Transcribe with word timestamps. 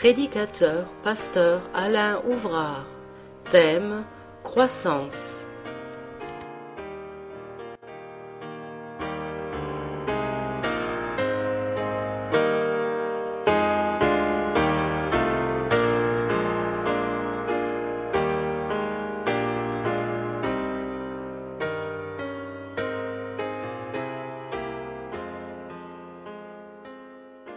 Prédicateur, 0.00 0.86
pasteur 1.02 1.60
Alain 1.74 2.22
Ouvrard. 2.26 2.86
Thème 3.50 4.02
Croissance. 4.42 5.44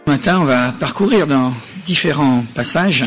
Matin, 0.06 0.40
on 0.40 0.44
va 0.44 0.72
parcourir 0.72 1.26
dans 1.26 1.50
différents 1.84 2.44
passages. 2.54 3.04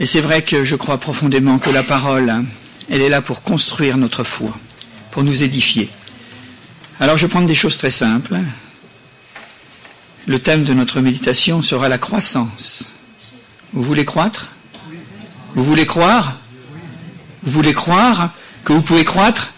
Et 0.00 0.06
c'est 0.06 0.20
vrai 0.20 0.42
que 0.42 0.64
je 0.64 0.76
crois 0.76 0.98
profondément 0.98 1.58
que 1.58 1.70
la 1.70 1.82
parole, 1.82 2.44
elle 2.90 3.02
est 3.02 3.08
là 3.08 3.20
pour 3.20 3.42
construire 3.42 3.96
notre 3.96 4.24
foi, 4.24 4.56
pour 5.10 5.24
nous 5.24 5.42
édifier. 5.42 5.88
Alors 7.00 7.16
je 7.16 7.26
vais 7.26 7.30
prendre 7.30 7.46
des 7.46 7.54
choses 7.54 7.76
très 7.76 7.90
simples. 7.90 8.38
Le 10.26 10.38
thème 10.38 10.64
de 10.64 10.74
notre 10.74 11.00
méditation 11.00 11.62
sera 11.62 11.88
la 11.88 11.98
croissance. 11.98 12.94
Vous 13.72 13.82
voulez 13.82 14.04
croître? 14.04 14.48
Vous 15.54 15.64
voulez 15.64 15.86
croire? 15.86 16.38
Vous 17.42 17.52
voulez 17.52 17.72
croire 17.72 18.30
que 18.64 18.72
vous 18.72 18.82
pouvez 18.82 19.04
croître? 19.04 19.52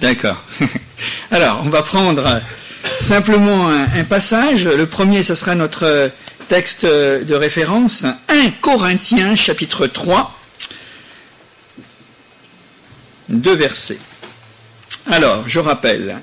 D'accord. 0.00 0.42
Alors, 1.30 1.62
on 1.64 1.70
va 1.70 1.82
prendre 1.82 2.42
simplement 3.00 3.68
un, 3.68 4.04
passage. 4.04 4.64
Le 4.64 4.86
premier, 4.86 5.22
ce 5.22 5.34
sera 5.34 5.54
notre 5.54 6.10
texte 6.48 6.84
de 6.84 7.34
référence, 7.34 8.04
1 8.28 8.50
Corinthiens 8.60 9.34
chapitre 9.34 9.86
3, 9.86 10.38
deux 13.28 13.54
versets. 13.54 13.98
Alors, 15.10 15.48
je 15.48 15.60
rappelle, 15.60 16.20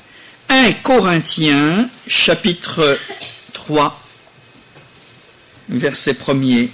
1 0.49 0.73
Corinthiens 0.83 1.89
chapitre 2.07 2.97
3, 3.53 3.99
verset 5.69 6.13
1er. 6.13 6.69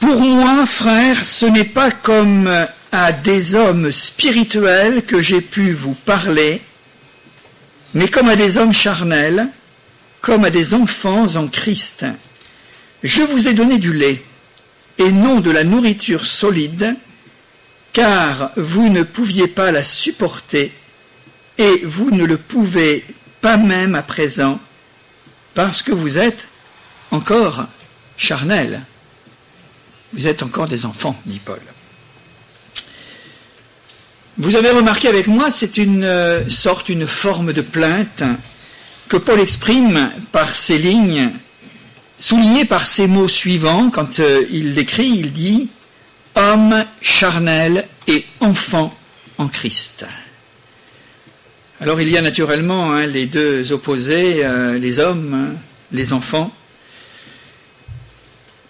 Pour 0.00 0.20
moi, 0.20 0.64
frère, 0.66 1.24
ce 1.24 1.46
n'est 1.46 1.64
pas 1.64 1.90
comme 1.90 2.48
à 2.92 3.12
des 3.12 3.54
hommes 3.54 3.92
spirituels 3.92 5.04
que 5.04 5.20
j'ai 5.20 5.40
pu 5.40 5.72
vous 5.72 5.94
parler, 5.94 6.60
mais 7.94 8.08
comme 8.08 8.28
à 8.28 8.36
des 8.36 8.56
hommes 8.56 8.72
charnels, 8.72 9.48
comme 10.20 10.44
à 10.44 10.50
des 10.50 10.74
enfants 10.74 11.36
en 11.36 11.48
Christ. 11.48 12.04
Je 13.02 13.22
vous 13.22 13.48
ai 13.48 13.54
donné 13.54 13.78
du 13.78 13.92
lait, 13.92 14.22
et 14.98 15.12
non 15.12 15.40
de 15.40 15.50
la 15.50 15.64
nourriture 15.64 16.26
solide, 16.26 16.96
car 17.92 18.52
vous 18.56 18.88
ne 18.88 19.02
pouviez 19.02 19.48
pas 19.48 19.72
la 19.72 19.84
supporter, 19.84 20.72
et 21.58 21.82
vous 21.84 22.10
ne 22.10 22.24
le 22.24 22.36
pouvez 22.36 23.04
pas 23.40 23.56
même 23.56 23.94
à 23.94 24.02
présent, 24.02 24.60
parce 25.54 25.82
que 25.82 25.92
vous 25.92 26.18
êtes 26.18 26.48
encore 27.10 27.66
charnels. 28.16 28.82
Vous 30.12 30.26
êtes 30.26 30.42
encore 30.42 30.66
des 30.66 30.86
enfants, 30.86 31.20
dit 31.24 31.38
Paul. 31.38 31.60
Vous 34.40 34.56
avez 34.56 34.70
remarqué 34.70 35.06
avec 35.06 35.26
moi, 35.26 35.50
c'est 35.50 35.76
une 35.76 36.08
sorte, 36.48 36.88
une 36.88 37.06
forme 37.06 37.52
de 37.52 37.60
plainte 37.60 38.22
que 39.06 39.18
Paul 39.18 39.38
exprime 39.38 40.10
par 40.32 40.56
ces 40.56 40.78
lignes, 40.78 41.28
soulignées 42.16 42.64
par 42.64 42.86
ces 42.86 43.06
mots 43.06 43.28
suivants. 43.28 43.90
Quand 43.90 44.18
il 44.50 44.72
l'écrit, 44.72 45.08
il 45.08 45.34
dit 45.34 45.68
Homme 46.36 46.86
charnel 47.02 47.86
et 48.06 48.24
enfant 48.40 48.96
en 49.36 49.48
Christ. 49.48 50.06
Alors 51.78 52.00
il 52.00 52.08
y 52.08 52.16
a 52.16 52.22
naturellement 52.22 52.92
hein, 52.94 53.04
les 53.04 53.26
deux 53.26 53.72
opposés, 53.72 54.42
euh, 54.42 54.78
les 54.78 55.00
hommes, 55.00 55.34
hein, 55.34 55.54
les 55.92 56.14
enfants. 56.14 56.50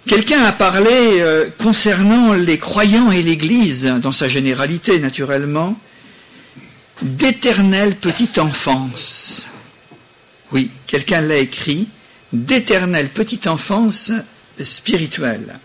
Quelqu'un 0.06 0.42
a 0.44 0.52
parlé 0.52 0.90
euh, 1.20 1.50
concernant 1.58 2.32
les 2.32 2.58
croyants 2.58 3.10
et 3.12 3.22
l'Église, 3.22 3.84
dans 3.84 4.12
sa 4.12 4.28
généralité 4.28 4.98
naturellement, 4.98 5.78
d'éternelle 7.02 7.96
petite 7.96 8.38
enfance. 8.38 9.46
Oui, 10.52 10.70
quelqu'un 10.86 11.20
l'a 11.20 11.36
écrit, 11.36 11.88
d'éternelle 12.32 13.10
petite 13.10 13.46
enfance 13.46 14.10
spirituelle. 14.62 15.58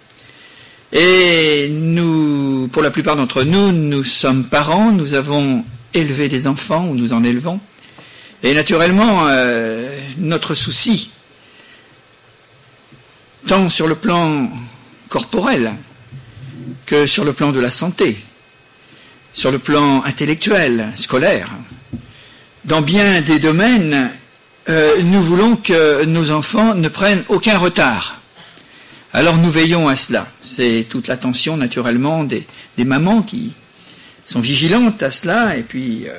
Et 0.91 1.69
nous, 1.72 2.69
pour 2.72 2.81
la 2.81 2.91
plupart 2.91 3.16
d'entre 3.16 3.44
nous, 3.44 3.72
nous 3.72 4.03
sommes 4.03 4.46
parents, 4.46 4.91
nous 4.91 5.13
avons 5.13 5.66
élevé 5.94 6.29
des 6.29 6.46
enfants, 6.47 6.88
ou 6.88 6.96
nous 6.96 7.13
en 7.13 7.23
élevons. 7.23 7.59
Et 8.44 8.53
naturellement, 8.53 9.28
euh, 9.28 9.90
notre 10.17 10.56
souci, 10.56 11.09
tant 13.47 13.69
sur 13.69 13.88
le 13.88 13.95
plan 13.95 14.50
corporel 15.09 15.73
que 16.85 17.06
sur 17.06 17.23
le 17.23 17.33
plan 17.33 17.51
de 17.51 17.59
la 17.59 17.69
santé, 17.69 18.17
sur 19.33 19.51
le 19.51 19.59
plan 19.59 20.03
intellectuel, 20.03 20.91
scolaire, 20.95 21.50
dans 22.66 22.81
bien 22.81 23.22
des 23.22 23.39
domaines, 23.39 24.09
euh, 24.69 25.01
nous 25.03 25.22
voulons 25.22 25.55
que 25.55 26.05
nos 26.05 26.31
enfants 26.31 26.73
ne 26.73 26.88
prennent 26.88 27.23
aucun 27.28 27.57
retard. 27.57 28.22
Alors 29.13 29.38
nous 29.38 29.51
veillons 29.51 29.88
à 29.88 29.95
cela. 29.95 30.28
C'est 30.41 30.88
toute 30.89 31.07
l'attention 31.07 31.55
naturellement 31.55 32.23
des, 32.23 32.45
mamans 32.78 33.22
qui 33.22 33.53
sont 34.25 34.39
vigilantes 34.39 35.03
à 35.03 35.11
cela 35.11 35.55
et 35.55 35.63
puis 35.63 36.07
euh, 36.07 36.13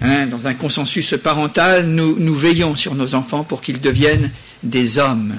hein, 0.00 0.26
dans 0.26 0.46
un 0.46 0.54
consensus 0.54 1.14
parental, 1.22 1.86
nous 1.86 2.34
veillons 2.34 2.76
sur 2.76 2.94
nos 2.94 3.14
enfants 3.16 3.42
pour 3.42 3.60
qu'ils 3.60 3.80
deviennent 3.80 4.30
des 4.62 4.98
hommes, 4.98 5.34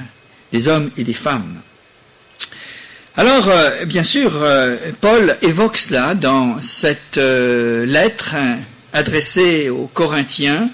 des 0.52 0.68
hommes 0.68 0.90
et 0.98 1.04
des 1.04 1.14
femmes. 1.14 1.62
Alors, 3.20 3.50
euh, 3.50 3.86
bien 3.86 4.04
sûr, 4.04 4.32
euh, 4.36 4.78
Paul 5.02 5.38
évoque 5.42 5.78
cela 5.78 6.14
dans 6.14 6.62
cette 6.62 7.18
euh, 7.18 7.84
lettre 7.84 8.36
adressée 8.94 9.70
aux 9.70 9.88
Corinthiens, 9.88 10.70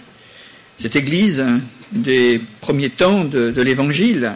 cette 0.77 0.97
église 0.97 1.39
hein, 1.39 1.61
des 1.93 2.41
premiers 2.59 2.89
temps 2.89 3.23
de, 3.23 3.49
de 3.51 3.61
l'Évangile. 3.61 4.33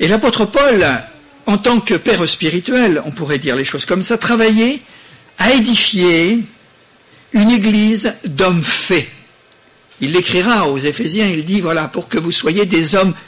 Et 0.00 0.06
l'apôtre 0.06 0.44
Paul, 0.44 0.84
en 1.46 1.56
tant 1.56 1.80
que 1.80 1.94
père 1.94 2.28
spirituel, 2.28 3.00
on 3.06 3.10
pourrait 3.10 3.38
dire 3.38 3.56
les 3.56 3.64
choses 3.64 3.86
comme 3.86 4.02
ça, 4.02 4.18
travaillait 4.18 4.80
à 5.38 5.52
édifier 5.52 6.44
une 7.32 7.50
église 7.52 8.12
d'hommes 8.26 8.62
faits. 8.62 9.08
Il 10.02 10.12
l'écrira 10.12 10.68
aux 10.68 10.76
Éphésiens, 10.76 11.26
il 11.26 11.46
dit, 11.46 11.62
voilà, 11.62 11.88
pour 11.88 12.08
que 12.08 12.18
vous 12.18 12.32
soyez 12.32 12.66
des 12.66 12.96
hommes 12.96 13.14
faits 13.14 13.22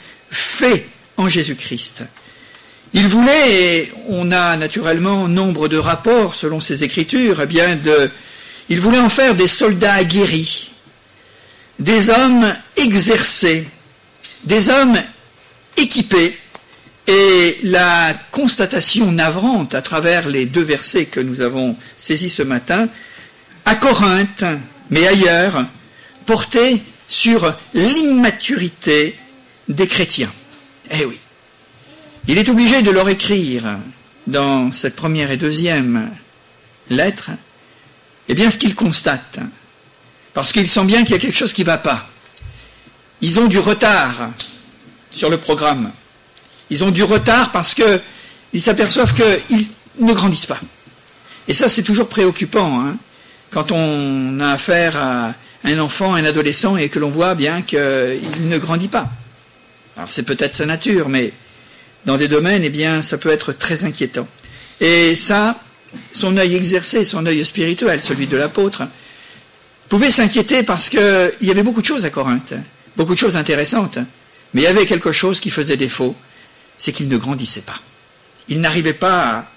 en 1.17 1.27
Jésus-Christ. 1.27 2.03
Il 2.93 3.07
voulait, 3.07 3.81
et 3.81 3.91
on 4.07 4.31
a 4.31 4.57
naturellement 4.57 5.27
nombre 5.27 5.67
de 5.67 5.77
rapports 5.77 6.35
selon 6.35 6.59
ses 6.59 6.83
écritures, 6.83 7.41
eh 7.41 7.45
bien 7.45 7.75
de, 7.75 8.09
il 8.69 8.79
voulait 8.79 8.99
en 8.99 9.09
faire 9.09 9.35
des 9.35 9.47
soldats 9.47 9.93
aguerris, 9.93 10.71
des 11.77 12.09
hommes 12.09 12.53
exercés, 12.77 13.67
des 14.43 14.69
hommes 14.69 14.97
équipés. 15.77 16.37
Et 17.07 17.57
la 17.63 18.13
constatation 18.31 19.11
navrante 19.11 19.73
à 19.73 19.81
travers 19.81 20.29
les 20.29 20.45
deux 20.45 20.61
versets 20.61 21.05
que 21.05 21.19
nous 21.19 21.41
avons 21.41 21.75
saisis 21.97 22.29
ce 22.29 22.43
matin, 22.43 22.87
à 23.65 23.75
Corinthe, 23.75 24.43
mais 24.91 25.07
ailleurs, 25.07 25.65
portait 26.27 26.81
sur 27.07 27.55
l'immaturité 27.73 29.15
des 29.69 29.87
chrétiens. 29.87 30.31
Eh 30.91 31.05
oui. 31.05 31.19
Il 32.27 32.37
est 32.37 32.49
obligé 32.49 32.81
de 32.81 32.91
leur 32.91 33.07
écrire 33.07 33.77
dans 34.27 34.71
cette 34.71 34.95
première 34.95 35.31
et 35.31 35.37
deuxième 35.37 36.09
lettre, 36.89 37.31
eh 38.27 38.33
bien, 38.33 38.49
ce 38.49 38.57
qu'ils 38.57 38.75
constatent. 38.75 39.39
Parce 40.33 40.51
qu'ils 40.51 40.67
sentent 40.67 40.87
bien 40.87 41.03
qu'il 41.03 41.11
y 41.11 41.15
a 41.15 41.19
quelque 41.19 41.37
chose 41.37 41.53
qui 41.53 41.61
ne 41.61 41.67
va 41.67 41.77
pas. 41.77 42.09
Ils 43.21 43.39
ont 43.39 43.47
du 43.47 43.59
retard 43.59 44.29
sur 45.09 45.29
le 45.29 45.37
programme. 45.37 45.91
Ils 46.69 46.83
ont 46.83 46.91
du 46.91 47.03
retard 47.03 47.51
parce 47.51 47.73
qu'ils 47.73 48.61
s'aperçoivent 48.61 49.13
qu'ils 49.13 49.65
ne 49.99 50.13
grandissent 50.13 50.45
pas. 50.45 50.59
Et 51.47 51.53
ça, 51.53 51.67
c'est 51.67 51.83
toujours 51.83 52.09
préoccupant. 52.09 52.81
Hein, 52.81 52.97
quand 53.49 53.71
on 53.71 54.39
a 54.39 54.51
affaire 54.51 54.97
à 54.97 55.33
un 55.63 55.79
enfant, 55.79 56.13
un 56.13 56.25
adolescent, 56.25 56.77
et 56.77 56.89
que 56.89 56.99
l'on 56.99 57.09
voit 57.09 57.35
bien 57.35 57.61
qu'il 57.63 57.79
ne 57.79 58.57
grandit 58.57 58.87
pas. 58.87 59.09
Alors 59.99 60.13
c'est 60.13 60.23
peut-être 60.23 60.53
sa 60.53 60.65
nature, 60.65 61.09
mais 61.09 61.33
dans 62.05 62.15
des 62.15 62.29
domaines, 62.29 62.63
eh 62.63 62.69
bien, 62.69 63.01
ça 63.01 63.17
peut 63.17 63.31
être 63.31 63.51
très 63.51 63.83
inquiétant. 63.83 64.29
Et 64.79 65.17
ça, 65.17 65.59
son 66.13 66.37
œil 66.37 66.55
exercé, 66.55 67.03
son 67.03 67.25
œil 67.25 67.43
spirituel, 67.43 68.01
celui 68.01 68.25
de 68.25 68.37
l'apôtre, 68.37 68.83
pouvait 69.89 70.09
s'inquiéter 70.09 70.63
parce 70.63 70.87
qu'il 70.87 71.33
y 71.41 71.51
avait 71.51 71.63
beaucoup 71.63 71.81
de 71.81 71.85
choses 71.85 72.05
à 72.05 72.09
Corinthe. 72.11 72.53
beaucoup 72.95 73.13
de 73.13 73.19
choses 73.19 73.35
intéressantes, 73.35 73.97
mais 74.53 74.61
il 74.61 74.63
y 74.63 74.67
avait 74.67 74.85
quelque 74.85 75.11
chose 75.11 75.41
qui 75.41 75.49
faisait 75.49 75.75
défaut, 75.75 76.15
c'est 76.77 76.93
qu'il 76.93 77.09
ne 77.09 77.17
grandissait 77.17 77.59
pas. 77.59 77.81
Il 78.47 78.61
n'arrivait 78.61 78.93
pas 78.93 79.51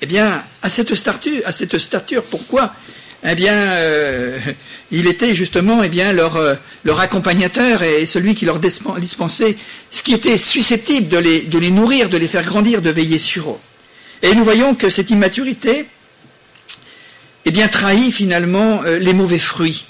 eh 0.00 0.06
bien, 0.06 0.42
à 0.62 0.70
cette 0.70 0.94
stature, 0.94 1.42
à 1.44 1.52
cette 1.52 1.76
stature. 1.76 2.22
Pourquoi? 2.24 2.72
Eh 3.28 3.34
bien, 3.34 3.54
euh, 3.54 4.38
il 4.92 5.08
était 5.08 5.34
justement, 5.34 5.82
eh 5.82 5.88
bien, 5.88 6.12
leur, 6.12 6.36
euh, 6.36 6.54
accompagnateur 6.96 7.82
et 7.82 8.06
celui 8.06 8.36
qui 8.36 8.44
leur 8.44 8.60
dispensait 8.60 9.56
ce 9.90 10.04
qui 10.04 10.14
était 10.14 10.38
susceptible 10.38 11.08
de 11.08 11.18
les, 11.18 11.70
nourrir, 11.70 12.08
de 12.08 12.16
les 12.16 12.28
faire 12.28 12.44
grandir, 12.44 12.80
de 12.82 12.90
veiller 12.90 13.18
sur 13.18 13.50
eux. 13.50 13.58
Et 14.22 14.32
nous 14.34 14.44
voyons 14.44 14.76
que 14.76 14.90
cette 14.90 15.10
immaturité, 15.10 15.86
eh 17.44 17.50
bien, 17.50 17.66
trahit 17.66 18.12
finalement 18.14 18.82
euh, 18.84 18.98
les 18.98 19.12
mauvais 19.12 19.40
fruits, 19.40 19.86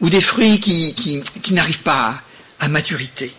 ou 0.00 0.10
des 0.10 0.20
fruits 0.20 0.58
qui, 0.58 1.22
n'arrivent 1.52 1.82
pas 1.82 2.20
à, 2.58 2.68
maturité. 2.68 3.32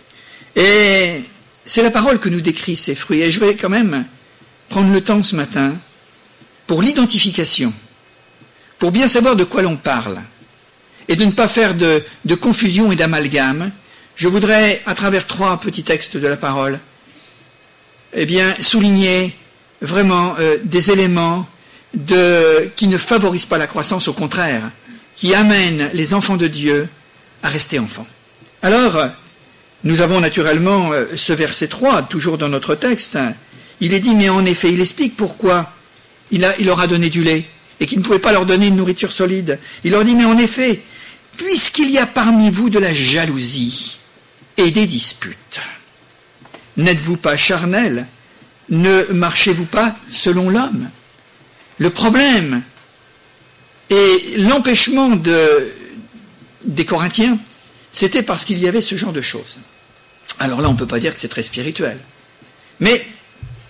Et 0.56 1.22
c'est 1.66 1.84
la 1.84 1.92
parole 1.92 2.20
que 2.20 2.30
nous 2.30 2.42
décrit 2.42 2.78
ces 2.78 2.96
fruits. 2.96 3.22
Et 3.22 3.30
je 3.30 3.42
vais 3.42 3.56
quand 3.56 3.70
même 3.70 4.06
prendre 4.70 4.94
le 4.94 5.02
temps 5.02 5.22
ce 5.22 5.36
matin 5.36 5.76
pour 6.66 6.82
l'identification, 6.82 7.74
pour 8.84 8.92
bien 8.92 9.08
savoir 9.08 9.38
de 9.38 9.46
quoi 9.46 9.62
l'on 9.62 9.78
parle, 9.78 10.18
et 11.08 11.16
de 11.16 11.24
ne 11.24 11.32
pas 11.32 11.48
faire 11.48 11.74
de, 11.74 12.04
confusion 12.36 12.92
et 12.92 12.98
d'amalgame, 12.98 13.72
je 14.18 14.28
voudrais, 14.28 14.82
à 14.86 14.94
travers 14.94 15.26
trois 15.26 15.58
petits 15.58 15.84
textes 15.84 16.18
de 16.18 16.28
la 16.28 16.36
parole, 16.36 16.82
eh 18.14 18.28
souligner 18.60 19.38
vraiment 19.80 20.36
euh, 20.38 20.58
des 20.66 20.92
éléments 20.92 21.48
qui 22.76 22.88
ne 22.90 22.98
favorisent 22.98 23.46
pas 23.46 23.58
la 23.58 23.68
croissance, 23.68 24.10
au 24.10 24.14
contraire, 24.14 24.64
qui 25.16 25.34
amènent 25.34 25.90
les 25.94 26.14
enfants 26.14 26.36
de 26.36 26.48
Dieu 26.48 26.90
à 27.42 27.48
rester 27.48 27.80
enfants. 27.80 28.08
Alors, 28.62 28.98
nous 29.86 30.02
avons 30.02 30.20
naturellement 30.20 30.92
euh, 30.92 31.06
ce 31.16 31.32
verset 31.32 31.70
3, 31.70 32.02
toujours 32.02 32.38
dans 32.38 32.50
notre 32.50 32.76
texte. 32.76 33.18
Il 33.80 33.94
est 33.94 34.02
dit, 34.02 34.14
mais 34.14 34.28
en 34.28 34.44
effet, 34.44 34.74
il 34.74 34.82
explique 34.82 35.16
pourquoi 35.16 35.72
il, 36.32 36.44
a, 36.44 36.54
il 36.60 36.66
leur 36.66 36.82
a 36.82 36.88
donné 36.88 37.10
du 37.10 37.24
lait 37.24 37.46
et 37.84 37.86
qu'il 37.86 37.98
ne 38.00 38.04
pouvait 38.04 38.20
pas 38.20 38.32
leur 38.32 38.46
donner 38.46 38.68
une 38.68 38.78
nourriture 38.78 39.12
solide. 39.12 39.60
Il 39.84 39.92
leur 39.92 40.06
dit, 40.06 40.16
mais 40.16 40.24
en 40.24 40.38
effet, 40.38 40.82
puisqu'il 41.36 41.90
y 41.90 41.98
a 41.98 42.06
parmi 42.06 42.50
vous 42.50 42.70
de 42.70 42.80
la 42.80 42.94
jalousie 42.94 44.00
et 44.56 44.72
des 44.72 44.88
disputes, 44.88 45.60
n'êtes-vous 46.78 47.18
pas 47.18 47.36
charnel? 47.36 48.08
Ne 48.70 49.04
marchez-vous 49.12 49.66
pas 49.66 49.94
selon 50.10 50.50
l'homme? 50.50 50.90
Le 51.78 51.90
problème 51.90 52.64
et 53.90 54.36
l'empêchement 54.38 55.10
de, 55.10 55.70
des 56.64 56.86
Corinthiens, 56.86 57.38
c'était 57.92 58.24
parce 58.24 58.46
qu'il 58.46 58.60
y 58.60 58.68
avait 58.70 58.82
ce 58.82 58.96
genre 58.96 59.12
de 59.12 59.22
choses. 59.22 59.58
Alors 60.40 60.62
là, 60.62 60.70
on 60.70 60.74
ne 60.74 60.78
peut 60.78 60.88
pas 60.88 61.00
dire 61.00 61.14
que 61.14 61.20
c'est 61.20 61.28
très 61.28 61.44
spirituel. 61.44 62.00
Mais 62.80 63.06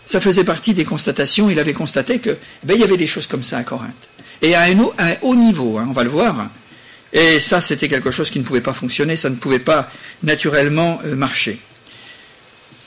ça 0.06 0.22
faisait 0.22 0.44
partie 0.44 0.74
des 0.74 0.86
constatations. 0.86 1.50
Il 1.50 1.60
avait 1.60 1.74
constaté 1.74 2.20
que 2.20 2.38
ben, 2.64 2.74
il 2.76 2.82
y 2.82 2.84
avait 2.84 2.98
des 2.98 3.08
choses 3.08 3.28
comme 3.28 3.44
ça 3.44 3.58
à 3.58 3.64
Corinthe. 3.64 3.92
Et 4.42 4.56
à 4.56 4.64
un, 4.64 4.78
haut 5.22 5.36
niveau, 5.36 5.78
hein, 5.78 5.86
on 5.90 5.94
va 5.94 6.04
le 6.04 6.10
voir. 6.10 6.50
Et 7.14 7.40
ça, 7.40 7.62
c'était 7.62 7.88
quelque 7.88 8.12
chose 8.12 8.30
qui 8.30 8.40
ne 8.40 8.44
pouvait 8.44 8.62
pas 8.62 8.74
fonctionner, 8.74 9.16
ça 9.16 9.30
ne 9.30 9.36
pouvait 9.36 9.60
pas 9.60 9.90
naturellement 10.24 11.00
euh, 11.06 11.16
marcher. 11.16 11.60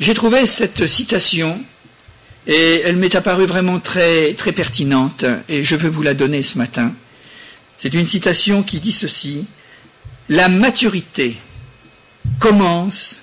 J'ai 0.00 0.14
trouvé 0.14 0.46
cette 0.46 0.86
citation 0.86 1.60
et 2.46 2.82
elle 2.84 2.96
m'est 2.96 3.14
apparue 3.14 3.46
vraiment 3.46 3.80
très, 3.80 4.34
très 4.34 4.52
pertinente 4.52 5.24
et 5.48 5.64
je 5.64 5.76
veux 5.76 5.88
vous 5.88 6.02
la 6.02 6.14
donner 6.14 6.42
ce 6.42 6.58
matin. 6.58 6.92
C'est 7.78 7.94
une 7.94 8.06
citation 8.06 8.62
qui 8.62 8.80
dit 8.80 8.92
ceci 8.92 9.46
La 10.28 10.48
maturité 10.48 11.36
commence 12.38 13.20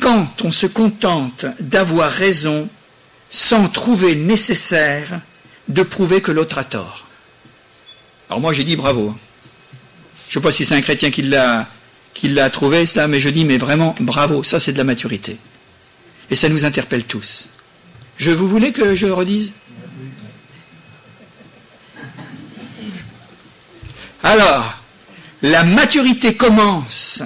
quand 0.00 0.42
on 0.44 0.50
se 0.50 0.66
contente 0.66 1.46
d'avoir 1.60 2.10
raison 2.10 2.68
sans 3.30 3.68
trouver 3.68 4.14
nécessaire 4.14 5.20
de 5.68 5.82
prouver 5.82 6.20
que 6.20 6.32
l'autre 6.32 6.58
a 6.58 6.64
tort. 6.64 7.06
Alors 8.28 8.40
moi 8.40 8.52
j'ai 8.52 8.64
dit 8.64 8.76
bravo. 8.76 9.14
Je 10.28 10.38
ne 10.38 10.42
sais 10.42 10.44
pas 10.44 10.52
si 10.52 10.64
c'est 10.64 10.74
un 10.74 10.80
chrétien 10.80 11.10
qui 11.10 11.22
l'a, 11.22 11.68
qui 12.14 12.28
l'a 12.28 12.50
trouvé 12.50 12.86
ça, 12.86 13.08
mais 13.08 13.20
je 13.20 13.28
dis 13.28 13.44
mais 13.44 13.58
vraiment 13.58 13.94
bravo, 14.00 14.42
ça 14.42 14.60
c'est 14.60 14.72
de 14.72 14.78
la 14.78 14.84
maturité. 14.84 15.36
Et 16.30 16.36
ça 16.36 16.48
nous 16.48 16.64
interpelle 16.64 17.04
tous. 17.04 17.48
Je 18.16 18.30
vous 18.30 18.48
voulez 18.48 18.72
que 18.72 18.94
je 18.94 19.06
redise? 19.06 19.52
Alors, 24.22 24.74
la 25.42 25.62
maturité 25.62 26.34
commence 26.34 27.22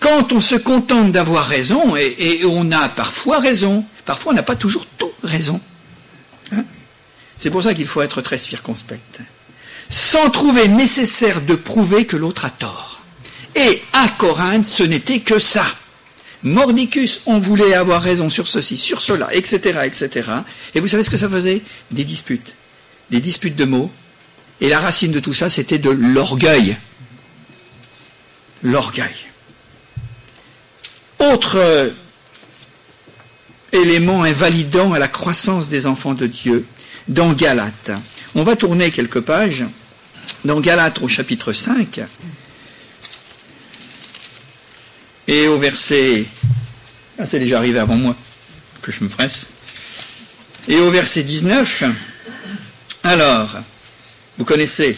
quand 0.00 0.32
on 0.32 0.40
se 0.40 0.54
contente 0.54 1.12
d'avoir 1.12 1.46
raison, 1.46 1.94
et, 1.94 2.42
on 2.44 2.72
a 2.72 2.88
parfois 2.88 3.38
raison, 3.38 3.84
parfois 4.06 4.32
on 4.32 4.34
n'a 4.34 4.42
pas 4.42 4.56
toujours 4.56 4.86
tout 4.86 5.12
raison. 5.22 5.60
Hein. 6.52 6.64
C'est 7.38 7.50
pour 7.50 7.62
ça 7.62 7.74
qu'il 7.74 7.86
faut 7.86 8.00
être 8.00 8.22
très 8.22 8.38
circonspect. 8.38 9.20
Sans 9.90 10.30
trouver 10.30 10.68
nécessaire 10.68 11.42
de 11.42 11.54
prouver 11.54 12.06
que 12.06 12.16
l'autre 12.16 12.46
a 12.46 12.50
tort. 12.50 13.02
Et 13.54 13.82
à 13.92 14.08
Corinthe, 14.08 14.64
ce 14.64 14.82
n'était 14.82 15.20
que 15.20 15.38
ça. 15.38 15.66
Mordicus, 16.42 17.20
on 17.26 17.38
voulait 17.38 17.74
avoir 17.74 18.00
raison 18.00 18.30
sur 18.30 18.48
ceci, 18.48 18.78
sur 18.78 19.02
cela, 19.02 19.34
etc., 19.34 19.80
etc. 19.84 20.30
Et 20.74 20.80
vous 20.80 20.88
savez 20.88 21.04
ce 21.04 21.10
que 21.10 21.16
ça 21.18 21.28
faisait? 21.28 21.62
Des 21.90 22.04
disputes. 22.04 22.54
Des 23.10 23.20
disputes 23.20 23.56
de 23.56 23.64
mots. 23.64 23.90
Et 24.62 24.68
la 24.68 24.78
racine 24.78 25.12
de 25.12 25.20
tout 25.20 25.34
ça, 25.34 25.50
c'était 25.50 25.78
de 25.78 25.90
l'orgueil. 25.90 26.78
L'orgueil. 28.62 29.29
Autre 31.20 31.56
euh, 31.56 31.90
élément 33.72 34.22
invalidant 34.22 34.92
à 34.92 34.98
la 34.98 35.08
croissance 35.08 35.68
des 35.68 35.86
enfants 35.86 36.14
de 36.14 36.26
Dieu 36.26 36.66
dans 37.08 37.32
Galate. 37.32 37.92
On 38.34 38.42
va 38.42 38.56
tourner 38.56 38.90
quelques 38.90 39.20
pages 39.20 39.64
dans 40.44 40.60
Galate 40.60 41.00
au 41.02 41.08
chapitre 41.08 41.52
5 41.52 42.00
et 45.28 45.46
au 45.46 45.58
verset... 45.58 46.24
Ah, 47.18 47.26
c'est 47.26 47.38
déjà 47.38 47.58
arrivé 47.58 47.78
avant 47.78 47.96
moi 47.96 48.16
que 48.80 48.90
je 48.90 49.04
me 49.04 49.08
presse. 49.08 49.48
Et 50.68 50.76
au 50.76 50.90
verset 50.90 51.22
19, 51.22 51.84
alors, 53.04 53.58
vous 54.38 54.44
connaissez. 54.44 54.96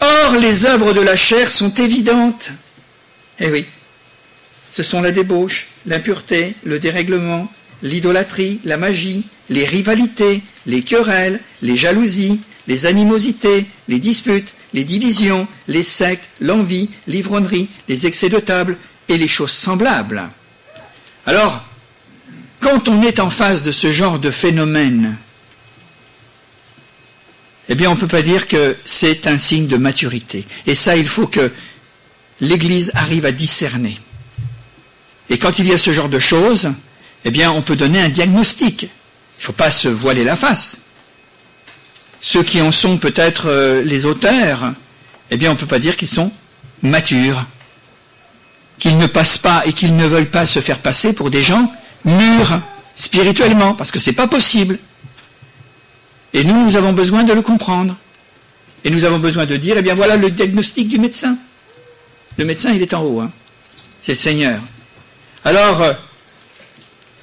Or, 0.00 0.36
les 0.40 0.64
œuvres 0.64 0.94
de 0.94 1.00
la 1.00 1.16
chair 1.16 1.52
sont 1.52 1.74
évidentes. 1.74 2.50
Eh 3.38 3.50
oui, 3.50 3.66
ce 4.78 4.84
sont 4.84 5.00
la 5.00 5.10
débauche, 5.10 5.66
l'impureté, 5.86 6.54
le 6.62 6.78
dérèglement, 6.78 7.50
l'idolâtrie, 7.82 8.60
la 8.64 8.76
magie, 8.76 9.24
les 9.50 9.64
rivalités, 9.64 10.40
les 10.66 10.82
querelles, 10.82 11.40
les 11.62 11.76
jalousies, 11.76 12.40
les 12.68 12.86
animosités, 12.86 13.66
les 13.88 13.98
disputes, 13.98 14.54
les 14.72 14.84
divisions, 14.84 15.48
les 15.66 15.82
sectes, 15.82 16.28
l'envie, 16.40 16.90
l'ivrognerie, 17.08 17.68
les 17.88 18.06
excès 18.06 18.28
de 18.28 18.38
table 18.38 18.76
et 19.08 19.18
les 19.18 19.26
choses 19.26 19.50
semblables. 19.50 20.28
Alors, 21.26 21.64
quand 22.60 22.86
on 22.86 23.02
est 23.02 23.18
en 23.18 23.30
face 23.30 23.64
de 23.64 23.72
ce 23.72 23.90
genre 23.90 24.20
de 24.20 24.30
phénomène, 24.30 25.18
eh 27.68 27.74
bien, 27.74 27.90
on 27.90 27.96
ne 27.96 28.00
peut 28.00 28.06
pas 28.06 28.22
dire 28.22 28.46
que 28.46 28.76
c'est 28.84 29.26
un 29.26 29.38
signe 29.38 29.66
de 29.66 29.76
maturité. 29.76 30.46
Et 30.68 30.76
ça, 30.76 30.96
il 30.96 31.08
faut 31.08 31.26
que 31.26 31.50
l'Église 32.40 32.92
arrive 32.94 33.26
à 33.26 33.32
discerner. 33.32 33.98
Et 35.30 35.38
quand 35.38 35.58
il 35.58 35.68
y 35.68 35.72
a 35.72 35.78
ce 35.78 35.92
genre 35.92 36.08
de 36.08 36.18
choses, 36.18 36.70
eh 37.24 37.30
bien, 37.30 37.50
on 37.52 37.62
peut 37.62 37.76
donner 37.76 38.00
un 38.00 38.08
diagnostic. 38.08 38.82
Il 38.82 39.40
ne 39.40 39.44
faut 39.44 39.52
pas 39.52 39.70
se 39.70 39.88
voiler 39.88 40.24
la 40.24 40.36
face. 40.36 40.78
Ceux 42.20 42.42
qui 42.42 42.60
en 42.60 42.72
sont 42.72 42.98
peut-être 42.98 43.46
euh, 43.46 43.82
les 43.82 44.04
auteurs, 44.06 44.72
eh 45.30 45.36
bien, 45.36 45.50
on 45.50 45.54
ne 45.54 45.58
peut 45.58 45.66
pas 45.66 45.78
dire 45.78 45.96
qu'ils 45.96 46.08
sont 46.08 46.32
matures, 46.82 47.44
qu'ils 48.78 48.98
ne 48.98 49.06
passent 49.06 49.38
pas 49.38 49.62
et 49.66 49.72
qu'ils 49.72 49.94
ne 49.96 50.06
veulent 50.06 50.30
pas 50.30 50.46
se 50.46 50.60
faire 50.60 50.78
passer 50.78 51.12
pour 51.12 51.30
des 51.30 51.42
gens 51.42 51.72
mûrs 52.04 52.60
spirituellement, 52.96 53.74
parce 53.74 53.90
que 53.90 53.98
ce 53.98 54.10
n'est 54.10 54.16
pas 54.16 54.26
possible. 54.26 54.78
Et 56.32 56.44
nous, 56.44 56.64
nous 56.64 56.76
avons 56.76 56.92
besoin 56.92 57.24
de 57.24 57.32
le 57.32 57.42
comprendre. 57.42 57.96
Et 58.84 58.90
nous 58.90 59.04
avons 59.04 59.18
besoin 59.18 59.46
de 59.46 59.56
dire, 59.56 59.76
eh 59.78 59.82
bien 59.82 59.94
voilà 59.94 60.16
le 60.16 60.30
diagnostic 60.30 60.88
du 60.88 60.98
médecin. 60.98 61.36
Le 62.36 62.44
médecin, 62.44 62.72
il 62.72 62.82
est 62.82 62.94
en 62.94 63.02
haut. 63.02 63.20
Hein. 63.20 63.30
C'est 64.00 64.12
le 64.12 64.18
Seigneur. 64.18 64.60
Alors, 65.48 65.80
euh, 65.80 65.94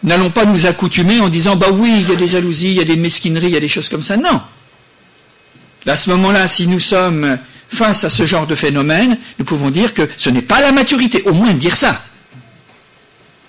n'allons 0.01 0.31
pas 0.31 0.45
nous 0.45 0.65
accoutumer 0.65 1.19
en 1.19 1.29
disant, 1.29 1.55
bah 1.55 1.67
oui, 1.71 1.97
il 1.99 2.09
y 2.09 2.11
a 2.11 2.15
des 2.15 2.27
jalousies, 2.27 2.71
il 2.71 2.77
y 2.77 2.81
a 2.81 2.83
des 2.83 2.95
mesquineries, 2.95 3.45
il 3.45 3.53
y 3.53 3.55
a 3.55 3.59
des 3.59 3.67
choses 3.67 3.87
comme 3.87 4.01
ça. 4.01 4.17
Non. 4.17 4.41
à 5.85 5.95
ce 5.95 6.09
moment-là, 6.09 6.47
si 6.47 6.65
nous 6.65 6.79
sommes 6.79 7.37
face 7.69 8.03
à 8.03 8.09
ce 8.09 8.25
genre 8.25 8.47
de 8.47 8.55
phénomène, 8.55 9.19
nous 9.37 9.45
pouvons 9.45 9.69
dire 9.69 9.93
que 9.93 10.09
ce 10.17 10.31
n'est 10.31 10.41
pas 10.41 10.59
la 10.59 10.71
maturité, 10.71 11.21
au 11.25 11.33
moins 11.33 11.53
dire 11.53 11.77
ça. 11.77 12.01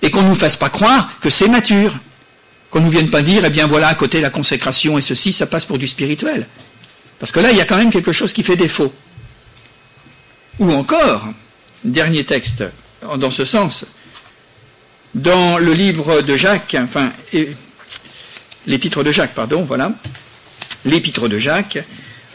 Et 0.03 0.11
qu'on 0.11 0.21
ne 0.21 0.29
nous 0.29 0.35
fasse 0.35 0.59
pas 0.59 0.69
croire 0.69 1.19
que 1.23 1.31
c'est 1.31 1.49
mature. 1.49 1.99
Qu'on 2.69 2.81
ne 2.81 2.85
nous 2.85 2.91
vienne 2.91 3.09
pas 3.09 3.23
dire, 3.23 3.45
eh 3.47 3.51
bien 3.51 3.67
voilà, 3.67 3.89
à 3.89 3.95
côté 3.95 4.21
la 4.21 4.29
consécration 4.29 4.99
et 4.99 5.03
ceci, 5.03 5.33
ça 5.33 5.47
passe 5.47 5.65
pour 5.65 5.79
du 5.79 5.87
spirituel. 5.87 6.47
Parce 7.19 7.33
que 7.33 7.41
là, 7.41 7.51
il 7.51 7.57
y 7.57 7.63
a 7.63 7.65
quand 7.65 7.79
même 7.79 7.91
quelque 7.91 8.13
chose 8.13 8.35
qui 8.35 8.43
fait 8.43 8.57
défaut. 8.57 8.93
Ou 10.59 10.71
encore, 10.71 11.29
dernier 11.83 12.25
texte 12.25 12.63
dans 13.17 13.31
ce 13.31 13.47
sens. 13.47 13.87
Dans 15.17 15.57
le 15.57 15.73
livre 15.73 16.21
de 16.21 16.37
Jacques, 16.37 16.77
enfin, 16.79 17.11
l'épître 18.67 19.03
de 19.03 19.11
Jacques, 19.11 19.33
pardon, 19.33 19.65
voilà, 19.65 19.93
l'épître 20.85 21.27
de 21.27 21.39
Jacques, 21.39 21.79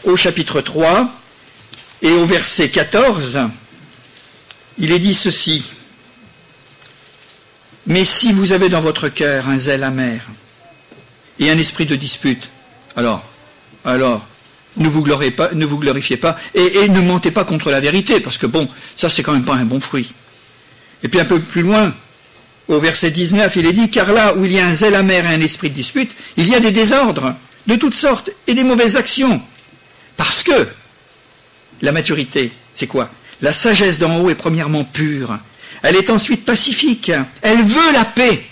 au 0.02 0.16
chapitre 0.16 0.60
3 0.60 1.08
et 2.02 2.10
au 2.10 2.26
verset 2.26 2.70
14, 2.70 3.38
il 4.78 4.90
est 4.90 4.98
dit 4.98 5.14
ceci. 5.14 5.70
Mais 7.86 8.04
si 8.04 8.32
vous 8.32 8.50
avez 8.50 8.68
dans 8.68 8.80
votre 8.80 9.08
cœur 9.08 9.48
un 9.48 9.58
zèle 9.58 9.84
amer 9.84 10.20
et 11.38 11.52
un 11.52 11.58
esprit 11.58 11.86
de 11.86 11.94
dispute, 11.94 12.50
alors, 12.96 13.22
alors, 13.84 14.26
ne 14.76 14.88
vous, 14.88 15.04
pas, 15.30 15.54
ne 15.54 15.64
vous 15.64 15.78
glorifiez 15.78 16.16
pas 16.16 16.36
et, 16.52 16.88
ne 16.88 17.00
mentez 17.00 17.30
pas 17.30 17.44
contre 17.44 17.70
la 17.70 17.78
vérité, 17.78 18.18
parce 18.18 18.38
que 18.38 18.46
bon, 18.46 18.68
ça 18.96 19.08
c'est 19.08 19.22
quand 19.22 19.34
même 19.34 19.44
pas 19.44 19.54
un 19.54 19.66
bon 19.66 19.78
fruit. 19.80 20.12
Et 21.04 21.08
puis 21.08 21.20
un 21.20 21.24
peu 21.24 21.38
plus 21.38 21.62
loin, 21.62 21.94
au 22.68 22.78
verset 22.78 23.10
19, 23.10 23.54
il 23.56 23.66
est 23.66 23.72
dit, 23.72 23.90
car 23.90 24.12
là 24.12 24.34
où 24.36 24.44
il 24.44 24.52
y 24.52 24.60
a 24.60 24.66
un 24.66 24.74
zèle 24.74 24.94
amer 24.94 25.24
et 25.24 25.34
un 25.34 25.40
esprit 25.40 25.70
de 25.70 25.74
dispute, 25.74 26.10
il 26.36 26.48
y 26.48 26.54
a 26.54 26.60
des 26.60 26.70
désordres 26.70 27.34
de 27.66 27.76
toutes 27.76 27.94
sortes 27.94 28.30
et 28.46 28.54
des 28.54 28.64
mauvaises 28.64 28.96
actions. 28.96 29.40
Parce 30.16 30.42
que 30.42 30.68
la 31.80 31.92
maturité, 31.92 32.52
c'est 32.72 32.86
quoi? 32.86 33.10
La 33.40 33.52
sagesse 33.52 33.98
d'en 33.98 34.18
haut 34.18 34.30
est 34.30 34.36
premièrement 34.36 34.84
pure. 34.84 35.38
Elle 35.82 35.96
est 35.96 36.10
ensuite 36.10 36.44
pacifique. 36.44 37.10
Elle 37.42 37.62
veut 37.62 37.92
la 37.92 38.04
paix 38.04 38.44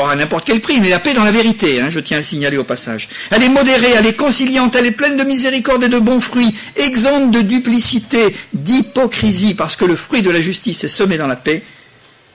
pas 0.00 0.12
à 0.12 0.16
n'importe 0.16 0.46
quel 0.46 0.60
prix, 0.60 0.80
mais 0.80 0.88
la 0.88 0.98
paix 0.98 1.12
dans 1.12 1.24
la 1.24 1.30
vérité, 1.30 1.78
hein, 1.78 1.90
je 1.90 2.00
tiens 2.00 2.16
à 2.16 2.20
le 2.20 2.24
signaler 2.24 2.56
au 2.56 2.64
passage. 2.64 3.10
Elle 3.30 3.42
est 3.42 3.50
modérée, 3.50 3.90
elle 3.94 4.06
est 4.06 4.16
conciliante, 4.16 4.74
elle 4.74 4.86
est 4.86 4.92
pleine 4.92 5.18
de 5.18 5.24
miséricorde 5.24 5.84
et 5.84 5.90
de 5.90 5.98
bons 5.98 6.20
fruits, 6.20 6.54
exempte 6.76 7.32
de 7.32 7.42
duplicité, 7.42 8.34
d'hypocrisie, 8.54 9.52
parce 9.52 9.76
que 9.76 9.84
le 9.84 9.96
fruit 9.96 10.22
de 10.22 10.30
la 10.30 10.40
justice 10.40 10.84
est 10.84 10.88
semé 10.88 11.18
dans 11.18 11.26
la 11.26 11.36
paix 11.36 11.62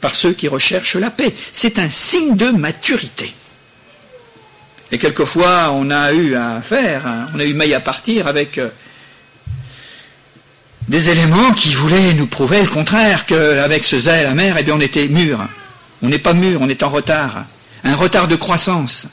par 0.02 0.16
ceux 0.16 0.34
qui 0.34 0.48
recherchent 0.48 0.96
la 0.96 1.10
paix. 1.10 1.34
C'est 1.52 1.80
un 1.80 1.90
signe 1.90 2.36
de 2.36 2.50
maturité. 2.50 3.34
Et 4.92 4.98
quelquefois, 4.98 5.72
on 5.74 5.90
a 5.90 6.14
eu 6.14 6.36
à 6.36 6.62
faire, 6.62 7.08
hein, 7.08 7.28
on 7.34 7.40
a 7.40 7.46
eu 7.46 7.54
maille 7.54 7.74
à 7.74 7.80
partir 7.80 8.28
avec 8.28 8.58
euh, 8.58 8.70
des 10.88 11.10
éléments 11.10 11.52
qui 11.54 11.74
voulaient 11.74 12.14
nous 12.14 12.28
prouver 12.28 12.62
le 12.62 12.70
contraire, 12.70 13.26
qu'avec 13.26 13.84
ce 13.84 13.98
zèle 13.98 14.28
amer, 14.28 14.56
eh 14.60 14.64
bien, 14.64 14.76
on 14.76 14.82
était 14.82 15.08
mûr. 15.08 15.48
On 16.04 16.10
n'est 16.10 16.20
pas 16.20 16.34
mûr, 16.34 16.62
on 16.62 16.70
est 16.70 16.84
en 16.84 16.90
retard 16.90 17.46
un 17.86 17.96
retard 17.96 18.28
de 18.28 18.36
croissance, 18.36 19.08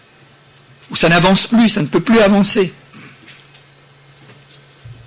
où 0.91 0.97
ça 0.97 1.09
n'avance 1.09 1.47
plus, 1.47 1.69
ça 1.69 1.83
ne 1.83 1.87
peut 1.87 2.01
plus 2.01 2.21
avancer. 2.21 2.73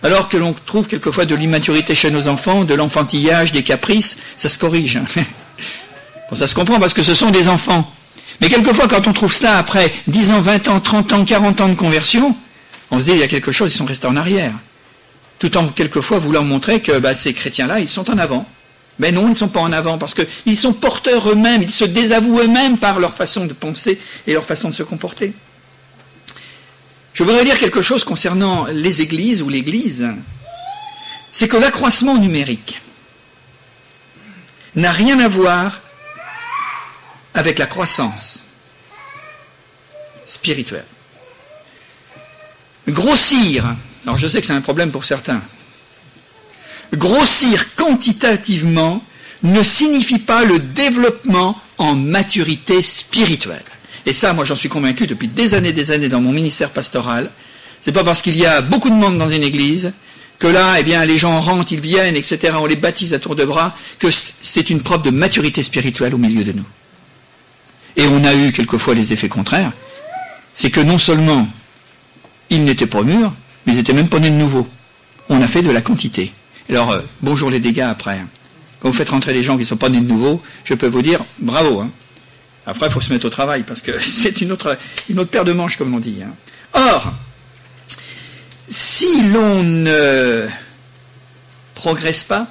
Alors 0.04 0.30
que 0.30 0.38
l'on 0.38 0.54
trouve 0.54 0.88
quelquefois 0.88 1.26
de 1.26 1.34
l'immaturité 1.34 1.96
chez 1.96 2.12
nos 2.12 2.28
enfants, 2.28 2.64
de 2.64 2.76
l'enfantillage, 2.76 3.52
des 3.52 3.64
caprices, 3.64 4.18
ça 4.38 4.50
se 4.50 4.60
corrige. 4.60 5.00
ça 6.34 6.48
se 6.48 6.56
comprend 6.56 6.80
parce 6.80 6.94
que 6.94 7.04
ce 7.04 7.14
sont 7.14 7.30
des 7.30 7.48
enfants. 7.48 7.92
Mais 8.42 8.50
quelquefois, 8.50 8.88
quand 8.88 9.08
on 9.08 9.14
trouve 9.14 9.34
cela 9.34 9.58
après 9.58 9.94
10 10.08 10.32
ans, 10.32 10.42
20 10.42 10.68
ans, 10.68 10.80
30 10.80 11.14
ans, 11.14 11.26
40 11.26 11.62
ans 11.62 11.70
de 11.70 11.76
conversion, 11.76 12.36
on 12.92 13.00
se 13.00 13.06
dit, 13.06 13.12
il 13.12 13.20
y 13.20 13.24
a 13.24 13.28
quelque 13.28 13.52
chose, 13.52 13.74
ils 13.74 13.78
sont 13.78 13.86
restés 13.86 14.08
en 14.08 14.16
arrière. 14.16 14.54
Tout 15.40 15.56
en 15.58 15.68
quelquefois 15.68 16.18
voulant 16.20 16.44
montrer 16.44 16.82
que 16.82 16.98
bah, 17.00 17.14
ces 17.14 17.34
chrétiens-là, 17.34 17.80
ils 17.80 17.90
sont 17.90 18.10
en 18.10 18.18
avant. 18.18 18.48
Mais 19.00 19.12
non, 19.12 19.24
ils 19.24 19.30
ne 19.30 19.34
sont 19.34 19.50
pas 19.50 19.60
en 19.60 19.72
avant 19.72 19.98
parce 19.98 20.16
qu'ils 20.16 20.58
sont 20.58 20.74
porteurs 20.74 21.30
eux-mêmes, 21.30 21.62
ils 21.62 21.72
se 21.72 21.84
désavouent 21.84 22.40
eux-mêmes 22.40 22.78
par 22.78 23.00
leur 23.00 23.14
façon 23.14 23.46
de 23.46 23.54
penser 23.54 24.00
et 24.26 24.34
leur 24.34 24.46
façon 24.46 24.70
de 24.70 24.74
se 24.74 24.84
comporter. 24.84 25.34
Je 27.14 27.24
voudrais 27.24 27.44
dire 27.44 27.60
quelque 27.60 27.82
chose 27.82 28.04
concernant 28.04 28.66
les 28.66 29.02
églises 29.02 29.42
ou 29.42 29.50
l'église. 29.50 30.08
C'est 31.32 31.48
que 31.48 31.58
l'accroissement 31.58 32.18
numérique 32.18 32.82
n'a 34.76 34.92
rien 34.92 35.20
à 35.20 35.28
voir 35.28 35.82
avec 37.36 37.60
la 37.60 37.68
croissance 37.68 38.46
spirituelle. 40.26 40.86
Grossir, 42.88 43.76
alors 44.06 44.18
je 44.18 44.28
sais 44.28 44.42
que 44.42 44.48
c'est 44.48 44.54
un 44.54 44.62
problème 44.62 44.92
pour 44.92 45.06
certains, 45.06 45.42
grossir 46.94 47.76
quantitativement 47.76 49.04
ne 49.44 49.62
signifie 49.62 50.20
pas 50.20 50.44
le 50.44 50.60
développement 50.60 51.60
en 51.78 51.94
maturité 51.94 52.82
spirituelle. 52.82 53.64
Et 54.06 54.14
ça, 54.14 54.34
moi, 54.34 54.46
j'en 54.46 54.56
suis 54.56 54.70
convaincu 54.70 55.08
depuis 55.08 55.28
des 55.28 55.54
années 55.54 55.70
et 55.70 55.74
des 55.74 55.92
années 55.92 56.10
dans 56.10 56.22
mon 56.22 56.32
ministère 56.32 56.70
pastoral. 56.70 57.30
C'est 57.82 57.92
pas 57.92 58.04
parce 58.04 58.22
qu'il 58.22 58.38
y 58.38 58.46
a 58.46 58.62
beaucoup 58.62 58.90
de 58.90 58.96
monde 58.96 59.18
dans 59.18 59.30
une 59.30 59.44
église 59.44 59.94
que 60.40 60.48
là, 60.48 60.76
eh 60.80 60.84
bien, 60.84 61.04
les 61.06 61.18
gens 61.18 61.40
rentrent, 61.42 61.74
ils 61.74 61.80
viennent, 61.80 62.16
etc., 62.16 62.54
on 62.60 62.66
les 62.66 62.76
baptise 62.76 63.14
à 63.14 63.20
tour 63.20 63.36
de 63.36 63.46
bras, 63.46 63.76
que 64.00 64.10
c'est 64.12 64.70
une 64.70 64.82
preuve 64.82 65.02
de 65.02 65.10
maturité 65.10 65.64
spirituelle 65.64 66.14
au 66.14 66.18
milieu 66.18 66.44
de 66.44 66.52
nous. 66.52 66.66
Et 67.98 68.08
on 68.08 68.24
a 68.24 68.34
eu 68.34 68.52
quelquefois 68.52 68.94
les 68.94 69.14
effets 69.14 69.30
contraires. 69.30 69.72
C'est 70.54 70.70
que 70.70 70.82
non 70.82 70.98
seulement 70.98 71.48
ils 72.50 72.64
n'étaient 72.64 72.88
pas 72.88 73.04
mûrs, 73.04 73.34
mais 73.66 73.74
ils 73.74 73.78
n'étaient 73.78 73.94
même 73.94 74.10
pas 74.10 74.20
nés 74.20 74.30
de 74.30 74.36
nouveau. 74.36 74.68
On 75.30 75.42
a 75.42 75.48
fait 75.48 75.62
de 75.62 75.72
la 75.72 75.82
quantité. 75.82 76.32
Alors, 76.70 76.92
euh, 76.92 77.02
bonjour 77.22 77.50
les 77.50 77.60
dégâts 77.60 77.82
après. 77.82 78.20
Quand 78.80 78.90
vous 78.90 78.96
faites 78.96 79.10
rentrer 79.10 79.34
les 79.34 79.44
gens 79.44 79.56
qui 79.56 79.62
ne 79.62 79.68
sont 79.68 79.78
pas 79.78 79.90
nés 79.90 80.00
de 80.00 80.08
nouveau, 80.08 80.42
je 80.64 80.74
peux 80.74 80.88
vous 80.88 81.02
dire 81.02 81.26
bravo. 81.40 81.82
Hein. 81.82 81.90
Après, 82.68 82.88
il 82.88 82.92
faut 82.92 83.02
se 83.02 83.12
mettre 83.14 83.26
au 83.26 83.30
travail 83.30 83.64
parce 83.64 83.82
que 83.82 84.00
c'est 84.04 84.42
une 84.42 84.52
autre, 84.52 84.78
une 85.10 85.20
autre 85.20 85.32
paire 85.32 85.46
de 85.46 85.54
manches, 85.54 85.78
comme 85.78 85.94
on 85.94 86.00
dit. 86.00 86.18
Hein. 86.24 86.34
Or, 86.74 87.14
si 88.70 89.24
l'on 89.30 89.64
ne 89.64 90.48
progresse 91.76 92.24
pas, 92.24 92.48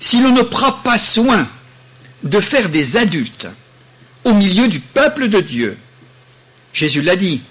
si 0.00 0.20
l'on 0.20 0.32
ne 0.32 0.42
prend 0.42 0.72
pas 0.72 0.98
soin 0.98 1.46
de 2.22 2.40
faire 2.40 2.68
des 2.68 2.96
adultes 2.96 3.46
au 4.24 4.32
milieu 4.34 4.68
du 4.68 4.80
peuple 4.80 5.28
de 5.28 5.40
Dieu, 5.40 5.76
Jésus 6.72 7.02
l'a 7.02 7.16
dit, 7.16 7.42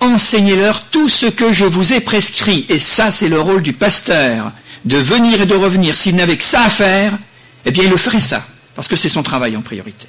enseignez-leur 0.00 0.84
tout 0.84 1.08
ce 1.08 1.26
que 1.26 1.52
je 1.52 1.64
vous 1.64 1.92
ai 1.92 2.00
prescrit. 2.00 2.66
Et 2.68 2.78
ça, 2.78 3.10
c'est 3.10 3.28
le 3.28 3.40
rôle 3.40 3.62
du 3.62 3.72
pasteur, 3.72 4.52
de 4.84 4.96
venir 4.96 5.40
et 5.42 5.46
de 5.46 5.54
revenir. 5.54 5.96
S'il 5.96 6.16
n'avait 6.16 6.36
que 6.36 6.44
ça 6.44 6.62
à 6.62 6.70
faire, 6.70 7.18
eh 7.64 7.70
bien, 7.70 7.84
il 7.84 7.90
le 7.90 7.96
ferait 7.96 8.20
ça, 8.20 8.46
parce 8.74 8.88
que 8.88 8.96
c'est 8.96 9.08
son 9.08 9.22
travail 9.22 9.56
en 9.56 9.62
priorité. 9.62 10.06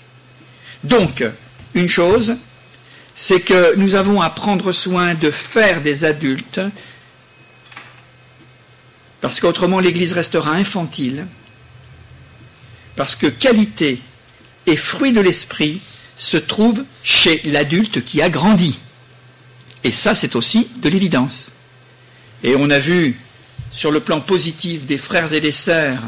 Donc, 0.83 1.23
une 1.73 1.89
chose, 1.89 2.35
c'est 3.15 3.41
que 3.41 3.75
nous 3.75 3.95
avons 3.95 4.21
à 4.21 4.29
prendre 4.29 4.71
soin 4.71 5.13
de 5.13 5.31
faire 5.31 5.81
des 5.81 6.05
adultes, 6.05 6.61
parce 9.21 9.39
qu'autrement 9.39 9.79
l'Église 9.79 10.13
restera 10.13 10.51
infantile, 10.51 11.25
parce 12.95 13.15
que 13.15 13.27
qualité 13.27 14.01
et 14.69 14.77
fruit 14.77 15.11
de 15.11 15.21
l'esprit 15.21 15.81
se 16.17 16.37
trouvent 16.37 16.83
chez 17.03 17.41
l'adulte 17.45 18.03
qui 18.03 18.21
a 18.21 18.29
grandi. 18.29 18.79
Et 19.83 19.91
ça, 19.91 20.15
c'est 20.15 20.35
aussi 20.35 20.67
de 20.77 20.89
l'évidence. 20.89 21.53
Et 22.43 22.55
on 22.55 22.69
a 22.69 22.79
vu 22.79 23.17
sur 23.71 23.91
le 23.91 23.99
plan 23.99 24.21
positif 24.21 24.85
des 24.85 24.97
frères 24.97 25.33
et 25.33 25.41
des 25.41 25.51
sœurs, 25.51 26.01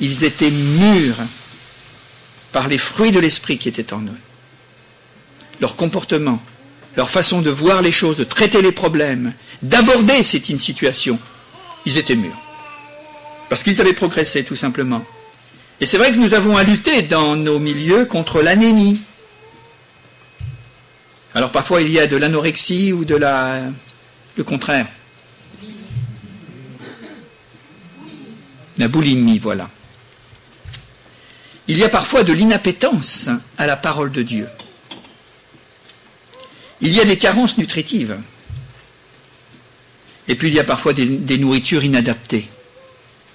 ils 0.00 0.24
étaient 0.24 0.50
mûrs 0.50 1.16
par 2.50 2.68
les 2.68 2.78
fruits 2.78 3.12
de 3.12 3.20
l'esprit 3.20 3.58
qui 3.58 3.68
étaient 3.68 3.92
en 3.92 4.02
eux. 4.02 4.20
Leur 5.60 5.76
comportement, 5.76 6.42
leur 6.96 7.08
façon 7.08 7.40
de 7.40 7.50
voir 7.50 7.82
les 7.82 7.92
choses, 7.92 8.16
de 8.16 8.24
traiter 8.24 8.62
les 8.62 8.72
problèmes, 8.72 9.32
d'aborder 9.62 10.22
cette 10.22 10.58
situation, 10.58 11.18
ils 11.86 11.98
étaient 11.98 12.16
mûrs. 12.16 12.40
Parce 13.48 13.62
qu'ils 13.62 13.80
avaient 13.80 13.92
progressé, 13.92 14.44
tout 14.44 14.56
simplement. 14.56 15.04
Et 15.82 15.86
c'est 15.86 15.98
vrai 15.98 16.12
que 16.12 16.16
nous 16.16 16.32
avons 16.32 16.56
à 16.56 16.62
lutter 16.62 17.02
dans 17.02 17.34
nos 17.34 17.58
milieux 17.58 18.04
contre 18.04 18.40
l'anémie. 18.40 19.00
Alors 21.34 21.50
parfois 21.50 21.82
il 21.82 21.90
y 21.90 21.98
a 21.98 22.06
de 22.06 22.16
l'anorexie 22.16 22.92
ou 22.92 23.04
de 23.04 23.16
la... 23.16 23.62
le 24.36 24.44
contraire. 24.44 24.86
La 28.78 28.86
boulimie, 28.86 29.40
voilà. 29.40 29.68
Il 31.66 31.78
y 31.78 31.82
a 31.82 31.88
parfois 31.88 32.22
de 32.22 32.32
l'inappétence 32.32 33.28
à 33.58 33.66
la 33.66 33.76
parole 33.76 34.12
de 34.12 34.22
Dieu. 34.22 34.46
Il 36.80 36.92
y 36.92 37.00
a 37.00 37.04
des 37.04 37.18
carences 37.18 37.58
nutritives. 37.58 38.20
Et 40.28 40.36
puis 40.36 40.46
il 40.46 40.54
y 40.54 40.60
a 40.60 40.64
parfois 40.64 40.92
des, 40.92 41.06
des 41.06 41.38
nourritures 41.38 41.82
inadaptées. 41.82 42.48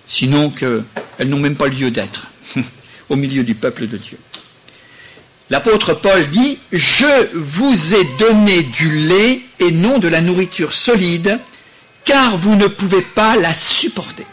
Sinon 0.07 0.49
qu'elles 0.49 0.85
n'ont 1.25 1.39
même 1.39 1.57
pas 1.57 1.67
lieu 1.67 1.91
d'être 1.91 2.27
au 3.09 3.15
milieu 3.15 3.43
du 3.43 3.55
peuple 3.55 3.87
de 3.87 3.97
Dieu. 3.97 4.17
L'apôtre 5.49 5.93
Paul 5.93 6.27
dit, 6.27 6.59
Je 6.71 7.35
vous 7.35 7.95
ai 7.95 8.03
donné 8.19 8.63
du 8.63 8.91
lait 8.99 9.41
et 9.59 9.71
non 9.71 9.97
de 9.97 10.07
la 10.07 10.21
nourriture 10.21 10.73
solide, 10.73 11.39
car 12.03 12.37
vous 12.37 12.55
ne 12.55 12.67
pouvez 12.67 13.01
pas 13.01 13.37
la 13.37 13.53
supporter. 13.53 14.25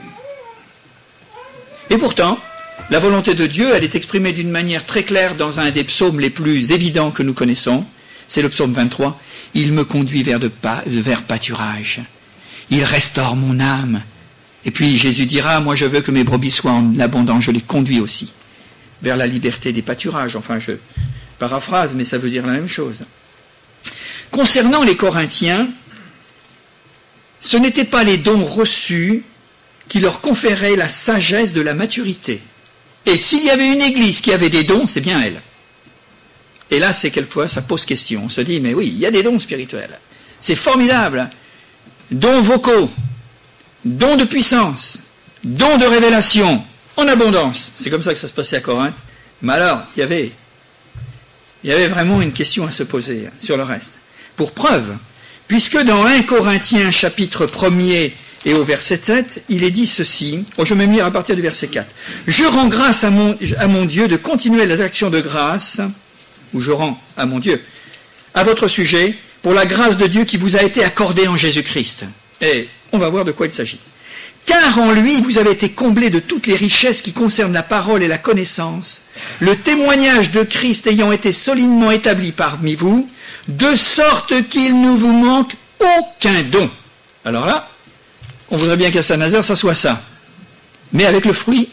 Et 1.90 1.98
pourtant, 1.98 2.38
la 2.90 2.98
volonté 2.98 3.34
de 3.34 3.46
Dieu, 3.46 3.70
elle 3.74 3.84
est 3.84 3.94
exprimée 3.94 4.32
d'une 4.32 4.50
manière 4.50 4.84
très 4.84 5.04
claire 5.04 5.36
dans 5.36 5.60
un 5.60 5.70
des 5.70 5.84
psaumes 5.84 6.20
les 6.20 6.30
plus 6.30 6.72
évidents 6.72 7.10
que 7.10 7.22
nous 7.22 7.34
connaissons. 7.34 7.84
C'est 8.26 8.42
le 8.42 8.48
psaume 8.48 8.72
23. 8.72 9.20
Il 9.54 9.72
me 9.72 9.84
conduit 9.84 10.22
vers, 10.22 10.40
de 10.40 10.50
vers 10.86 11.22
pâturage. 11.22 12.00
Il 12.70 12.82
restaure 12.82 13.36
mon 13.36 13.60
âme. 13.60 14.02
Et 14.64 14.70
puis 14.70 14.96
Jésus 14.96 15.26
dira, 15.26 15.60
moi 15.60 15.74
je 15.74 15.84
veux 15.84 16.00
que 16.00 16.10
mes 16.10 16.24
brebis 16.24 16.50
soient 16.50 16.72
en 16.72 16.98
abondance, 16.98 17.44
je 17.44 17.50
les 17.50 17.60
conduis 17.60 18.00
aussi 18.00 18.32
vers 19.02 19.16
la 19.16 19.26
liberté 19.26 19.72
des 19.72 19.82
pâturages. 19.82 20.36
Enfin, 20.36 20.58
je 20.58 20.72
paraphrase, 21.38 21.94
mais 21.94 22.04
ça 22.04 22.18
veut 22.18 22.30
dire 22.30 22.46
la 22.46 22.54
même 22.54 22.68
chose. 22.68 23.02
Concernant 24.30 24.82
les 24.82 24.96
Corinthiens, 24.96 25.68
ce 27.40 27.56
n'étaient 27.56 27.84
pas 27.84 28.04
les 28.04 28.16
dons 28.16 28.44
reçus 28.44 29.22
qui 29.88 30.00
leur 30.00 30.20
conféraient 30.20 30.76
la 30.76 30.88
sagesse 30.88 31.52
de 31.52 31.60
la 31.60 31.74
maturité. 31.74 32.40
Et 33.06 33.18
s'il 33.18 33.44
y 33.44 33.50
avait 33.50 33.70
une 33.70 33.82
église 33.82 34.22
qui 34.22 34.32
avait 34.32 34.48
des 34.48 34.64
dons, 34.64 34.86
c'est 34.86 35.02
bien 35.02 35.20
elle. 35.20 35.42
Et 36.70 36.78
là, 36.78 36.94
c'est 36.94 37.10
quelquefois, 37.10 37.48
ça 37.48 37.60
pose 37.60 37.84
question. 37.84 38.22
On 38.24 38.28
se 38.30 38.40
dit, 38.40 38.60
mais 38.60 38.72
oui, 38.72 38.86
il 38.86 38.98
y 38.98 39.04
a 39.04 39.10
des 39.10 39.22
dons 39.22 39.38
spirituels. 39.38 40.00
C'est 40.40 40.56
formidable. 40.56 41.28
Dons 42.10 42.40
vocaux, 42.40 42.90
dons 43.84 44.16
de 44.16 44.24
puissance, 44.24 45.00
dons 45.42 45.76
de 45.78 45.84
révélation, 45.84 46.62
en 46.96 47.08
abondance. 47.08 47.72
C'est 47.76 47.90
comme 47.90 48.02
ça 48.02 48.12
que 48.12 48.18
ça 48.18 48.28
se 48.28 48.32
passait 48.32 48.56
à 48.56 48.60
Corinthe. 48.60 48.94
Mais 49.42 49.54
alors, 49.54 49.82
il 49.96 50.00
y 51.64 51.72
avait, 51.72 51.88
vraiment 51.88 52.22
une 52.22 52.32
question 52.32 52.66
à 52.66 52.70
se 52.70 52.82
poser 52.82 53.28
sur 53.38 53.56
le 53.56 53.62
reste. 53.62 53.94
Pour 54.36 54.52
preuve, 54.52 54.94
puisque 55.48 55.78
dans 55.82 56.04
1 56.04 56.22
Corinthiens 56.22 56.90
chapitre 56.90 57.46
1er 57.46 58.12
et 58.46 58.54
au 58.54 58.64
verset 58.64 59.00
7, 59.02 59.44
il 59.48 59.64
est 59.64 59.70
dit 59.70 59.86
ceci, 59.86 60.44
oh, 60.56 60.64
je 60.64 60.74
vais 60.74 60.80
même 60.80 60.92
lire 60.92 61.06
à 61.06 61.10
partir 61.10 61.36
du 61.36 61.42
verset 61.42 61.68
4. 61.68 61.86
Je 62.26 62.44
rends 62.44 62.68
grâce 62.68 63.04
à 63.04 63.10
mon, 63.10 63.36
à 63.58 63.66
mon 63.66 63.84
Dieu 63.84 64.08
de 64.08 64.16
continuer 64.16 64.66
les 64.66 64.80
actions 64.80 65.10
de 65.10 65.20
grâce, 65.20 65.80
ou 66.52 66.60
je 66.60 66.70
rends 66.70 67.00
à 67.16 67.26
mon 67.26 67.38
Dieu, 67.38 67.62
à 68.34 68.44
votre 68.44 68.68
sujet, 68.68 69.16
pour 69.42 69.52
la 69.52 69.66
grâce 69.66 69.96
de 69.96 70.06
Dieu 70.06 70.24
qui 70.24 70.36
vous 70.36 70.56
a 70.56 70.62
été 70.62 70.82
accordée 70.84 71.28
en 71.28 71.36
Jésus-Christ. 71.36 72.06
Et 72.44 72.68
on 72.92 72.98
va 72.98 73.08
voir 73.08 73.24
de 73.24 73.32
quoi 73.32 73.46
il 73.46 73.52
s'agit. 73.52 73.80
Car 74.44 74.78
en 74.78 74.92
lui, 74.92 75.22
vous 75.22 75.38
avez 75.38 75.52
été 75.52 75.70
comblés 75.70 76.10
de 76.10 76.18
toutes 76.18 76.46
les 76.46 76.56
richesses 76.56 77.00
qui 77.00 77.12
concernent 77.12 77.54
la 77.54 77.62
parole 77.62 78.02
et 78.02 78.08
la 78.08 78.18
connaissance, 78.18 79.02
le 79.40 79.56
témoignage 79.56 80.30
de 80.30 80.42
Christ 80.42 80.86
ayant 80.86 81.10
été 81.10 81.32
solidement 81.32 81.90
établi 81.90 82.32
parmi 82.32 82.74
vous, 82.74 83.08
de 83.48 83.74
sorte 83.74 84.48
qu'il 84.48 84.80
ne 84.82 84.90
vous 84.90 85.12
manque 85.12 85.52
aucun 85.80 86.42
don. 86.42 86.70
Alors 87.24 87.46
là, 87.46 87.70
on 88.50 88.58
voudrait 88.58 88.76
bien 88.76 88.90
qu'à 88.90 89.02
Saint-Nazaire, 89.02 89.42
ça 89.42 89.56
soit 89.56 89.74
ça. 89.74 90.02
Mais 90.92 91.06
avec 91.06 91.24
le 91.24 91.32
fruit, 91.32 91.70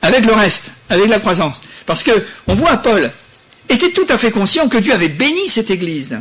avec 0.00 0.24
le 0.24 0.32
reste, 0.32 0.72
avec 0.88 1.08
la 1.08 1.18
croissance. 1.18 1.60
Parce 1.86 2.04
que, 2.04 2.24
on 2.46 2.54
voit 2.54 2.76
Paul 2.76 3.10
était 3.68 3.90
tout 3.90 4.06
à 4.08 4.18
fait 4.18 4.30
conscient 4.30 4.68
que 4.68 4.78
Dieu 4.78 4.92
avait 4.92 5.08
béni 5.08 5.48
cette 5.48 5.70
église. 5.70 6.20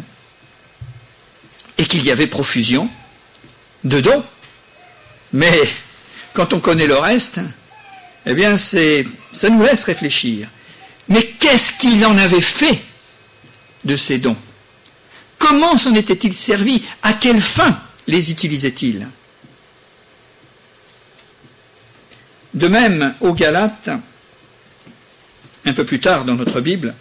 Et 1.78 1.86
qu'il 1.86 2.04
y 2.04 2.12
avait 2.12 2.28
profusion 2.28 2.90
de 3.84 4.00
dons. 4.02 4.24
Mais 5.34 5.70
quand 6.34 6.54
on 6.54 6.60
connaît 6.60 6.88
le 6.88 6.98
reste, 6.98 7.40
eh 8.26 8.34
bien, 8.34 8.58
c'est, 8.58 9.06
ça 9.32 9.50
nous 9.50 9.62
laisse 9.64 9.84
réfléchir. 9.84 10.48
Mais 11.08 11.24
qu'est-ce 11.24 11.74
qu'il 11.74 12.06
en 12.06 12.18
avait 12.18 12.42
fait 12.42 12.82
de 13.84 13.96
ces 13.96 14.18
dons? 14.18 14.38
Comment 15.38 15.78
s'en 15.78 15.96
était-il 15.96 16.34
servi? 16.34 16.84
À 17.02 17.14
quelle 17.14 17.42
fin 17.42 17.82
les 18.08 18.32
utilisait-il 18.32 19.08
De 22.54 22.68
même, 22.68 23.16
aux 23.22 23.34
Galates, 23.34 23.90
un 25.66 25.74
peu 25.74 25.86
plus 25.86 26.00
tard 26.00 26.26
dans 26.26 26.36
notre 26.36 26.62
Bible, 26.62 26.94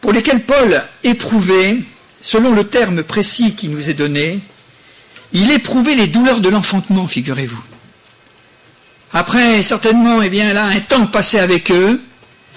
pour 0.00 0.12
lesquels 0.12 0.44
Paul 0.44 0.84
éprouvait, 1.02 1.78
selon 2.20 2.52
le 2.52 2.64
terme 2.64 3.02
précis 3.02 3.54
qui 3.54 3.68
nous 3.68 3.88
est 3.88 3.94
donné, 3.94 4.40
il 5.32 5.50
éprouvait 5.50 5.94
les 5.94 6.06
douleurs 6.06 6.40
de 6.40 6.48
l'enfantement, 6.48 7.06
figurez-vous. 7.06 7.62
Après, 9.12 9.62
certainement, 9.62 10.22
eh 10.22 10.28
bien, 10.28 10.52
là, 10.52 10.64
un 10.66 10.80
temps 10.80 11.06
passé 11.06 11.38
avec 11.38 11.70
eux, 11.70 12.02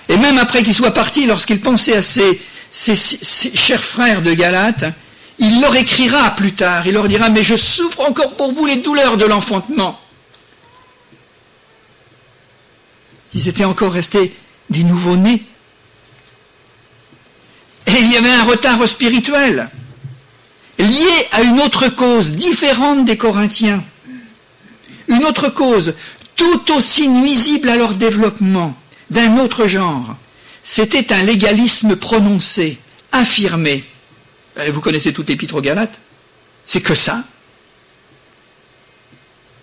et 0.08 0.18
même 0.18 0.38
après 0.38 0.64
qu'il 0.64 0.74
soit 0.74 0.94
parti, 0.94 1.26
lorsqu'il 1.26 1.62
pensait 1.62 1.96
à 1.96 2.02
ses, 2.02 2.42
chers 2.72 3.84
frères 3.84 4.22
de 4.22 4.34
Galate, 4.34 4.86
il 5.38 5.62
leur 5.62 5.76
écrira 5.76 6.32
plus 6.32 6.54
tard, 6.54 6.86
il 6.88 6.94
leur 6.94 7.08
dira, 7.08 7.30
mais 7.30 7.44
je 7.44 7.56
souffre 7.56 8.02
encore 8.02 8.36
pour 8.36 8.52
vous 8.52 8.66
les 8.66 8.78
douleurs 8.78 9.18
de 9.18 9.26
l'enfantement. 9.26 10.00
Ils 13.34 13.48
étaient 13.48 13.66
encore 13.66 13.94
restés 13.94 14.36
des 14.70 14.84
nouveaux-nés. 14.84 15.44
Il 18.00 18.10
y 18.10 18.16
avait 18.16 18.32
un 18.32 18.46
retard 18.46 18.88
spirituel 18.88 19.70
lié 20.78 21.28
à 21.34 21.42
une 21.42 21.60
autre 21.60 21.90
cause 21.90 22.32
différente 22.32 23.04
des 23.04 23.18
Corinthiens. 23.18 23.84
Une 25.10 25.26
autre 25.26 25.50
cause 25.50 25.96
tout 26.38 26.72
aussi 26.72 27.10
nuisible 27.10 27.68
à 27.68 27.76
leur 27.76 27.96
développement, 27.96 28.74
d'un 29.10 29.38
autre 29.38 29.68
genre. 29.68 30.16
C'était 30.64 31.12
un 31.12 31.24
légalisme 31.24 31.98
prononcé, 31.98 32.78
affirmé. 33.12 33.84
Eh, 34.58 34.72
vous 34.72 34.80
connaissez 34.80 35.12
tout 35.12 35.26
l'épître 35.28 35.56
aux 35.56 35.62
Galates? 35.62 36.00
C'est 36.64 36.82
que 36.82 36.96
ça 36.96 37.24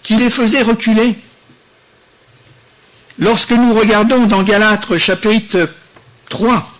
qui 0.03 0.16
les 0.16 0.31
faisait 0.31 0.62
reculer. 0.62 1.16
Lorsque 3.18 3.53
nous 3.53 3.72
regardons 3.72 4.27
dans 4.27 4.42
Galates 4.42 4.99
chapitre 4.99 5.70
3, 6.29 6.76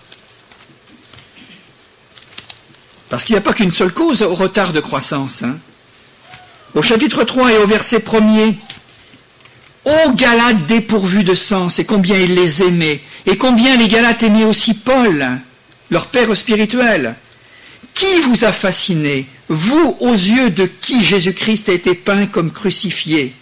Parce 3.09 3.25
qu'il 3.25 3.35
n'y 3.35 3.38
a 3.38 3.42
pas 3.42 3.53
qu'une 3.53 3.71
seule 3.71 3.92
cause 3.92 4.23
au 4.23 4.35
retard 4.35 4.73
de 4.73 4.81
croissance. 4.81 5.42
Hein. 5.42 5.59
Au 6.75 6.83
chapitre 6.83 7.25
3 7.25 7.53
et 7.53 7.59
au 7.59 7.66
verset 7.66 7.99
1er, 7.99 8.57
Ô 9.85 10.12
Galates 10.14 10.66
dépourvus 10.66 11.23
de 11.23 11.35
sens, 11.35 11.79
et 11.79 11.85
combien 11.85 12.19
ils 12.19 12.35
les 12.35 12.62
aimaient, 12.62 13.01
et 13.25 13.37
combien 13.37 13.77
les 13.77 13.87
Galates 13.87 14.25
aimaient 14.25 14.45
aussi 14.45 14.75
Paul, 14.75 15.25
leur 15.90 16.09
père 16.09 16.37
spirituel. 16.37 17.14
Qui 17.95 18.21
vous 18.23 18.45
a 18.45 18.53
fasciné, 18.53 19.27
vous 19.49 19.97
aux 20.01 20.12
yeux 20.12 20.51
de 20.51 20.66
qui 20.66 21.05
Jésus-Christ 21.05 21.69
a 21.69 21.73
été 21.73 21.95
peint 21.95 22.27
comme 22.27 22.51
crucifié? 22.51 23.33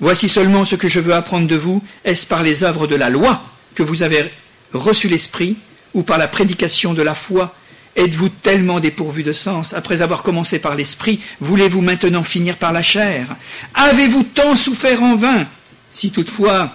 Voici 0.00 0.28
seulement 0.28 0.64
ce 0.64 0.74
que 0.74 0.88
je 0.88 1.00
veux 1.00 1.14
apprendre 1.14 1.46
de 1.46 1.56
vous. 1.56 1.82
Est-ce 2.04 2.26
par 2.26 2.42
les 2.42 2.64
œuvres 2.64 2.86
de 2.86 2.96
la 2.96 3.10
loi 3.10 3.42
que 3.74 3.82
vous 3.82 4.02
avez 4.02 4.30
reçu 4.72 5.08
l'Esprit, 5.08 5.56
ou 5.92 6.02
par 6.02 6.16
la 6.16 6.28
prédication 6.28 6.94
de 6.94 7.02
la 7.02 7.14
foi 7.14 7.54
Êtes-vous 7.98 8.28
tellement 8.28 8.78
dépourvu 8.78 9.24
de 9.24 9.32
sens 9.32 9.74
Après 9.74 10.02
avoir 10.02 10.22
commencé 10.22 10.60
par 10.60 10.76
l'esprit, 10.76 11.18
voulez-vous 11.40 11.80
maintenant 11.80 12.22
finir 12.22 12.56
par 12.56 12.72
la 12.72 12.82
chair? 12.82 13.36
Avez-vous 13.74 14.22
tant 14.22 14.54
souffert 14.54 15.02
en 15.02 15.16
vain? 15.16 15.48
Si 15.90 16.12
toutefois 16.12 16.72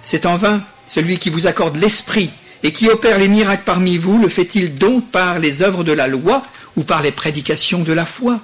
c'est 0.00 0.24
en 0.24 0.36
vain, 0.36 0.62
celui 0.86 1.18
qui 1.18 1.30
vous 1.30 1.48
accorde 1.48 1.76
l'esprit 1.76 2.30
et 2.62 2.72
qui 2.72 2.88
opère 2.88 3.18
les 3.18 3.26
miracles 3.26 3.64
parmi 3.66 3.96
vous, 3.96 4.18
le 4.18 4.28
fait-il 4.28 4.76
donc 4.76 5.10
par 5.10 5.40
les 5.40 5.62
œuvres 5.62 5.82
de 5.82 5.92
la 5.92 6.06
loi 6.06 6.44
ou 6.76 6.84
par 6.84 7.02
les 7.02 7.10
prédications 7.10 7.82
de 7.82 7.92
la 7.92 8.06
foi? 8.06 8.38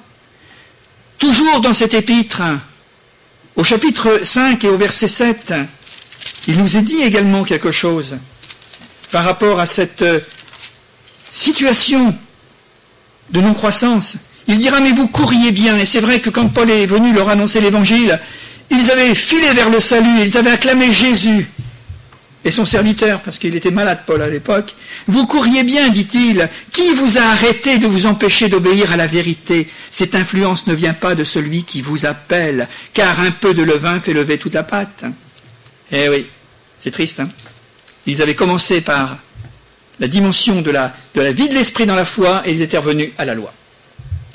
Toujours 1.18 1.60
dans 1.60 1.74
cet 1.74 1.94
épître, 1.94 2.42
au 3.54 3.62
chapitre 3.62 4.20
5 4.24 4.64
et 4.64 4.68
au 4.68 4.76
verset 4.76 5.06
7, 5.06 5.54
il 6.48 6.58
nous 6.58 6.76
est 6.76 6.82
dit 6.82 7.02
également 7.02 7.44
quelque 7.44 7.70
chose 7.70 8.16
par 9.12 9.22
rapport 9.22 9.60
à 9.60 9.66
cette 9.66 10.04
situation 11.30 12.16
de 13.30 13.40
non-croissance. 13.40 14.16
Il 14.48 14.58
dira, 14.58 14.80
mais 14.80 14.92
vous 14.92 15.08
courriez 15.08 15.52
bien. 15.52 15.78
Et 15.78 15.84
c'est 15.84 16.00
vrai 16.00 16.20
que 16.20 16.30
quand 16.30 16.48
Paul 16.48 16.70
est 16.70 16.86
venu 16.86 17.12
leur 17.12 17.28
annoncer 17.28 17.60
l'évangile, 17.60 18.20
ils 18.70 18.90
avaient 18.90 19.14
filé 19.14 19.52
vers 19.54 19.70
le 19.70 19.80
salut, 19.80 20.20
ils 20.22 20.36
avaient 20.36 20.50
acclamé 20.50 20.92
Jésus 20.92 21.48
et 22.42 22.50
son 22.50 22.64
serviteur, 22.64 23.20
parce 23.20 23.38
qu'il 23.38 23.54
était 23.54 23.70
malade, 23.70 24.00
Paul, 24.06 24.22
à 24.22 24.28
l'époque. 24.28 24.74
Vous 25.06 25.26
courriez 25.26 25.62
bien, 25.62 25.90
dit-il. 25.90 26.48
Qui 26.72 26.94
vous 26.94 27.18
a 27.18 27.22
arrêté 27.22 27.78
de 27.78 27.86
vous 27.86 28.06
empêcher 28.06 28.48
d'obéir 28.48 28.92
à 28.92 28.96
la 28.96 29.06
vérité? 29.06 29.68
Cette 29.90 30.14
influence 30.14 30.66
ne 30.66 30.74
vient 30.74 30.94
pas 30.94 31.14
de 31.14 31.22
celui 31.22 31.64
qui 31.64 31.82
vous 31.82 32.06
appelle, 32.06 32.66
car 32.94 33.20
un 33.20 33.30
peu 33.30 33.52
de 33.52 33.62
levain 33.62 34.00
fait 34.00 34.14
lever 34.14 34.38
toute 34.38 34.54
la 34.54 34.62
pâte. 34.62 35.04
Eh 35.92 36.08
oui, 36.08 36.26
c'est 36.78 36.90
triste. 36.90 37.20
Hein 37.20 37.28
ils 38.06 38.22
avaient 38.22 38.34
commencé 38.34 38.80
par 38.80 39.18
la 40.00 40.08
dimension 40.08 40.62
de 40.62 40.70
la, 40.70 40.94
vie 41.14 41.48
de 41.48 41.54
l'esprit 41.54 41.86
dans 41.86 41.94
la 41.94 42.06
foi 42.06 42.42
et 42.46 42.52
ils 42.52 42.62
étaient 42.62 42.78
revenus 42.78 43.12
à 43.18 43.26
la 43.26 43.34
loi. 43.34 43.52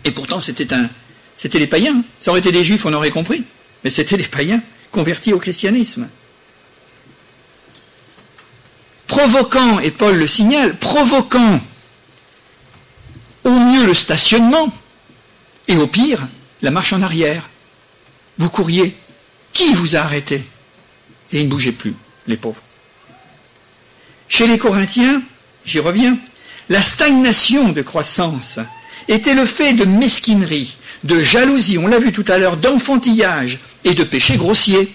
Et 0.04 0.12
pourtant, 0.12 0.40
c'était 0.40 0.74
un, 0.74 0.90
c'était 1.36 1.60
les 1.60 1.68
païens. 1.68 2.04
Ça 2.20 2.32
aurait 2.32 2.40
été 2.40 2.52
des 2.52 2.64
juifs, 2.64 2.86
on 2.86 2.94
aurait 2.94 3.10
compris. 3.10 3.44
Mais 3.84 3.90
c'était 3.90 4.18
des 4.18 4.24
païens 4.24 4.62
convertis 4.92 5.34
au 5.34 5.40
christianisme. 5.40 6.08
Provoquant, 9.08 9.80
et 9.80 9.92
Paul 9.92 10.16
le 10.16 10.28
signale, 10.28 10.78
provoquant 10.78 11.60
au 13.44 13.50
mieux 13.50 13.86
le 13.86 13.94
stationnement 13.94 14.74
et 15.68 15.76
au 15.76 15.88
pire 15.88 16.28
la 16.62 16.72
marche 16.72 16.94
en 16.94 17.02
arrière. 17.02 17.50
Vous 18.38 18.50
couriez. 18.50 18.96
Qui 19.54 19.74
vous 19.74 19.96
a 19.96 20.00
arrêté? 20.00 20.44
Et 21.32 21.40
ils 21.40 21.46
ne 21.46 21.50
bougeaient 21.50 21.72
plus, 21.72 21.96
les 22.28 22.38
pauvres. 22.38 22.62
Chez 24.28 24.48
les 24.48 24.58
Corinthiens, 24.58 25.22
j'y 25.66 25.80
reviens, 25.80 26.18
la 26.70 26.82
stagnation 26.82 27.72
de 27.72 27.82
croissance 27.82 28.60
était 29.08 29.36
le 29.36 29.46
fait 29.46 29.74
de 29.74 29.86
mesquinerie, 29.86 30.78
de 31.04 31.20
jalousie, 31.20 31.78
on 31.78 31.88
l'a 31.88 32.00
vu 32.00 32.12
tout 32.12 32.26
à 32.28 32.38
l'heure, 32.38 32.58
d'enfantillage 32.58 33.60
et 33.84 33.94
de 33.94 34.04
péché 34.04 34.38
grossier. 34.38 34.92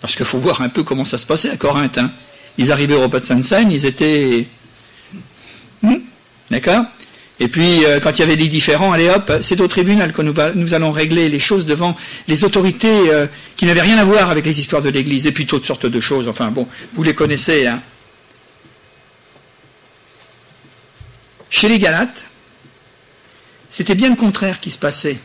Parce 0.00 0.16
qu'il 0.16 0.26
faut 0.26 0.38
voir 0.38 0.60
un 0.62 0.68
peu 0.68 0.82
comment 0.82 1.04
ça 1.04 1.18
se 1.18 1.26
passait 1.26 1.50
à 1.50 1.56
Corinthe. 1.56 1.98
Hein. 1.98 2.10
Ils 2.58 2.72
arrivaient 2.72 2.94
au 2.94 3.02
repas 3.02 3.20
de 3.20 3.24
Sainte-Seine, 3.24 3.70
ils 3.72 3.86
étaient... 3.86 4.46
Hmm 5.82 5.96
D'accord 6.50 6.84
Et 7.38 7.48
puis, 7.48 7.84
euh, 7.84 8.00
quand 8.00 8.18
il 8.18 8.20
y 8.20 8.24
avait 8.24 8.36
des 8.36 8.48
différends, 8.48 8.92
allez 8.92 9.08
hop, 9.08 9.32
c'est 9.40 9.60
au 9.60 9.68
tribunal 9.68 10.12
que 10.12 10.20
nous, 10.20 10.74
allons 10.74 10.90
régler 10.90 11.28
les 11.28 11.38
choses 11.38 11.64
devant 11.64 11.96
les 12.28 12.44
autorités 12.44 13.10
euh, 13.10 13.26
qui 13.56 13.66
n'avaient 13.66 13.80
rien 13.80 13.98
à 13.98 14.04
voir 14.04 14.30
avec 14.30 14.44
les 14.44 14.60
histoires 14.60 14.82
de 14.82 14.90
l'Église, 14.90 15.26
et 15.26 15.32
puis 15.32 15.46
toutes 15.46 15.64
sortes 15.64 15.86
de 15.86 16.00
choses. 16.00 16.28
Enfin 16.28 16.50
bon, 16.50 16.66
vous 16.94 17.02
les 17.02 17.14
connaissez. 17.14 17.66
Hein. 17.66 17.80
Chez 21.50 21.68
les 21.68 21.78
Galates, 21.78 22.24
c'était 23.68 23.94
bien 23.94 24.10
le 24.10 24.16
contraire 24.16 24.60
qui 24.60 24.70
se 24.70 24.78
passait. 24.78 25.18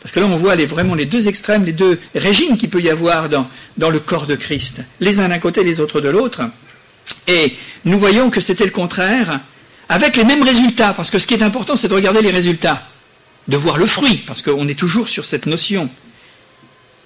Parce 0.00 0.12
que 0.12 0.20
là, 0.20 0.26
on 0.26 0.36
voit 0.36 0.54
vraiment 0.56 0.94
les 0.94 1.06
deux 1.06 1.26
extrêmes, 1.26 1.64
les 1.64 1.72
deux 1.72 1.98
régimes 2.14 2.56
qu'il 2.56 2.70
peut 2.70 2.80
y 2.80 2.90
avoir 2.90 3.28
dans, 3.28 3.48
dans 3.76 3.90
le 3.90 3.98
corps 3.98 4.26
de 4.26 4.36
Christ. 4.36 4.76
Les 5.00 5.18
uns 5.18 5.28
d'un 5.28 5.38
côté, 5.38 5.64
les 5.64 5.80
autres 5.80 6.00
de 6.00 6.08
l'autre. 6.08 6.42
Et 7.26 7.56
nous 7.84 7.98
voyons 7.98 8.30
que 8.30 8.40
c'était 8.40 8.64
le 8.64 8.70
contraire, 8.70 9.40
avec 9.88 10.16
les 10.16 10.24
mêmes 10.24 10.42
résultats. 10.42 10.92
Parce 10.92 11.10
que 11.10 11.18
ce 11.18 11.26
qui 11.26 11.34
est 11.34 11.42
important, 11.42 11.74
c'est 11.74 11.88
de 11.88 11.94
regarder 11.94 12.22
les 12.22 12.30
résultats. 12.30 12.86
De 13.48 13.56
voir 13.56 13.76
le 13.76 13.86
fruit, 13.86 14.18
parce 14.26 14.42
qu'on 14.42 14.68
est 14.68 14.78
toujours 14.78 15.08
sur 15.08 15.24
cette 15.24 15.46
notion. 15.46 15.90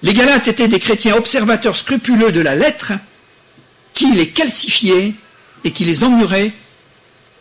Les 0.03 0.13
Galates 0.13 0.47
étaient 0.47 0.67
des 0.67 0.79
chrétiens 0.79 1.15
observateurs 1.15 1.77
scrupuleux 1.77 2.31
de 2.31 2.41
la 2.41 2.55
lettre, 2.55 2.91
qui 3.93 4.13
les 4.13 4.29
calcifiaient 4.29 5.13
et 5.63 5.71
qui 5.71 5.85
les 5.85 6.03
emmurait, 6.03 6.51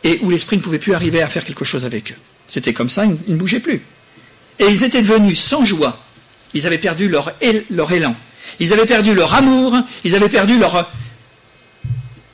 et 0.05 0.19
où 0.23 0.31
l'esprit 0.31 0.57
ne 0.57 0.62
pouvait 0.62 0.79
plus 0.79 0.95
arriver 0.95 1.23
à 1.23 1.29
faire 1.29 1.45
quelque 1.45 1.65
chose 1.65 1.85
avec 1.85 2.12
eux. 2.12 2.17
C'était 2.49 2.73
comme 2.73 2.88
ça, 2.88 3.05
ils 3.05 3.33
ne 3.33 3.38
bougeaient 3.38 3.61
plus. 3.61 3.83
Et 4.59 4.67
ils 4.67 4.85
étaient 4.85 5.03
devenus 5.03 5.41
sans 5.41 5.65
joie. 5.65 5.99
Ils 6.55 6.67
avaient 6.67 6.79
perdu 6.79 7.09
leur, 7.09 7.33
élan. 7.41 8.15
Ils 8.61 8.73
avaient 8.73 8.87
perdu 8.87 9.15
leur 9.15 9.35
amour. 9.35 9.77
Ils 10.05 10.15
avaient 10.15 10.29
perdu 10.29 10.59
leur, 10.59 10.91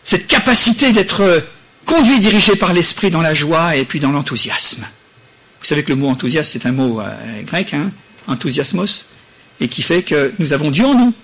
cette 0.05 0.27
capacité 0.27 0.93
d'être 0.93 1.47
conduits, 1.85 2.19
dirigés 2.19 2.57
par 2.57 2.73
l'esprit 2.73 3.11
dans 3.11 3.23
la 3.23 3.35
joie 3.35 3.77
et 3.77 3.85
puis 3.85 4.01
dans 4.01 4.11
l'enthousiasme. 4.11 4.87
Vous 5.61 5.67
savez 5.67 5.83
que 5.83 5.91
le 5.91 5.97
mot 5.97 6.09
enthousiasme, 6.09 6.51
c'est 6.53 6.67
un 6.67 6.73
mot 6.73 7.01
euh, 7.01 7.43
grec, 7.43 7.75
hein, 7.75 7.91
enthousiasmos, 8.27 9.07
et 9.61 9.69
qui 9.69 9.83
fait 9.83 10.03
que 10.03 10.33
nous 10.39 10.53
avons 10.53 10.71
Dieu 10.71 10.85
en 10.85 10.95
nous. 10.95 11.15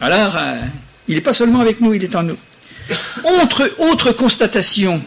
Alors, 0.00 0.36
euh, 0.36 0.60
il 1.08 1.14
n'est 1.14 1.20
pas 1.20 1.34
seulement 1.34 1.60
avec 1.60 1.80
nous, 1.80 1.94
il 1.94 2.04
est 2.04 2.14
en 2.14 2.22
nous. 2.22 2.36
Autre, 3.24 4.12
constatation 4.12 5.02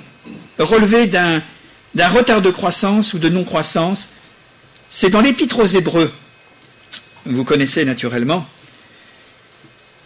relevée 0.58 1.08
d'un 1.08 1.42
retard 2.10 2.42
de 2.42 2.50
croissance 2.50 3.14
ou 3.14 3.20
de 3.20 3.30
non-croissance, 3.30 4.10
c'est 4.90 5.10
dans 5.10 5.22
l'épître 5.22 5.60
aux 5.60 5.66
Hébreux, 5.66 6.12
vous 7.26 7.44
connaissez 7.44 7.86
naturellement, 7.86 8.46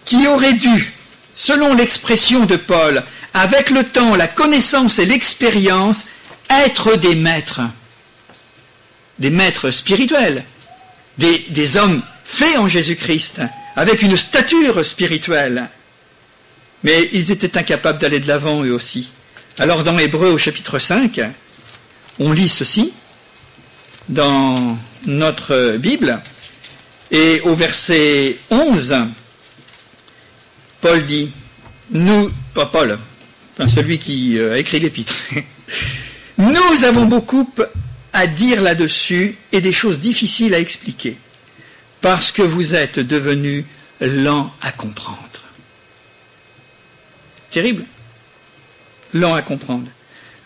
qui 0.06 0.28
aurait 0.28 0.54
dû, 0.54 0.94
selon 1.34 1.74
l'expression 1.74 2.46
de 2.46 2.56
Paul, 2.56 3.04
avec 3.34 3.70
le 3.70 3.84
temps, 3.84 4.16
la 4.16 4.28
connaissance 4.28 5.00
et 5.00 5.06
l'expérience, 5.06 6.06
être 6.50 6.98
des 6.98 7.16
maîtres, 7.16 7.62
des 9.20 9.30
maîtres 9.30 9.72
spirituels, 9.72 10.44
des, 11.18 11.46
des 11.50 11.78
hommes 11.78 12.04
faits 12.26 12.58
en 12.58 12.68
Jésus-Christ, 12.68 13.42
avec 13.76 14.02
une 14.02 14.18
stature 14.18 14.86
spirituelle. 14.86 15.70
Mais 16.84 17.10
ils 17.14 17.32
étaient 17.32 17.58
incapables 17.58 18.00
d'aller 18.00 18.20
de 18.20 18.28
l'avant 18.28 18.64
eux 18.64 18.74
aussi. 18.74 19.12
Alors 19.60 19.84
dans 19.84 19.98
Hébreux 19.98 20.32
au 20.32 20.38
chapitre 20.38 20.80
5, 20.80 21.22
on 22.20 22.32
lit 22.32 22.50
ceci 22.50 22.94
dans 24.10 24.78
notre 25.06 25.78
Bible, 25.78 26.22
et 27.12 27.42
au 27.42 27.56
verset 27.56 28.38
11, 28.50 28.96
Paul 30.82 31.06
dit, 31.06 31.32
nous, 31.92 32.32
pas 32.54 32.66
Paul, 32.66 32.98
celui 33.68 34.00
qui 34.00 34.38
euh, 34.38 34.54
a 34.54 34.58
écrit 34.58 34.80
l'épître, 34.80 35.14
nous 36.38 36.84
avons 36.86 37.06
beaucoup 37.06 37.50
à 38.12 38.28
dire 38.28 38.62
là-dessus 38.62 39.38
et 39.52 39.62
des 39.62 39.74
choses 39.74 40.00
difficiles 40.00 40.54
à 40.54 40.60
expliquer, 40.60 41.18
parce 42.02 42.32
que 42.32 42.42
vous 42.42 42.76
êtes 42.76 43.00
devenus 43.00 43.66
lents 44.02 44.52
à 44.62 44.72
comprendre. 44.72 45.18
Terrible, 47.54 47.86
lents 49.14 49.36
à 49.36 49.44
comprendre. 49.44 49.86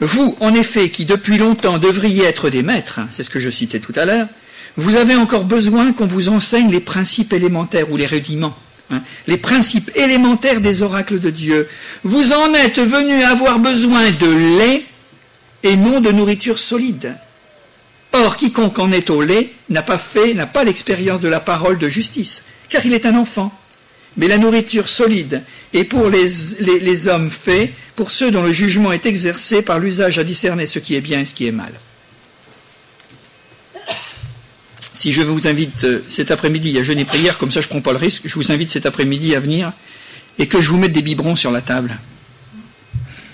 Vous, 0.01 0.35
en 0.41 0.53
effet, 0.53 0.89
qui 0.89 1.05
depuis 1.05 1.37
longtemps 1.37 1.77
devriez 1.77 2.25
être 2.25 2.49
des 2.49 2.63
maîtres, 2.63 2.99
hein, 2.99 3.07
c'est 3.11 3.23
ce 3.23 3.29
que 3.29 3.39
je 3.39 3.49
citais 3.49 3.79
tout 3.79 3.93
à 3.95 4.03
l'heure, 4.03 4.27
vous 4.75 4.95
avez 4.95 5.15
encore 5.15 5.45
besoin 5.45 5.93
qu'on 5.93 6.05
vous 6.05 6.27
enseigne 6.27 6.69
les 6.69 6.81
principes 6.81 7.31
élémentaires 7.31 7.89
ou 7.89 7.95
les 7.95 8.07
rudiments, 8.07 8.57
hein, 8.91 9.01
les 9.25 9.37
principes 9.37 9.89
élémentaires 9.95 10.59
des 10.59 10.81
oracles 10.81 11.19
de 11.19 11.29
Dieu. 11.29 11.69
Vous 12.03 12.33
en 12.33 12.53
êtes 12.53 12.79
venus 12.79 13.23
avoir 13.23 13.59
besoin 13.59 14.11
de 14.11 14.57
lait 14.59 14.83
et 15.63 15.77
non 15.77 16.01
de 16.01 16.11
nourriture 16.11 16.59
solide. 16.59 17.15
Or, 18.11 18.35
quiconque 18.35 18.79
en 18.79 18.91
est 18.91 19.09
au 19.09 19.21
lait 19.21 19.53
n'a 19.69 19.81
pas 19.81 19.97
fait, 19.97 20.33
n'a 20.33 20.45
pas 20.45 20.65
l'expérience 20.65 21.21
de 21.21 21.29
la 21.29 21.39
parole 21.39 21.77
de 21.77 21.87
justice, 21.87 22.43
car 22.67 22.85
il 22.85 22.93
est 22.93 23.05
un 23.05 23.15
enfant. 23.15 23.57
Mais 24.17 24.27
la 24.27 24.37
nourriture 24.37 24.89
solide 24.89 25.43
est 25.73 25.83
pour 25.83 26.09
les, 26.09 27.07
hommes 27.07 27.29
faits 27.29 27.73
pour 27.95 28.11
ceux 28.11 28.31
dont 28.31 28.41
le 28.41 28.51
jugement 28.51 28.91
est 28.91 29.05
exercé 29.05 29.61
par 29.61 29.79
l'usage 29.79 30.17
à 30.17 30.23
discerner 30.23 30.65
ce 30.65 30.79
qui 30.79 30.95
est 30.95 31.01
bien 31.01 31.19
et 31.19 31.25
ce 31.25 31.35
qui 31.35 31.47
est 31.47 31.51
mal. 31.51 31.71
Si 34.93 35.11
je 35.11 35.21
vous 35.21 35.47
invite 35.47 35.83
euh, 35.83 36.03
cet 36.07 36.31
après-midi 36.31 36.75
à 36.79 36.83
jeûner 36.83 37.05
prière, 37.05 37.37
comme 37.37 37.51
ça 37.51 37.61
je 37.61 37.67
ne 37.67 37.69
prends 37.69 37.81
pas 37.81 37.91
le 37.91 37.99
risque, 37.99 38.23
je 38.25 38.33
vous 38.33 38.51
invite 38.51 38.71
cet 38.71 38.87
après-midi 38.87 39.35
à 39.35 39.39
venir 39.39 39.71
et 40.39 40.47
que 40.47 40.59
je 40.59 40.69
vous 40.69 40.77
mette 40.77 40.91
des 40.91 41.03
biberons 41.03 41.35
sur 41.35 41.51
la 41.51 41.61
table. 41.61 41.99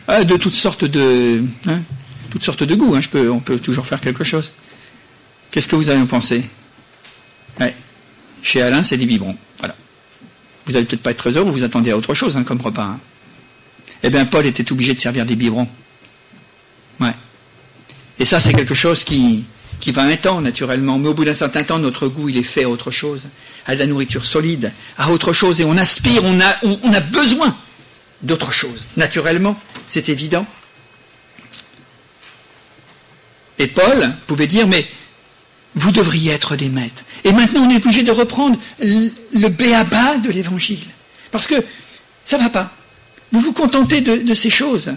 Ah, 0.10 0.26
de 0.26 0.36
toutes 0.36 0.54
sortes 0.54 0.84
de, 0.84 1.42
hein, 1.68 1.82
toutes 2.30 2.44
sortes 2.44 2.64
de 2.64 2.76
goûts. 2.76 2.96
Hein, 2.96 3.02
on 3.32 3.40
peut 3.40 3.60
toujours 3.60 3.86
faire 3.86 4.02
quelque 4.02 4.26
chose. 4.26 4.52
Qu'est-ce 5.52 5.70
que 5.70 5.78
vous 5.78 5.90
avez 5.90 6.02
en 6.02 6.06
pensé 6.06 6.44
Chez 8.42 8.62
Alain, 8.62 8.84
c'est 8.84 8.98
des 8.98 9.06
biberons. 9.06 9.38
Voilà. 9.60 9.76
Vous 10.66 10.74
n'allez 10.74 10.86
peut-être 10.86 11.02
pas 11.04 11.12
être 11.12 11.18
très 11.18 11.32
heureux, 11.32 11.52
vous 11.52 11.64
attendez 11.64 11.92
à 11.92 11.98
autre 11.98 12.14
chose 12.14 12.38
hein, 12.38 12.44
comme 12.44 12.62
repas 12.62 12.98
eh 14.04 14.10
bien 14.10 14.26
Paul 14.26 14.46
était 14.46 14.70
obligé 14.72 14.94
de 14.94 15.00
servir 15.00 15.26
des 15.26 15.36
biberons. 15.36 15.68
Ouais. 17.00 17.14
Et 18.20 18.26
ça, 18.26 18.40
c'est 18.40 18.54
quelque 18.54 18.76
chose 18.76 19.04
qui, 19.06 19.46
qui 19.80 19.92
va 19.94 20.04
un 20.04 20.16
temps, 20.18 20.42
naturellement. 20.42 21.00
Mais 21.00 21.08
au 21.08 21.14
bout 21.14 21.24
d'un 21.26 21.34
certain 21.34 21.64
temps, 21.64 21.80
notre 21.80 22.10
goût, 22.10 22.30
il 22.30 22.38
est 22.38 22.44
fait 22.44 22.66
à 22.66 22.70
autre 22.70 22.92
chose, 22.92 23.30
à 23.66 23.76
de 23.76 23.80
la 23.80 23.88
nourriture 23.88 24.26
solide, 24.26 24.74
à 24.98 25.10
autre 25.10 25.32
chose. 25.32 25.62
Et 25.62 25.66
on 25.66 25.78
aspire, 25.78 26.24
on, 26.26 26.40
a 26.40 27.00
besoin 27.00 27.56
d'autre 28.22 28.52
chose. 28.52 28.84
Naturellement, 28.98 29.58
c'est 29.88 30.10
évident. 30.10 30.46
Et 33.58 33.68
Paul 33.68 34.14
pouvait 34.28 34.48
dire, 34.48 34.68
mais 34.68 34.86
vous 35.76 35.92
devriez 35.92 36.32
être 36.32 36.56
des 36.56 36.70
maîtres. 36.70 37.04
Et 37.24 37.34
maintenant, 37.34 37.62
on 37.62 37.70
est 37.70 37.78
obligé 37.78 38.04
de 38.04 38.12
reprendre 38.12 38.60
le 38.80 39.48
béaba 39.50 40.18
de 40.18 40.30
l'évangile. 40.30 40.86
Parce 41.32 41.48
que 41.48 41.56
ça 42.26 42.38
ne 42.38 42.44
va 42.44 42.50
pas. 42.50 42.72
Vous 43.32 43.40
vous 43.40 43.54
contentez 43.54 44.02
de, 44.02 44.34
ces 44.34 44.50
choses. 44.50 44.94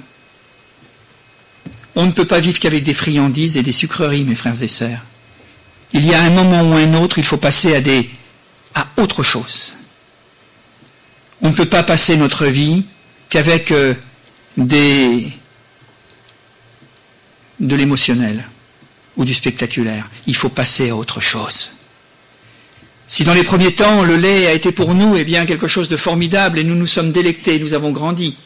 On 1.95 2.05
ne 2.05 2.13
peut 2.13 2.27
pas 2.27 2.41
vivre 2.41 2.59
qu'avec 2.59 2.85
des 2.85 2.93
friandises 2.93 3.57
et 3.57 3.63
des 3.63 3.73
sucreries, 3.73 4.25
mes 4.25 4.35
frères 4.35 4.63
et 4.63 4.69
sœurs. 4.69 5.01
Il 5.93 6.05
y 6.05 6.13
a 6.13 6.23
un 6.23 6.31
moment 6.31 6.63
ou 6.63 6.75
un 6.75 6.95
autre, 6.95 7.19
il 7.19 7.25
faut 7.25 7.39
passer 7.39 7.75
à, 7.75 7.81
des, 7.81 8.11
à 8.75 8.87
autre 8.99 9.23
chose. 9.23 9.75
On 11.41 11.49
ne 11.49 11.55
peut 11.55 11.67
pas 11.67 11.83
passer 11.83 12.19
notre 12.19 12.47
vie 12.47 12.85
qu'avec 13.31 13.71
euh, 13.71 13.95
des, 14.59 15.29
de 17.61 17.77
l'émotionnel 17.77 18.47
ou 19.17 19.25
du 19.25 19.35
spectaculaire. 19.35 20.09
Il 20.27 20.37
faut 20.37 20.49
passer 20.49 20.91
à 20.91 20.97
autre 20.97 21.21
chose. 21.21 21.73
Si 23.07 23.25
dans 23.25 23.35
les 23.35 23.45
premiers 23.45 23.75
temps, 23.75 24.03
le 24.03 24.17
lait 24.17 24.47
a 24.49 24.53
été 24.53 24.73
pour 24.73 24.95
nous 24.95 25.17
eh 25.17 25.25
bien, 25.25 25.47
quelque 25.47 25.69
chose 25.69 25.89
de 25.89 25.97
formidable 25.97 26.59
et 26.59 26.65
nous 26.65 26.75
nous 26.75 26.87
sommes 26.87 27.13
délectés, 27.13 27.59
nous 27.61 27.73
avons 27.73 27.93
grandi, 27.93 28.37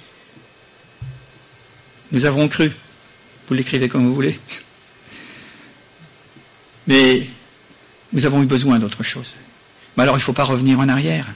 nous 2.13 2.27
avons 2.27 2.47
cru, 2.49 2.73
vous 3.49 3.55
l'écrivez 3.55 3.89
comme 3.89 4.07
vous 4.07 4.15
voulez, 4.15 4.39
mais 6.87 7.27
nous 8.13 8.27
avons 8.27 8.43
eu 8.43 8.47
besoin 8.47 8.79
d'autre 8.79 9.03
chose. 9.03 9.37
Mais 9.97 10.03
alors 10.03 10.17
il 10.17 10.19
ne 10.19 10.25
faut 10.25 10.35
pas 10.35 10.45
revenir 10.45 10.79
en 10.79 10.89
arrière, 10.89 11.27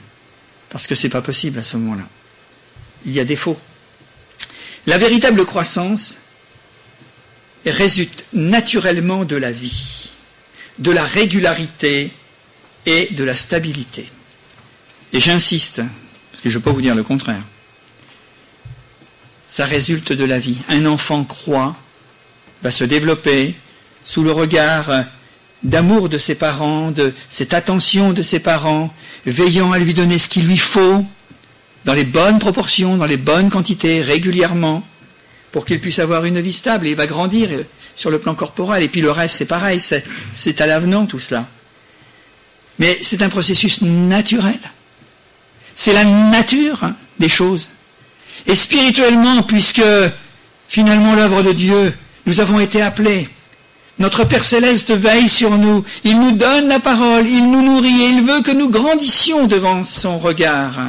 parce 0.69 0.85
que 0.85 0.93
ce 0.93 1.07
n'est 1.07 1.11
pas 1.11 1.23
possible 1.23 1.57
à 1.57 1.63
ce 1.63 1.77
moment-là. 1.77 2.07
Il 3.05 3.11
y 3.13 3.19
a 3.19 3.25
défaut. 3.25 3.59
La 4.85 4.99
véritable 4.99 5.45
croissance 5.45 6.17
résulte 7.71 8.25
naturellement 8.33 9.25
de 9.25 9.35
la 9.35 9.51
vie, 9.51 10.09
de 10.79 10.91
la 10.91 11.03
régularité, 11.03 12.11
et 12.85 13.09
de 13.11 13.23
la 13.23 13.35
stabilité. 13.35 14.05
Et 15.13 15.19
j'insiste, 15.19 15.81
parce 16.31 16.41
que 16.41 16.49
je 16.49 16.57
ne 16.57 16.63
peux 16.63 16.69
pas 16.69 16.75
vous 16.75 16.81
dire 16.81 16.95
le 16.95 17.03
contraire. 17.03 17.41
Ça 19.47 19.65
résulte 19.65 20.11
de 20.11 20.25
la 20.25 20.39
vie. 20.39 20.57
Un 20.69 20.85
enfant 20.85 21.23
croit, 21.23 21.75
va 22.63 22.71
se 22.71 22.83
développer, 22.83 23.55
sous 24.03 24.23
le 24.23 24.31
regard 24.31 24.91
d'amour 25.63 26.09
de 26.09 26.17
ses 26.17 26.35
parents, 26.35 26.91
de 26.91 27.13
cette 27.29 27.53
attention 27.53 28.13
de 28.13 28.21
ses 28.21 28.39
parents, 28.39 28.93
veillant 29.25 29.71
à 29.71 29.79
lui 29.79 29.93
donner 29.93 30.19
ce 30.19 30.29
qu'il 30.29 30.45
lui 30.45 30.57
faut, 30.57 31.05
dans 31.85 31.93
les 31.93 32.03
bonnes 32.03 32.39
proportions, 32.39 32.97
dans 32.97 33.05
les 33.05 33.17
bonnes 33.17 33.49
quantités, 33.49 34.01
régulièrement, 34.01 34.85
pour 35.55 35.63
qu'il 35.63 35.79
puisse 35.79 35.99
avoir 35.99 36.25
une 36.25 36.41
vie 36.41 36.51
stable. 36.51 36.85
Et 36.85 36.89
il 36.89 36.97
va 36.97 37.07
grandir 37.07 37.47
sur 37.95 38.11
le 38.11 38.19
plan 38.19 38.35
corporel. 38.35 38.83
Et 38.83 38.89
puis 38.89 38.99
le 38.99 39.09
reste, 39.09 39.37
c'est 39.37 39.45
pareil, 39.45 39.79
c'est 39.79 40.59
à 40.59 40.67
l'avenant 40.67 41.05
tout 41.05 41.17
cela. 41.17 41.47
Mais 42.77 42.97
c'est 43.01 43.21
un 43.21 43.29
processus 43.29 43.81
naturel. 43.81 44.59
C'est 45.73 45.93
la 45.93 46.03
nature 46.03 46.89
des 47.19 47.29
choses. 47.29 47.69
Et 48.47 48.53
spirituellement, 48.53 49.43
puisque 49.43 49.81
finalement 50.67 51.15
l'œuvre 51.15 51.41
de 51.41 51.53
Dieu, 51.53 51.93
nous 52.25 52.41
avons 52.41 52.59
été 52.59 52.81
appelés 52.81 53.29
notre 53.97 54.25
Père 54.25 54.43
céleste 54.43 54.91
veille 54.91 55.29
sur 55.29 55.57
nous, 55.57 55.85
il 56.03 56.19
nous 56.19 56.33
donne 56.33 56.67
la 56.67 56.81
parole, 56.81 57.29
il 57.29 57.49
nous 57.49 57.61
nourrit 57.61 58.01
et 58.01 58.09
il 58.09 58.23
veut 58.23 58.41
que 58.41 58.51
nous 58.51 58.67
grandissions 58.67 59.47
devant 59.47 59.85
son 59.85 60.19
regard 60.19 60.87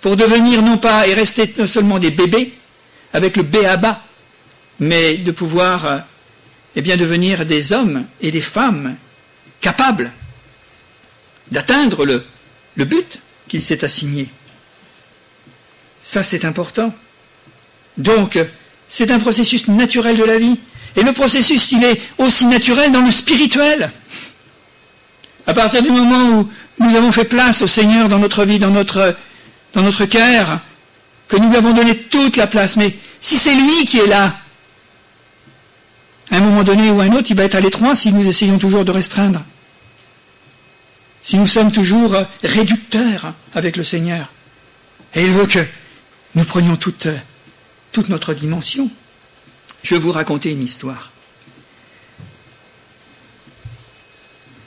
pour 0.00 0.16
devenir 0.16 0.62
non 0.62 0.78
pas 0.78 1.06
et 1.06 1.12
rester 1.12 1.52
seulement 1.66 1.98
des 1.98 2.10
bébés 2.10 2.54
avec 3.12 3.36
le 3.36 3.42
B 3.42 3.56
à 3.66 3.76
bas, 3.76 4.02
mais 4.78 5.16
de 5.16 5.30
pouvoir 5.30 6.04
eh 6.76 6.82
bien 6.82 6.96
devenir 6.96 7.44
des 7.44 7.72
hommes 7.72 8.06
et 8.20 8.30
des 8.30 8.40
femmes 8.40 8.96
capables 9.60 10.12
d'atteindre 11.50 12.04
le, 12.06 12.24
le 12.76 12.84
but 12.84 13.20
qu'il 13.48 13.62
s'est 13.62 13.84
assigné. 13.84 14.28
Ça, 16.00 16.22
c'est 16.22 16.44
important. 16.44 16.94
Donc, 17.98 18.38
c'est 18.88 19.10
un 19.10 19.18
processus 19.18 19.68
naturel 19.68 20.16
de 20.16 20.24
la 20.24 20.38
vie. 20.38 20.58
Et 20.96 21.02
le 21.02 21.12
processus, 21.12 21.72
il 21.72 21.84
est 21.84 22.00
aussi 22.18 22.46
naturel 22.46 22.90
dans 22.90 23.02
le 23.02 23.10
spirituel. 23.10 23.90
À 25.46 25.54
partir 25.54 25.82
du 25.82 25.90
moment 25.90 26.40
où 26.40 26.48
nous 26.78 26.96
avons 26.96 27.12
fait 27.12 27.24
place 27.24 27.62
au 27.62 27.66
Seigneur 27.66 28.08
dans 28.08 28.18
notre 28.18 28.44
vie, 28.44 28.58
dans 28.58 28.70
notre, 28.70 29.16
dans 29.74 29.82
notre 29.82 30.06
cœur, 30.06 30.60
que 31.30 31.36
nous 31.36 31.48
lui 31.48 31.56
avons 31.56 31.72
donné 31.72 31.96
toute 31.96 32.36
la 32.36 32.48
place, 32.48 32.76
mais 32.76 32.92
si 33.20 33.38
c'est 33.38 33.54
lui 33.54 33.84
qui 33.86 33.98
est 33.98 34.06
là, 34.06 34.36
à 36.28 36.36
un 36.36 36.40
moment 36.40 36.64
donné 36.64 36.90
ou 36.90 37.00
à 37.00 37.04
un 37.04 37.12
autre, 37.12 37.30
il 37.30 37.36
va 37.36 37.44
être 37.44 37.54
à 37.54 37.60
l'étroit 37.60 37.94
si 37.94 38.12
nous 38.12 38.28
essayons 38.28 38.58
toujours 38.58 38.84
de 38.84 38.90
restreindre. 38.90 39.44
Si 41.20 41.38
nous 41.38 41.46
sommes 41.46 41.70
toujours 41.70 42.16
réducteurs 42.42 43.34
avec 43.54 43.76
le 43.76 43.84
Seigneur. 43.84 44.32
Et 45.14 45.22
il 45.22 45.30
veut 45.30 45.46
que 45.46 45.64
nous 46.34 46.44
prenions 46.44 46.76
toute, 46.76 47.06
toute 47.92 48.08
notre 48.08 48.34
dimension. 48.34 48.90
Je 49.84 49.94
vais 49.94 50.00
vous 50.00 50.12
raconter 50.12 50.50
une 50.50 50.62
histoire. 50.62 51.12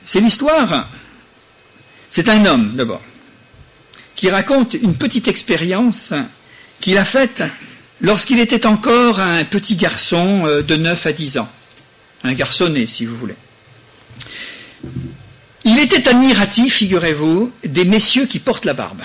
C'est 0.05 0.21
l'histoire, 0.21 0.87
c'est 2.09 2.29
un 2.29 2.45
homme 2.45 2.75
d'abord, 2.75 3.01
qui 4.15 4.29
raconte 4.29 4.75
une 4.75 4.95
petite 4.95 5.27
expérience 5.27 6.13
qu'il 6.83 6.97
a 6.97 7.05
faite 7.05 7.41
lorsqu'il 8.01 8.41
était 8.41 8.65
encore 8.65 9.21
un 9.21 9.45
petit 9.45 9.77
garçon 9.77 10.45
euh, 10.45 10.61
de 10.61 10.75
9 10.75 11.05
à 11.05 11.13
10 11.13 11.37
ans, 11.37 11.49
un 12.25 12.33
garçonnet 12.33 12.85
si 12.87 13.05
vous 13.05 13.15
voulez. 13.15 13.37
Il 15.63 15.79
était 15.79 16.09
admiratif, 16.09 16.75
figurez-vous, 16.75 17.53
des 17.63 17.85
messieurs 17.85 18.25
qui 18.25 18.39
portent 18.39 18.65
la 18.65 18.73
barbe. 18.73 19.01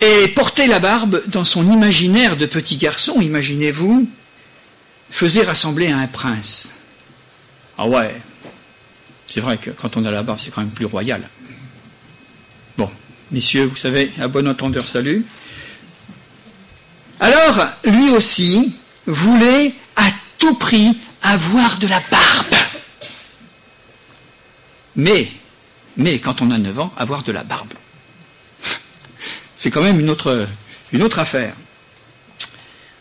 Et 0.00 0.28
porter 0.28 0.66
la 0.66 0.78
barbe 0.78 1.22
dans 1.26 1.44
son 1.44 1.70
imaginaire 1.70 2.38
de 2.38 2.46
petit 2.46 2.78
garçon, 2.78 3.20
imaginez-vous, 3.20 4.08
faisait 5.10 5.42
rassembler 5.42 5.92
à 5.92 5.98
un 5.98 6.06
prince. 6.06 6.72
Ah 7.76 7.86
ouais, 7.86 8.16
c'est 9.32 9.40
vrai 9.40 9.56
que 9.56 9.70
quand 9.70 9.96
on 9.96 10.04
a 10.04 10.10
la 10.10 10.22
barbe, 10.22 10.38
c'est 10.38 10.50
quand 10.50 10.60
même 10.60 10.70
plus 10.70 10.84
royal. 10.84 11.26
Bon, 12.76 12.90
messieurs, 13.30 13.64
vous 13.64 13.76
savez, 13.76 14.12
à 14.20 14.28
bon 14.28 14.46
entendeur, 14.46 14.86
salut. 14.86 15.24
Alors, 17.18 17.66
lui 17.84 18.10
aussi 18.10 18.74
voulait 19.06 19.72
à 19.96 20.10
tout 20.38 20.54
prix 20.54 20.98
avoir 21.22 21.78
de 21.78 21.86
la 21.86 22.02
barbe. 22.10 22.54
Mais, 24.96 25.28
mais 25.96 26.18
quand 26.18 26.42
on 26.42 26.50
a 26.50 26.58
9 26.58 26.80
ans, 26.80 26.92
avoir 26.98 27.22
de 27.22 27.32
la 27.32 27.42
barbe 27.42 27.72
c'est 29.56 29.70
quand 29.70 29.82
même 29.82 30.00
une 30.00 30.10
autre, 30.10 30.46
une 30.92 31.02
autre 31.02 31.20
affaire. 31.20 31.54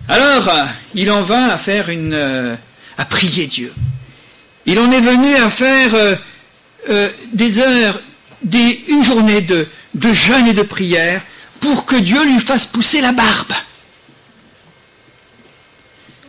Alors, 0.07 0.47
il 0.93 1.09
en 1.09 1.23
vint 1.23 1.47
à 1.47 1.57
faire 1.57 1.89
une, 1.89 2.13
euh, 2.13 2.55
à 2.99 3.05
prier 3.05 3.47
Dieu. 3.47 3.73
Il 4.65 4.79
en 4.79 4.91
est 4.91 4.99
venu 4.99 5.35
à 5.35 5.49
faire 5.49 5.93
euh, 5.95 6.15
euh, 6.89 7.09
des 7.33 7.59
heures, 7.59 8.01
une 8.43 9.03
journée 9.03 9.41
de, 9.41 9.67
jeûne 10.13 10.47
et 10.47 10.53
de 10.53 10.63
prière 10.63 11.21
pour 11.59 11.85
que 11.85 11.95
Dieu 11.95 12.23
lui 12.25 12.39
fasse 12.39 12.65
pousser 12.65 13.01
la 13.01 13.11
barbe. 13.11 13.53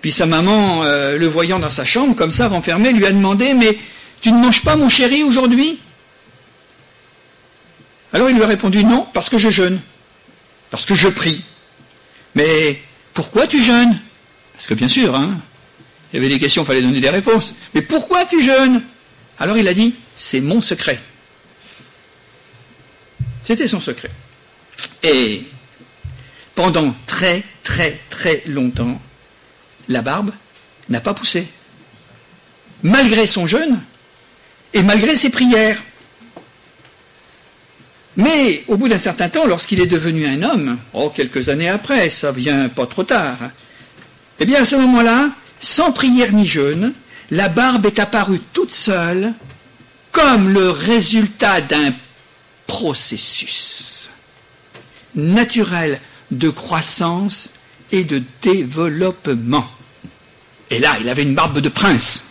Puis 0.00 0.12
sa 0.12 0.26
maman, 0.26 0.82
le 0.82 1.26
voyant 1.26 1.60
dans 1.60 1.70
sa 1.70 1.84
chambre, 1.84 2.16
comme 2.16 2.32
ça, 2.32 2.48
renfermé, 2.48 2.92
lui 2.92 3.06
a 3.06 3.12
demandé, 3.12 3.54
mais 3.54 3.78
tu 4.20 4.32
ne 4.32 4.38
manges 4.38 4.62
pas 4.62 4.76
mon 4.76 4.88
chéri 4.88 5.22
aujourd'hui? 5.22 5.78
Alors 8.12 8.28
il 8.28 8.36
lui 8.36 8.42
a 8.42 8.48
répondu, 8.48 8.84
non, 8.84 9.06
parce 9.14 9.30
que 9.30 9.38
je 9.38 9.48
jeûne 9.48 9.80
parce 10.72 10.86
que 10.86 10.94
je 10.94 11.08
prie. 11.08 11.44
Mais 12.34 12.80
pourquoi 13.12 13.46
tu 13.46 13.62
jeûnes? 13.62 14.00
Parce 14.54 14.66
que 14.66 14.72
bien 14.72 14.88
sûr, 14.88 15.14
hein, 15.14 15.36
il 16.12 16.16
y 16.16 16.18
avait 16.18 16.28
des 16.28 16.38
questions, 16.38 16.62
il 16.62 16.66
fallait 16.66 16.82
donner 16.82 17.00
des 17.00 17.10
réponses. 17.10 17.54
Mais 17.74 17.82
pourquoi 17.82 18.24
tu 18.26 18.42
jeûnes? 18.42 18.82
Alors 19.38 19.56
il 19.56 19.66
a 19.66 19.74
dit, 19.74 19.94
c'est 20.14 20.40
mon 20.40 20.60
secret. 20.60 21.00
C'était 23.42 23.66
son 23.66 23.80
secret. 23.80 24.10
Et 25.02 25.44
pendant 26.54 26.94
très 27.06 27.42
très 27.62 27.98
très 28.10 28.42
longtemps, 28.46 29.00
la 29.88 30.02
barbe 30.02 30.32
n'a 30.88 31.00
pas 31.00 31.14
poussé. 31.14 31.48
Malgré 32.82 33.26
son 33.26 33.46
jeûne 33.46 33.80
et 34.74 34.82
malgré 34.82 35.16
ses 35.16 35.30
prières. 35.30 35.82
Mais 38.16 38.64
au 38.68 38.76
bout 38.76 38.88
d'un 38.88 38.98
certain 38.98 39.30
temps, 39.30 39.46
lorsqu'il 39.46 39.80
est 39.80 39.86
devenu 39.86 40.26
un 40.26 40.42
homme, 40.42 40.78
oh, 40.92 41.08
quelques 41.08 41.48
années 41.48 41.70
après, 41.70 42.10
ça 42.10 42.30
vient 42.32 42.68
pas 42.68 42.86
trop 42.86 43.04
tard, 43.04 43.38
eh 44.38 44.44
bien 44.44 44.62
à 44.62 44.64
ce 44.66 44.76
moment-là, 44.76 45.30
sans 45.62 45.92
prière 45.92 46.32
ni 46.32 46.46
jeûne, 46.46 46.92
la 47.30 47.48
barbe 47.48 47.86
est 47.86 47.98
apparue 47.98 48.40
toute 48.52 48.72
seule 48.72 49.32
comme 50.10 50.50
le 50.50 50.68
résultat 50.68 51.62
d'un 51.62 51.94
processus 52.66 54.10
naturel 55.14 56.00
de 56.30 56.50
croissance 56.50 57.50
et 57.90 58.04
de 58.04 58.22
développement. 58.42 59.70
Et 60.70 60.78
là, 60.78 60.96
il 61.00 61.08
avait 61.08 61.22
une 61.22 61.34
barbe 61.34 61.60
de 61.60 61.68
prince. 61.68 62.26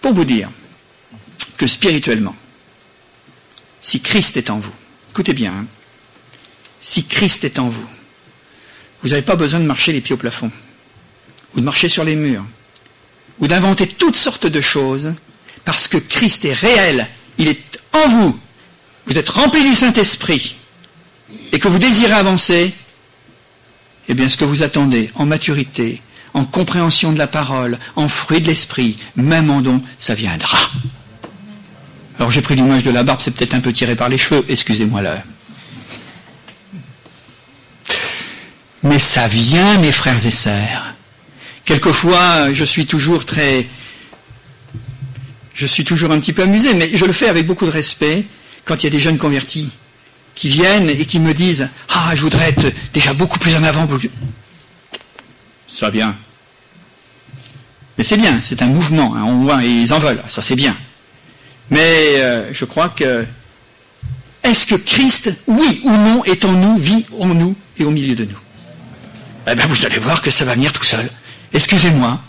Pour 0.00 0.12
vous 0.12 0.24
dire, 0.24 0.50
que 1.56 1.66
spirituellement. 1.66 2.36
Si 3.80 4.00
Christ 4.00 4.36
est 4.36 4.50
en 4.50 4.58
vous, 4.58 4.72
écoutez 5.10 5.32
bien, 5.32 5.52
hein. 5.52 5.66
si 6.80 7.04
Christ 7.06 7.44
est 7.44 7.58
en 7.58 7.68
vous, 7.68 7.88
vous 9.02 9.10
n'avez 9.10 9.22
pas 9.22 9.36
besoin 9.36 9.60
de 9.60 9.64
marcher 9.64 9.92
les 9.92 10.00
pieds 10.00 10.14
au 10.14 10.18
plafond, 10.18 10.50
ou 11.54 11.60
de 11.60 11.64
marcher 11.64 11.88
sur 11.88 12.04
les 12.04 12.16
murs, 12.16 12.44
ou 13.40 13.46
d'inventer 13.46 13.86
toutes 13.86 14.16
sortes 14.16 14.46
de 14.46 14.60
choses, 14.60 15.14
parce 15.64 15.88
que 15.88 15.96
Christ 15.96 16.44
est 16.44 16.52
réel, 16.52 17.08
il 17.38 17.48
est 17.48 17.80
en 17.92 18.08
vous, 18.08 18.38
vous 19.06 19.18
êtes 19.18 19.28
rempli 19.28 19.62
du 19.62 19.74
Saint-Esprit, 19.74 20.56
et 21.52 21.58
que 21.58 21.68
vous 21.68 21.78
désirez 21.78 22.12
avancer, 22.12 22.74
eh 24.08 24.14
bien 24.14 24.28
ce 24.28 24.36
que 24.36 24.44
vous 24.44 24.62
attendez 24.62 25.10
en 25.14 25.26
maturité, 25.26 26.02
en 26.34 26.44
compréhension 26.44 27.12
de 27.12 27.18
la 27.18 27.26
parole, 27.26 27.78
en 27.96 28.08
fruit 28.08 28.40
de 28.40 28.46
l'esprit, 28.46 28.96
même 29.16 29.50
en 29.50 29.62
don, 29.62 29.82
ça 29.98 30.14
viendra. 30.14 30.58
Alors 32.18 32.30
j'ai 32.30 32.42
pris 32.42 32.54
l'image 32.54 32.82
de 32.82 32.90
la 32.90 33.02
barbe, 33.02 33.20
c'est 33.22 33.30
peut-être 33.30 33.54
un 33.54 33.60
peu 33.60 33.72
tiré 33.72 33.96
par 33.96 34.08
les 34.08 34.18
cheveux, 34.18 34.44
excusez-moi 34.48 35.02
là. 35.02 35.22
Mais 38.82 38.98
ça 38.98 39.28
vient, 39.28 39.78
mes 39.78 39.92
frères 39.92 40.24
et 40.26 40.30
sœurs. 40.30 40.94
Quelquefois, 41.64 42.52
je 42.52 42.64
suis 42.64 42.86
toujours 42.86 43.24
très... 43.24 43.66
Je 45.54 45.66
suis 45.66 45.84
toujours 45.84 46.10
un 46.10 46.20
petit 46.20 46.32
peu 46.32 46.42
amusé, 46.42 46.72
mais 46.74 46.90
je 46.94 47.04
le 47.04 47.12
fais 47.12 47.28
avec 47.28 47.46
beaucoup 47.46 47.66
de 47.66 47.70
respect 47.70 48.24
quand 48.64 48.82
il 48.82 48.84
y 48.84 48.86
a 48.86 48.90
des 48.90 48.98
jeunes 48.98 49.18
convertis 49.18 49.76
qui 50.34 50.48
viennent 50.48 50.88
et 50.88 51.04
qui 51.04 51.20
me 51.20 51.34
disent 51.34 51.68
Ah, 51.90 52.12
je 52.14 52.22
voudrais 52.22 52.48
être 52.48 52.72
déjà 52.94 53.12
beaucoup 53.12 53.38
plus 53.38 53.54
en 53.56 53.62
avant. 53.62 53.86
Ça 55.66 55.90
vient. 55.90 56.16
Mais 57.98 58.04
c'est 58.04 58.16
bien, 58.16 58.40
c'est 58.40 58.62
un 58.62 58.66
mouvement, 58.66 59.14
hein, 59.14 59.24
on 59.24 59.42
voit, 59.42 59.62
et 59.62 59.68
ils 59.68 59.92
en 59.92 59.98
veulent, 59.98 60.22
ça 60.26 60.40
c'est 60.40 60.56
bien. 60.56 60.74
Mais 61.68 62.16
euh, 62.16 62.50
je 62.52 62.64
crois 62.64 62.88
que 62.88 63.26
est-ce 64.42 64.66
que 64.66 64.74
Christ, 64.74 65.42
oui 65.46 65.82
ou 65.84 65.90
non, 65.90 66.24
est 66.24 66.46
en 66.46 66.52
nous, 66.52 66.78
vit 66.78 67.04
en 67.18 67.26
nous 67.26 67.54
et 67.78 67.84
au 67.84 67.90
milieu 67.90 68.14
de 68.14 68.24
nous? 68.24 68.38
Eh 69.46 69.54
bien, 69.54 69.66
vous 69.66 69.86
allez 69.86 69.98
voir 69.98 70.22
que 70.22 70.30
ça 70.30 70.44
va 70.44 70.54
venir 70.54 70.72
tout 70.72 70.84
seul. 70.84 71.08
Excusez-moi, 71.52 72.20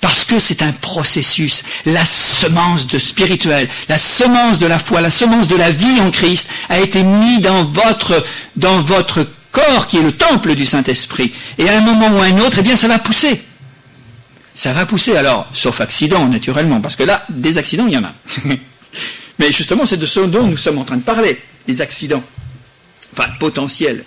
parce 0.00 0.24
que 0.24 0.38
c'est 0.38 0.62
un 0.62 0.72
processus. 0.72 1.62
La 1.84 2.04
semence 2.04 2.86
de 2.86 2.98
spirituel, 2.98 3.68
la 3.88 3.98
semence 3.98 4.58
de 4.58 4.66
la 4.66 4.78
foi, 4.78 5.00
la 5.00 5.10
semence 5.10 5.48
de 5.48 5.56
la 5.56 5.70
vie 5.70 6.00
en 6.00 6.10
Christ 6.10 6.48
a 6.68 6.78
été 6.78 7.02
mise 7.02 7.40
dans 7.40 7.64
votre, 7.64 8.24
corps 9.52 9.86
qui 9.86 9.96
est 9.96 10.02
le 10.02 10.12
temple 10.12 10.54
du 10.54 10.66
Saint-Esprit. 10.66 11.32
Et 11.56 11.68
à 11.68 11.78
un 11.78 11.80
moment 11.80 12.08
ou 12.08 12.20
à 12.20 12.26
un 12.26 12.38
autre, 12.40 12.58
eh 12.58 12.62
bien, 12.62 12.76
ça 12.76 12.88
va 12.88 12.98
pousser. 12.98 13.40
Ça 14.54 14.72
va 14.72 14.84
pousser, 14.84 15.16
alors, 15.16 15.48
sauf 15.52 15.80
accident, 15.80 16.26
naturellement, 16.26 16.80
parce 16.80 16.96
que 16.96 17.04
là, 17.04 17.24
des 17.30 17.56
accidents, 17.56 17.86
il 17.86 17.94
y 17.94 17.96
en 17.96 18.04
a. 18.04 18.12
Mais 19.38 19.52
justement, 19.52 19.86
c'est 19.86 19.96
de 19.96 20.06
ce 20.06 20.20
dont 20.20 20.46
nous 20.46 20.56
sommes 20.56 20.78
en 20.78 20.84
train 20.84 20.96
de 20.96 21.02
parler, 21.02 21.40
les 21.66 21.80
accidents, 21.80 22.22
enfin, 23.16 23.30
potentiels. 23.38 24.04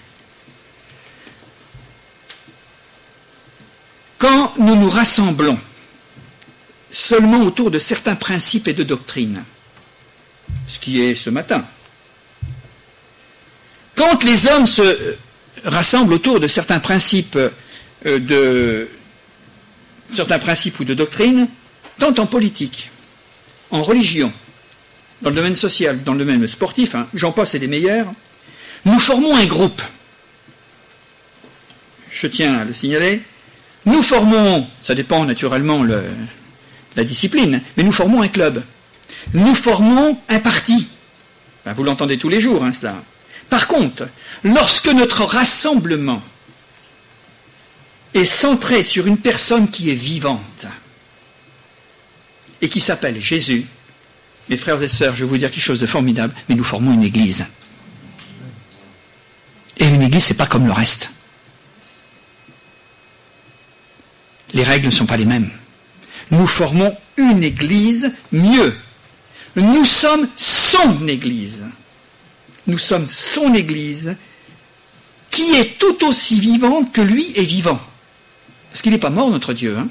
Quand 4.20 4.58
nous 4.58 4.76
nous 4.76 4.90
rassemblons 4.90 5.58
seulement 6.92 7.42
autour 7.42 7.72
de 7.72 7.80
certains 7.80 8.16
principes 8.16 8.68
et 8.68 8.74
de 8.74 8.84
doctrines, 8.84 9.44
ce 10.68 10.78
qui 10.78 11.02
est 11.02 11.16
ce 11.16 11.30
matin, 11.30 11.66
quand 13.96 14.24
les 14.26 14.46
hommes 14.48 14.68
se 14.68 15.16
rassemblent 15.64 16.14
autour 16.14 16.40
de 16.42 16.48
certains 16.48 16.80
principes 16.80 17.38
euh, 18.06 18.20
de 18.20 18.90
certains 20.14 20.40
principes 20.40 20.80
ou 20.82 20.84
de 20.84 20.94
doctrines, 20.94 21.48
tant 21.98 22.14
en 22.18 22.26
politique, 22.26 22.92
en 23.72 23.82
religion, 23.82 24.34
dans 25.22 25.30
le 25.30 25.36
domaine 25.36 25.56
social, 25.56 26.04
dans 26.04 26.14
le 26.14 26.20
domaine 26.20 26.46
sportif, 26.48 26.94
hein, 26.94 27.08
j'en 27.14 27.32
passe 27.32 27.56
et 27.56 27.60
des 27.60 27.68
meilleurs, 27.68 28.08
nous 28.84 29.00
formons 29.00 29.36
un 29.36 29.46
groupe. 29.46 29.82
Je 32.12 32.28
tiens 32.28 32.60
à 32.60 32.66
le 32.66 32.74
signaler. 32.74 33.22
Nous 33.90 34.04
formons, 34.04 34.68
ça 34.82 34.94
dépend 34.94 35.26
naturellement 35.26 35.84
de 35.84 36.04
la 36.96 37.04
discipline, 37.04 37.60
mais 37.76 37.84
nous 37.84 37.92
formons 37.92 38.22
un 38.22 38.28
club. 38.28 38.64
Nous 39.34 39.56
formons 39.56 40.16
un 40.30 40.40
parti. 40.40 40.88
Ben, 41.66 41.74
vous 41.74 41.84
l'entendez 41.84 42.20
tous 42.20 42.30
les 42.30 42.40
jours, 42.40 42.64
hein, 42.64 42.72
cela. 42.72 43.04
Par 43.50 43.68
contre, 43.68 44.08
lorsque 44.44 44.90
notre 44.90 45.24
rassemblement 45.24 46.22
est 48.14 48.26
centré 48.26 48.84
sur 48.84 49.08
une 49.08 49.18
personne 49.18 49.70
qui 49.72 49.90
est 49.90 49.96
vivante 49.96 50.68
et 52.62 52.70
qui 52.70 52.82
s'appelle 52.82 53.20
Jésus, 53.20 53.66
mes 54.50 54.58
frères 54.58 54.82
et 54.84 54.88
sœurs, 54.88 55.16
je 55.16 55.24
vais 55.24 55.30
vous 55.30 55.38
dire 55.40 55.50
quelque 55.50 55.64
chose 55.64 55.80
de 55.80 55.88
formidable, 55.88 56.36
mais 56.48 56.54
nous 56.54 56.64
formons 56.64 56.94
une 56.94 57.04
église. 57.04 57.48
Et 59.78 59.88
une 59.88 60.04
église, 60.04 60.26
c'est 60.26 60.36
pas 60.36 60.48
comme 60.48 60.68
le 60.68 60.74
reste. 60.74 61.12
Les 64.54 64.64
règles 64.64 64.88
ne 64.88 64.92
sont 64.92 65.06
pas 65.06 65.18
les 65.18 65.26
mêmes. 65.26 65.50
Nous 66.32 66.48
formons 66.48 66.96
une 67.18 67.44
église 67.44 68.14
mieux. 68.32 68.76
Nous 69.56 69.86
sommes 69.86 70.28
son 70.38 71.08
église. 71.08 71.66
Nous 72.68 72.78
sommes 72.78 73.10
son 73.10 73.54
église 73.54 74.16
qui 75.32 75.56
est 75.56 75.78
tout 75.80 76.06
aussi 76.06 76.40
vivante 76.40 76.92
que 76.92 77.02
lui 77.02 77.32
est 77.36 77.46
vivant. 77.46 77.80
Parce 78.70 78.82
qu'il 78.82 78.92
n'est 78.92 78.98
pas 78.98 79.10
mort, 79.10 79.30
notre 79.30 79.54
Dieu. 79.54 79.78
Hein 79.78 79.88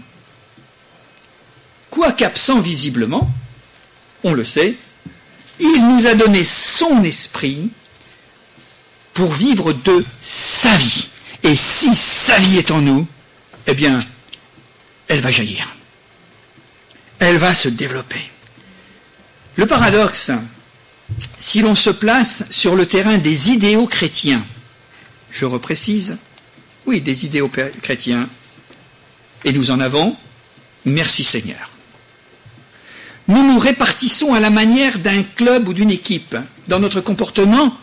Quoique 1.91 2.25
absent 2.25 2.61
visiblement, 2.61 3.31
on 4.25 4.33
le 4.33 4.45
sait, 4.45 4.77
il 5.59 5.89
nous 5.89 6.07
a 6.07 6.15
donné 6.15 6.45
son 6.45 7.03
esprit 7.03 7.71
pour 9.15 9.33
vivre 9.33 9.73
de 9.73 10.05
sa 10.23 10.77
vie. 10.77 11.09
Et 11.43 11.57
si 11.57 11.95
sa 11.95 12.39
vie 12.39 12.59
est 12.59 12.71
en 12.71 12.81
nous, 12.81 13.07
eh 13.67 13.75
bien, 13.75 13.99
elle 15.09 15.21
va 15.21 15.31
jaillir. 15.31 15.77
Elle 17.19 17.39
va 17.39 17.55
se 17.55 17.69
développer. 17.69 18.31
Le 19.57 19.67
paradoxe, 19.67 20.31
si 21.39 21.63
l'on 21.63 21.75
se 21.75 21.91
place 21.91 22.45
sur 22.51 22.77
le 22.77 22.87
terrain 22.87 23.19
des 23.19 23.51
idéaux 23.51 23.87
chrétiens, 23.87 24.45
je 25.31 25.45
reprécise, 25.45 26.17
oui, 26.87 27.01
des 27.01 27.27
idéaux 27.27 27.51
chrétiens, 27.83 28.29
et 29.45 29.53
nous 29.53 29.71
en 29.71 29.81
avons, 29.81 30.17
merci 30.85 31.25
Seigneur 31.25 31.71
nous 33.29 33.47
nous 33.47 33.59
répartissons 33.59 34.33
à 34.33 34.41
la 34.41 34.51
manière 34.51 34.99
d'un 34.99 35.23
club 35.23 35.69
ou 35.69 35.75
d'une 35.75 35.91
équipe 35.91 36.37
dans 36.67 36.81
notre 36.81 37.03
comportement 37.03 37.77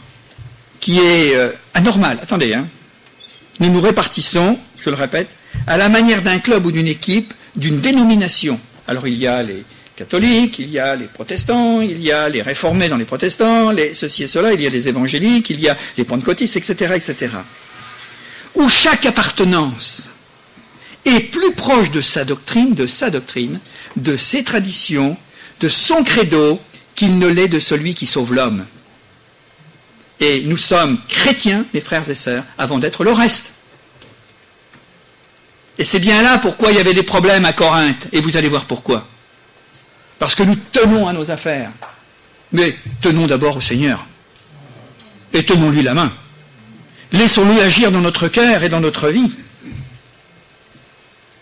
qui 0.80 1.00
est 1.00 1.36
euh, 1.36 1.52
anormal. 1.74 2.20
Attendez, 2.22 2.54
hein. 2.54 2.68
Nous 3.60 3.72
nous 3.72 3.80
répartissons, 3.80 4.60
je 4.84 4.90
le 4.90 4.96
répète, 4.96 5.30
à 5.68 5.78
la 5.78 5.90
manière 5.90 6.22
d'un 6.22 6.40
club 6.40 6.66
ou 6.66 6.72
d'une 6.72 6.88
équipe, 6.88 7.34
d'une 7.56 7.80
dénomination. 7.80 8.60
Alors 8.88 9.08
il 9.08 9.16
y 9.16 9.28
a 9.28 9.42
les 9.44 9.64
catholiques, 9.96 10.60
il 10.60 10.70
y 10.70 10.80
a 10.80 10.96
les 10.96 11.06
protestants, 11.06 11.82
il 11.82 12.02
y 12.02 12.12
a 12.12 12.30
les 12.30 12.42
réformés 12.42 12.90
dans 12.90 12.98
les 12.98 13.06
protestants, 13.06 13.72
ceci 13.94 14.24
et 14.24 14.28
cela, 14.28 14.54
il 14.54 14.62
y 14.62 14.68
a 14.68 14.70
les 14.70 14.88
évangéliques, 14.88 15.50
il 15.50 15.60
y 15.60 15.70
a 15.70 15.78
les 15.98 16.06
pentecôtistes, 16.06 16.58
etc., 16.58 16.94
etc. 16.96 17.34
Où 18.56 18.68
chaque 18.70 19.06
appartenance 19.06 20.12
est 21.06 21.32
plus 21.32 21.54
proche 21.54 21.92
de 21.92 22.02
sa 22.02 22.26
doctrine, 22.26 22.74
de 22.74 22.88
sa 22.88 23.10
doctrine, 23.10 23.60
de 23.96 24.18
ses 24.18 24.44
traditions, 24.44 25.18
de 25.62 25.70
son 25.70 26.04
credo 26.04 26.60
qu'il 26.96 27.20
ne 27.20 27.28
l'est 27.28 27.48
de 27.48 27.60
celui 27.60 27.94
qui 27.94 28.06
sauve 28.06 28.34
l'homme. 28.34 28.66
Et 30.20 30.42
nous 30.42 30.58
sommes 30.58 30.98
chrétiens, 31.08 31.66
mes 31.74 31.82
frères 31.82 32.10
et 32.10 32.16
sœurs, 32.16 32.44
avant 32.58 32.80
d'être 32.80 33.04
le 33.04 33.12
reste. 33.12 33.54
Et 35.78 35.84
c'est 35.84 36.00
bien 36.00 36.22
là 36.22 36.38
pourquoi 36.38 36.72
il 36.72 36.78
y 36.78 36.80
avait 36.80 36.94
des 36.94 37.04
problèmes 37.04 37.46
à 37.46 37.54
Corinthe, 37.54 38.08
et 38.12 38.22
vous 38.22 38.38
allez 38.38 38.50
voir 38.50 38.66
pourquoi. 38.66 39.08
Parce 40.20 40.36
que 40.36 40.44
nous 40.44 40.56
tenons 40.56 41.08
à 41.08 41.14
nos 41.14 41.32
affaires. 41.32 41.72
Mais 42.52 42.78
tenons 43.02 43.28
d'abord 43.28 43.58
au 43.58 43.62
Seigneur. 43.62 44.06
Et 45.34 45.44
tenons-lui 45.44 45.82
la 45.82 45.94
main. 45.94 46.14
Laissons-lui 47.12 47.60
agir 47.60 47.92
dans 47.92 48.02
notre 48.02 48.28
cœur 48.28 48.64
et 48.64 48.70
dans 48.70 48.80
notre 48.80 49.10
vie. 49.10 49.38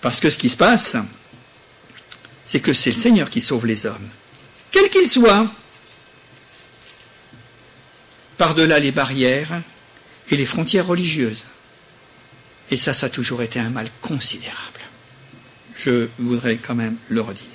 Parce 0.01 0.19
que 0.19 0.29
ce 0.29 0.37
qui 0.37 0.49
se 0.49 0.57
passe, 0.57 0.97
c'est 2.45 2.59
que 2.59 2.73
c'est 2.73 2.91
le 2.91 2.97
Seigneur 2.97 3.29
qui 3.29 3.41
sauve 3.41 3.65
les 3.65 3.85
hommes, 3.85 4.09
quels 4.71 4.89
qu'ils 4.89 5.07
soient, 5.07 5.47
par-delà 8.37 8.79
les 8.79 8.91
barrières 8.91 9.61
et 10.29 10.35
les 10.35 10.45
frontières 10.45 10.87
religieuses. 10.87 11.45
Et 12.73 12.77
ça, 12.77 12.95
ça 12.95 13.05
a 13.05 13.09
toujours 13.09 13.43
été 13.43 13.59
un 13.59 13.69
mal 13.69 13.87
considérable. 14.01 14.79
Je 15.75 16.07
voudrais 16.17 16.55
quand 16.55 16.73
même 16.73 16.95
le 17.07 17.21
redire. 17.21 17.45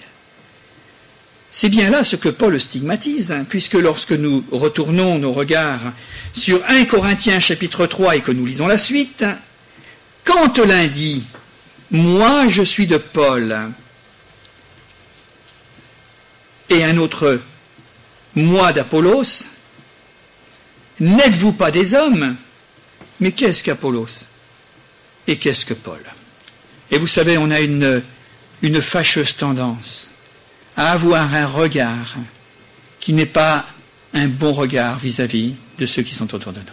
C'est 1.50 1.70
bien 1.70 1.90
là 1.90 2.04
ce 2.04 2.14
que 2.14 2.28
Paul 2.28 2.60
stigmatise, 2.60 3.32
hein, 3.32 3.44
puisque 3.48 3.74
lorsque 3.74 4.12
nous 4.12 4.44
retournons 4.52 5.18
nos 5.18 5.32
regards 5.32 5.92
sur 6.32 6.62
1 6.68 6.84
Corinthiens 6.84 7.40
chapitre 7.40 7.88
3 7.88 8.14
et 8.14 8.20
que 8.20 8.30
nous 8.30 8.46
lisons 8.46 8.68
la 8.68 8.78
suite, 8.78 9.24
quand 10.22 10.56
l'un 10.58 10.86
dit 10.86 11.26
Moi 11.90 12.46
je 12.46 12.62
suis 12.62 12.86
de 12.86 12.98
Paul, 12.98 13.72
et 16.70 16.84
un 16.84 16.96
autre 16.98 17.42
moi 18.36 18.72
d'Apollos, 18.72 19.46
n'êtes-vous 21.00 21.54
pas 21.54 21.72
des 21.72 21.94
hommes? 21.94 22.36
Mais 23.18 23.32
qu'est-ce 23.32 23.64
qu'Apollos? 23.64 24.27
Et 25.28 25.36
qu'est-ce 25.36 25.66
que 25.66 25.74
Paul? 25.74 26.00
Et 26.90 26.98
vous 26.98 27.06
savez, 27.06 27.36
on 27.38 27.50
a 27.50 27.60
une, 27.60 28.02
fâcheuse 28.80 29.36
tendance 29.36 30.08
à 30.76 30.92
avoir 30.92 31.34
un 31.34 31.46
regard 31.46 32.16
qui 32.98 33.12
n'est 33.12 33.26
pas 33.26 33.66
un 34.14 34.26
bon 34.26 34.52
regard 34.52 34.98
vis-à-vis 34.98 35.54
de 35.76 35.86
ceux 35.86 36.02
qui 36.02 36.14
sont 36.14 36.34
autour 36.34 36.52
de 36.52 36.60
nous. 36.60 36.66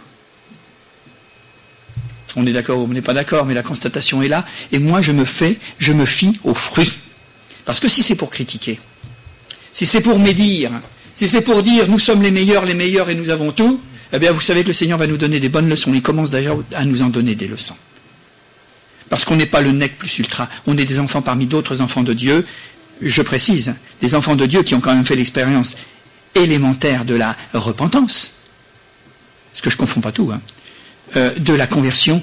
On 2.34 2.46
est 2.46 2.52
d'accord 2.52 2.78
ou 2.78 2.84
on 2.84 2.88
n'est 2.88 3.02
pas 3.02 3.14
d'accord, 3.14 3.44
mais 3.44 3.54
la 3.54 3.62
constatation 3.62 4.22
est 4.22 4.28
là. 4.28 4.46
Et 4.72 4.78
moi, 4.78 5.02
je 5.02 5.12
me 5.12 5.26
fais, 5.26 5.58
je 5.78 5.92
me 5.92 6.06
fie 6.06 6.38
aux 6.42 6.54
fruits. 6.54 6.98
Parce 7.66 7.78
que 7.78 7.88
si 7.88 8.02
c'est 8.02 8.14
pour 8.14 8.30
critiquer, 8.30 8.80
si 9.70 9.84
c'est 9.84 10.00
pour 10.00 10.18
médire, 10.18 10.70
si 11.14 11.28
c'est 11.28 11.42
pour 11.42 11.62
dire 11.62 11.88
nous 11.88 11.98
sommes 11.98 12.22
les 12.22 12.30
meilleurs, 12.30 12.64
les 12.64 12.74
meilleurs 12.74 13.10
et 13.10 13.14
nous 13.14 13.28
avons 13.28 13.52
tout, 13.52 13.80
eh 14.12 14.18
bien 14.18 14.32
vous 14.32 14.40
savez 14.40 14.62
que 14.62 14.68
le 14.68 14.72
Seigneur 14.72 14.98
va 14.98 15.06
nous 15.06 15.16
donner 15.18 15.40
des 15.40 15.50
bonnes 15.50 15.68
leçons. 15.68 15.92
Il 15.92 16.02
commence 16.02 16.30
d'ailleurs 16.30 16.62
à 16.74 16.84
nous 16.86 17.02
en 17.02 17.08
donner 17.08 17.34
des 17.34 17.48
leçons. 17.48 17.76
Parce 19.08 19.24
qu'on 19.24 19.36
n'est 19.36 19.46
pas 19.46 19.60
le 19.60 19.70
nec 19.70 19.98
plus 19.98 20.18
ultra, 20.18 20.48
on 20.66 20.76
est 20.76 20.84
des 20.84 20.98
enfants 20.98 21.22
parmi 21.22 21.46
d'autres 21.46 21.80
enfants 21.80 22.02
de 22.02 22.12
Dieu, 22.12 22.44
je 23.00 23.22
précise, 23.22 23.74
des 24.00 24.14
enfants 24.14 24.36
de 24.36 24.46
Dieu 24.46 24.62
qui 24.62 24.74
ont 24.74 24.80
quand 24.80 24.94
même 24.94 25.06
fait 25.06 25.16
l'expérience 25.16 25.76
élémentaire 26.34 27.04
de 27.04 27.14
la 27.14 27.36
repentance, 27.54 28.34
parce 29.52 29.62
que 29.62 29.70
je 29.70 29.76
ne 29.76 29.80
confonds 29.80 30.00
pas 30.00 30.12
tout, 30.12 30.30
hein, 30.32 30.40
euh, 31.16 31.34
de 31.38 31.54
la 31.54 31.66
conversion 31.66 32.22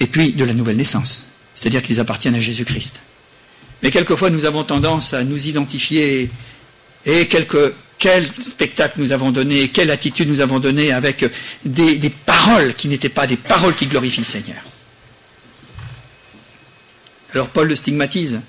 et 0.00 0.06
puis 0.06 0.32
de 0.32 0.44
la 0.44 0.52
nouvelle 0.52 0.76
naissance, 0.76 1.26
c'est-à-dire 1.54 1.82
qu'ils 1.82 2.00
appartiennent 2.00 2.34
à 2.34 2.40
Jésus-Christ. 2.40 3.02
Mais 3.82 3.90
quelquefois, 3.90 4.30
nous 4.30 4.44
avons 4.44 4.64
tendance 4.64 5.14
à 5.14 5.24
nous 5.24 5.46
identifier, 5.48 6.30
et 7.06 7.28
quel 7.98 8.26
spectacle 8.40 8.94
nous 8.98 9.12
avons 9.12 9.30
donné, 9.30 9.68
quelle 9.68 9.90
attitude 9.90 10.28
nous 10.28 10.40
avons 10.40 10.58
donné 10.58 10.92
avec 10.92 11.24
des 11.64 12.10
paroles 12.26 12.74
qui 12.74 12.88
n'étaient 12.88 13.08
pas 13.08 13.26
des 13.26 13.36
paroles 13.36 13.74
qui 13.74 13.86
glorifient 13.86 14.20
le 14.20 14.26
Seigneur. 14.26 14.62
Alors 17.34 17.48
Paul 17.48 17.68
le 17.68 17.76
stigmatise. 17.76 18.40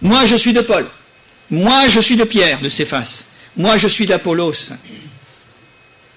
Moi 0.00 0.26
je 0.26 0.36
suis 0.36 0.52
de 0.52 0.60
Paul. 0.60 0.86
Moi 1.50 1.86
je 1.88 2.00
suis 2.00 2.16
de 2.16 2.24
Pierre, 2.24 2.60
de 2.60 2.68
Céphas. 2.68 3.24
Moi 3.56 3.76
je 3.76 3.88
suis 3.88 4.06
d'Apollos. 4.06 4.72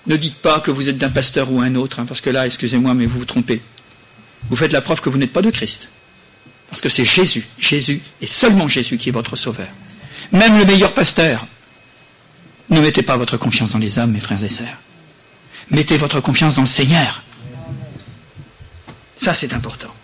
Ne 0.07 0.16
dites 0.16 0.36
pas 0.36 0.59
que 0.59 0.72
vous 0.72 0.88
êtes 0.88 0.97
d'un 0.97 1.09
pasteur 1.09 1.51
ou 1.51 1.61
un 1.61 1.74
autre, 1.76 1.99
hein, 1.99 2.05
parce 2.05 2.22
que 2.22 2.30
là, 2.30 2.45
excusez-moi, 2.45 2.93
mais 2.93 3.07
vous 3.07 3.20
vous 3.20 3.26
trompez. 3.26 3.61
Vous 4.49 4.55
faites 4.55 4.72
la 4.72 4.82
preuve 4.82 5.01
que 5.01 5.09
vous 5.09 5.18
n'êtes 5.18 5.34
pas 5.34 5.41
de 5.41 5.49
Christ. 5.49 5.89
Parce 6.70 6.80
que 6.82 6.89
c'est 6.89 7.05
Jésus, 7.05 7.47
Jésus 7.57 8.01
et 8.22 8.28
seulement 8.28 8.68
Jésus 8.68 8.97
qui 8.97 9.09
est 9.09 9.11
votre 9.11 9.36
sauveur. 9.36 9.68
Même 10.32 10.57
le 10.59 10.66
meilleur 10.66 10.93
pasteur. 10.93 11.47
Ne 12.70 12.82
mettez 12.82 13.01
pas 13.01 13.18
votre 13.18 13.38
confiance 13.38 13.72
dans 13.72 13.80
les 13.80 13.97
hommes, 13.97 14.11
mes 14.11 14.20
frères 14.20 14.43
et 14.43 14.49
sœurs. 14.49 14.78
Mettez 15.72 15.97
votre 15.97 16.20
confiance 16.20 16.55
dans 16.55 16.61
le 16.61 16.68
Seigneur. 16.68 17.24
Ça, 19.16 19.34
c'est 19.34 19.53
important. 19.53 19.94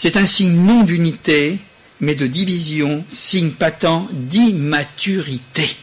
C'est 0.00 0.16
un 0.16 0.26
signe 0.26 0.54
non 0.54 0.84
d'unité, 0.84 1.58
mais 2.00 2.14
de 2.14 2.28
division, 2.28 3.04
signe 3.08 3.50
patent 3.50 4.06
d'immaturité. 4.12 5.74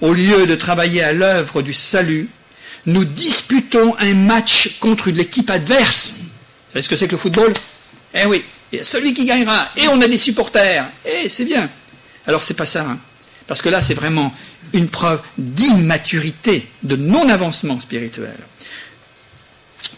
Au 0.00 0.12
lieu 0.12 0.46
de 0.46 0.56
travailler 0.56 1.00
à 1.00 1.12
l'œuvre 1.12 1.62
du 1.62 1.74
salut, 1.74 2.28
nous 2.86 3.04
disputons 3.04 3.94
un 4.00 4.14
match 4.14 4.80
contre 4.80 5.10
l'équipe 5.10 5.48
adverse. 5.48 6.16
Vous 6.18 6.72
savez 6.72 6.82
ce 6.82 6.88
que 6.88 6.96
c'est 6.96 7.06
que 7.06 7.12
le 7.12 7.18
football? 7.18 7.52
Eh 8.14 8.26
oui, 8.26 8.44
celui 8.82 9.14
qui 9.14 9.26
gagnera, 9.26 9.68
et 9.76 9.86
on 9.86 10.00
a 10.00 10.08
des 10.08 10.18
supporters, 10.18 10.90
et 11.04 11.28
c'est 11.28 11.44
bien. 11.44 11.70
Alors 12.26 12.42
c'est 12.42 12.54
pas 12.54 12.66
ça, 12.66 12.84
hein. 12.84 12.98
parce 13.46 13.62
que 13.62 13.68
là 13.68 13.80
c'est 13.80 13.94
vraiment 13.94 14.34
une 14.72 14.88
preuve 14.88 15.22
d'immaturité, 15.38 16.66
de 16.82 16.96
non-avancement 16.96 17.78
spirituel. 17.78 18.34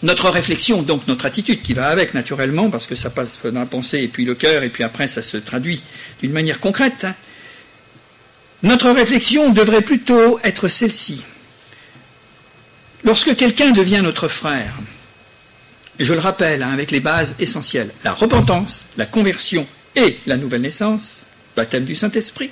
Notre 0.02 0.28
réflexion, 0.30 0.82
donc 0.82 1.06
notre 1.06 1.26
attitude 1.26 1.62
qui 1.62 1.72
va 1.72 1.88
avec 1.88 2.14
naturellement, 2.14 2.70
parce 2.70 2.86
que 2.86 2.94
ça 2.94 3.10
passe 3.10 3.36
dans 3.44 3.60
la 3.60 3.66
pensée 3.66 4.00
et 4.00 4.08
puis 4.08 4.24
le 4.24 4.34
cœur, 4.34 4.62
et 4.62 4.68
puis 4.68 4.84
après 4.84 5.06
ça 5.06 5.22
se 5.22 5.36
traduit 5.36 5.82
d'une 6.20 6.32
manière 6.32 6.60
concrète, 6.60 7.04
hein. 7.04 7.14
notre 8.62 8.90
réflexion 8.90 9.50
devrait 9.50 9.82
plutôt 9.82 10.38
être 10.42 10.68
celle-ci. 10.68 11.24
Lorsque 13.04 13.36
quelqu'un 13.36 13.70
devient 13.70 14.00
notre 14.02 14.28
frère, 14.28 14.74
je 15.98 16.12
le 16.12 16.20
rappelle 16.20 16.62
hein, 16.62 16.72
avec 16.72 16.90
les 16.90 17.00
bases 17.00 17.34
essentielles, 17.38 17.90
la 18.02 18.12
repentance, 18.12 18.86
la 18.96 19.06
conversion 19.06 19.66
et 19.94 20.18
la 20.26 20.36
nouvelle 20.36 20.62
naissance, 20.62 21.26
baptême 21.56 21.84
du 21.84 21.94
Saint-Esprit, 21.94 22.50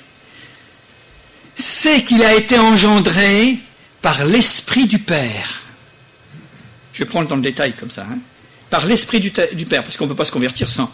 c'est 1.55 2.03
qu'il 2.03 2.23
a 2.23 2.35
été 2.35 2.57
engendré 2.57 3.57
par 4.01 4.25
l'Esprit 4.25 4.85
du 4.85 4.99
Père. 4.99 5.62
Je 6.93 6.99
vais 6.99 7.05
prendre 7.05 7.27
dans 7.27 7.35
le 7.35 7.41
détail 7.41 7.73
comme 7.73 7.89
ça. 7.89 8.05
Hein. 8.09 8.19
Par 8.69 8.85
l'Esprit 8.85 9.19
du, 9.19 9.31
Père, 9.31 9.83
parce 9.83 9.97
qu'on 9.97 10.05
ne 10.05 10.09
peut 10.09 10.15
pas 10.15 10.25
se 10.25 10.31
convertir 10.31 10.69
sans, 10.69 10.89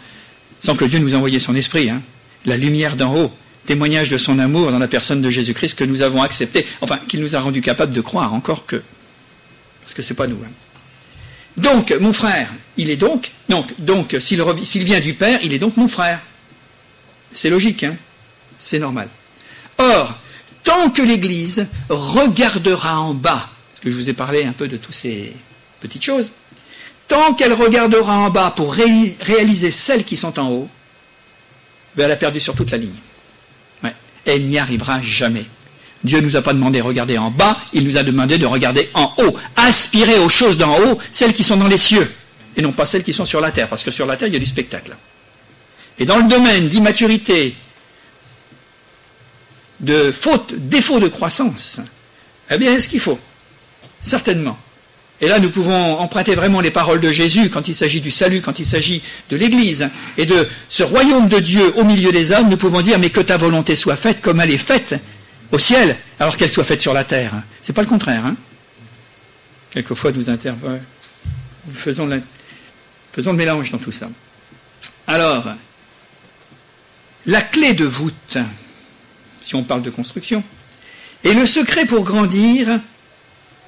que 0.76 0.84
Dieu 0.84 0.98
nous 0.98 1.12
ait 1.12 1.16
envoyé 1.16 1.38
son 1.38 1.54
Esprit. 1.54 1.90
Hein. 1.90 2.02
La 2.44 2.56
lumière 2.56 2.96
d'en 2.96 3.14
haut, 3.14 3.32
témoignage 3.66 4.10
de 4.10 4.18
son 4.18 4.38
amour 4.38 4.72
dans 4.72 4.78
la 4.78 4.88
personne 4.88 5.20
de 5.20 5.30
Jésus-Christ 5.30 5.74
que 5.74 5.84
nous 5.84 6.02
avons 6.02 6.22
accepté, 6.22 6.66
enfin, 6.80 6.98
qu'il 7.08 7.20
nous 7.20 7.36
a 7.36 7.40
rendu 7.40 7.60
capables 7.60 7.92
de 7.92 8.00
croire 8.00 8.34
encore 8.34 8.66
que 8.66 8.82
parce 9.82 9.94
que 9.94 10.02
ce 10.02 10.12
n'est 10.12 10.16
pas 10.16 10.26
nous. 10.26 10.38
Hein. 10.44 10.50
Donc, 11.56 11.92
mon 12.00 12.12
frère, 12.12 12.50
il 12.76 12.90
est 12.90 12.96
donc, 12.96 13.32
donc, 13.78 14.16
s'il 14.20 14.84
vient 14.84 15.00
du 15.00 15.14
Père, 15.14 15.40
il 15.42 15.52
est 15.52 15.58
donc 15.58 15.76
mon 15.76 15.88
frère. 15.88 16.20
C'est 17.32 17.50
logique, 17.50 17.84
hein 17.84 17.96
c'est 18.60 18.78
normal. 18.78 19.08
Or, 19.78 20.18
tant 20.62 20.90
que 20.90 21.02
l'Église 21.02 21.66
regardera 21.88 23.00
en 23.00 23.14
bas, 23.14 23.50
parce 23.70 23.80
que 23.82 23.90
je 23.90 23.96
vous 23.96 24.08
ai 24.08 24.12
parlé 24.12 24.44
un 24.44 24.52
peu 24.52 24.68
de 24.68 24.76
toutes 24.76 24.94
ces 24.94 25.34
petites 25.80 26.04
choses, 26.04 26.32
tant 27.08 27.34
qu'elle 27.34 27.52
regardera 27.52 28.18
en 28.18 28.30
bas 28.30 28.52
pour 28.54 28.74
réaliser 28.74 29.70
celles 29.70 30.04
qui 30.04 30.16
sont 30.16 30.38
en 30.38 30.50
haut, 30.50 30.68
ben, 31.96 32.04
elle 32.04 32.12
a 32.12 32.16
perdu 32.16 32.40
sur 32.40 32.54
toute 32.54 32.70
la 32.70 32.78
ligne. 32.78 32.90
Elle 34.26 34.44
n'y 34.44 34.58
arrivera 34.58 35.00
jamais. 35.00 35.44
Dieu 36.04 36.20
ne 36.20 36.26
nous 36.26 36.36
a 36.36 36.42
pas 36.42 36.52
demandé 36.52 36.78
de 36.78 36.84
regarder 36.84 37.18
en 37.18 37.30
bas, 37.30 37.58
il 37.72 37.84
nous 37.84 37.96
a 37.96 38.02
demandé 38.02 38.38
de 38.38 38.46
regarder 38.46 38.90
en 38.94 39.12
haut, 39.18 39.36
aspirer 39.56 40.18
aux 40.18 40.28
choses 40.28 40.56
d'en 40.56 40.78
haut, 40.78 40.98
celles 41.12 41.32
qui 41.32 41.42
sont 41.42 41.56
dans 41.56 41.68
les 41.68 41.78
cieux, 41.78 42.10
et 42.56 42.62
non 42.62 42.72
pas 42.72 42.86
celles 42.86 43.02
qui 43.02 43.12
sont 43.12 43.24
sur 43.24 43.40
la 43.40 43.50
terre, 43.50 43.68
parce 43.68 43.82
que 43.82 43.90
sur 43.90 44.06
la 44.06 44.16
terre, 44.16 44.28
il 44.28 44.34
y 44.34 44.36
a 44.36 44.40
du 44.40 44.46
spectacle. 44.46 44.96
Et 45.98 46.06
dans 46.06 46.16
le 46.16 46.24
domaine 46.24 46.68
d'immaturité, 46.68 47.54
de 49.80 50.10
faute, 50.10 50.54
défaut 50.54 51.00
de 51.00 51.08
croissance, 51.08 51.80
eh 52.50 52.58
bien, 52.58 52.72
est-ce 52.72 52.88
qu'il 52.88 53.00
faut? 53.00 53.18
Certainement. 54.00 54.58
Et 55.20 55.28
là, 55.28 55.38
nous 55.38 55.50
pouvons 55.50 55.98
emprunter 55.98 56.34
vraiment 56.34 56.60
les 56.60 56.70
paroles 56.70 57.00
de 57.00 57.12
Jésus 57.12 57.50
quand 57.50 57.68
il 57.68 57.74
s'agit 57.74 58.00
du 58.00 58.10
salut, 58.10 58.40
quand 58.40 58.58
il 58.58 58.64
s'agit 58.64 59.02
de 59.28 59.36
l'Église 59.36 59.88
et 60.16 60.24
de 60.24 60.48
ce 60.68 60.82
royaume 60.82 61.28
de 61.28 61.38
Dieu 61.38 61.74
au 61.76 61.84
milieu 61.84 62.10
des 62.10 62.32
hommes. 62.32 62.48
Nous 62.48 62.56
pouvons 62.56 62.80
dire, 62.80 62.98
mais 62.98 63.10
que 63.10 63.20
ta 63.20 63.36
volonté 63.36 63.76
soit 63.76 63.96
faite 63.96 64.22
comme 64.22 64.40
elle 64.40 64.50
est 64.50 64.58
faite 64.58 64.94
au 65.52 65.58
ciel, 65.58 65.96
alors 66.18 66.36
qu'elle 66.36 66.48
soit 66.48 66.64
faite 66.64 66.80
sur 66.80 66.94
la 66.94 67.04
terre. 67.04 67.32
C'est 67.60 67.74
pas 67.74 67.82
le 67.82 67.88
contraire. 67.88 68.24
Hein 68.24 68.36
Quelquefois, 69.70 70.12
nous 70.12 70.30
intervenons, 70.30 70.80
faisons, 71.72 72.08
faisons 73.12 73.32
le 73.32 73.36
mélange 73.36 73.70
dans 73.70 73.78
tout 73.78 73.92
ça. 73.92 74.08
Alors, 75.06 75.48
la 77.26 77.42
clé 77.42 77.74
de 77.74 77.84
voûte, 77.84 78.38
si 79.42 79.54
on 79.54 79.64
parle 79.64 79.82
de 79.82 79.90
construction, 79.90 80.42
et 81.24 81.34
le 81.34 81.44
secret 81.44 81.84
pour 81.84 82.04
grandir, 82.04 82.80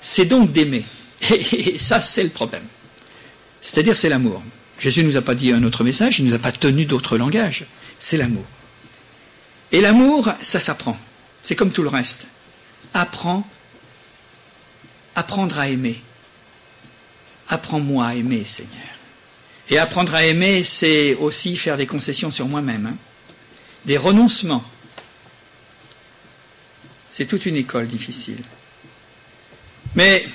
c'est 0.01 0.25
donc 0.25 0.51
d'aimer. 0.53 0.85
Et, 1.31 1.79
ça, 1.79 2.01
c'est 2.01 2.23
le 2.23 2.31
problème. 2.31 2.65
C'est-à-dire, 3.61 3.97
c'est 3.97 4.09
l'amour. 4.09 4.43
Jésus 4.79 5.03
ne 5.03 5.09
nous 5.09 5.17
a 5.17 5.23
pas 5.23 5.35
dit 5.35 5.53
un 5.53 5.63
autre 5.63 5.85
message, 5.85 6.19
il 6.19 6.25
ne 6.25 6.31
nous 6.31 6.37
a 6.37 6.41
pas 6.41 6.53
tenu 6.53 6.85
d'autre 6.85 7.17
langage. 7.17 7.67
C'est 7.99 8.17
l'amour. 8.17 8.45
Et 9.71 9.81
l'amour, 9.81 10.33
ça 10.41 10.61
s'apprend. 10.61 10.99
C'est 11.43 11.57
comme 11.57 11.71
tout 11.71 11.83
le 11.83 11.89
reste. 11.89 12.27
Apprends, 12.93 13.49
apprendre 15.15 15.59
à 15.59 15.69
aimer. 15.69 16.01
Apprends-moi 17.49 18.07
à 18.07 18.15
aimer, 18.15 18.45
Seigneur. 18.45 18.83
Et 19.71 19.79
apprendre 19.79 20.15
à 20.15 20.25
aimer, 20.25 20.65
c'est 20.65 21.15
aussi 21.15 21.57
faire 21.57 21.77
des 21.77 21.87
concessions 21.87 22.31
sur 22.31 22.47
moi-même, 22.47 22.87
hein. 22.87 22.97
des 23.85 23.97
renoncements. 23.97 24.65
C'est 27.09 27.27
toute 27.27 27.47
une 27.47 27.57
école 27.57 27.87
difficile. 27.87 28.43
Mais 29.95 30.27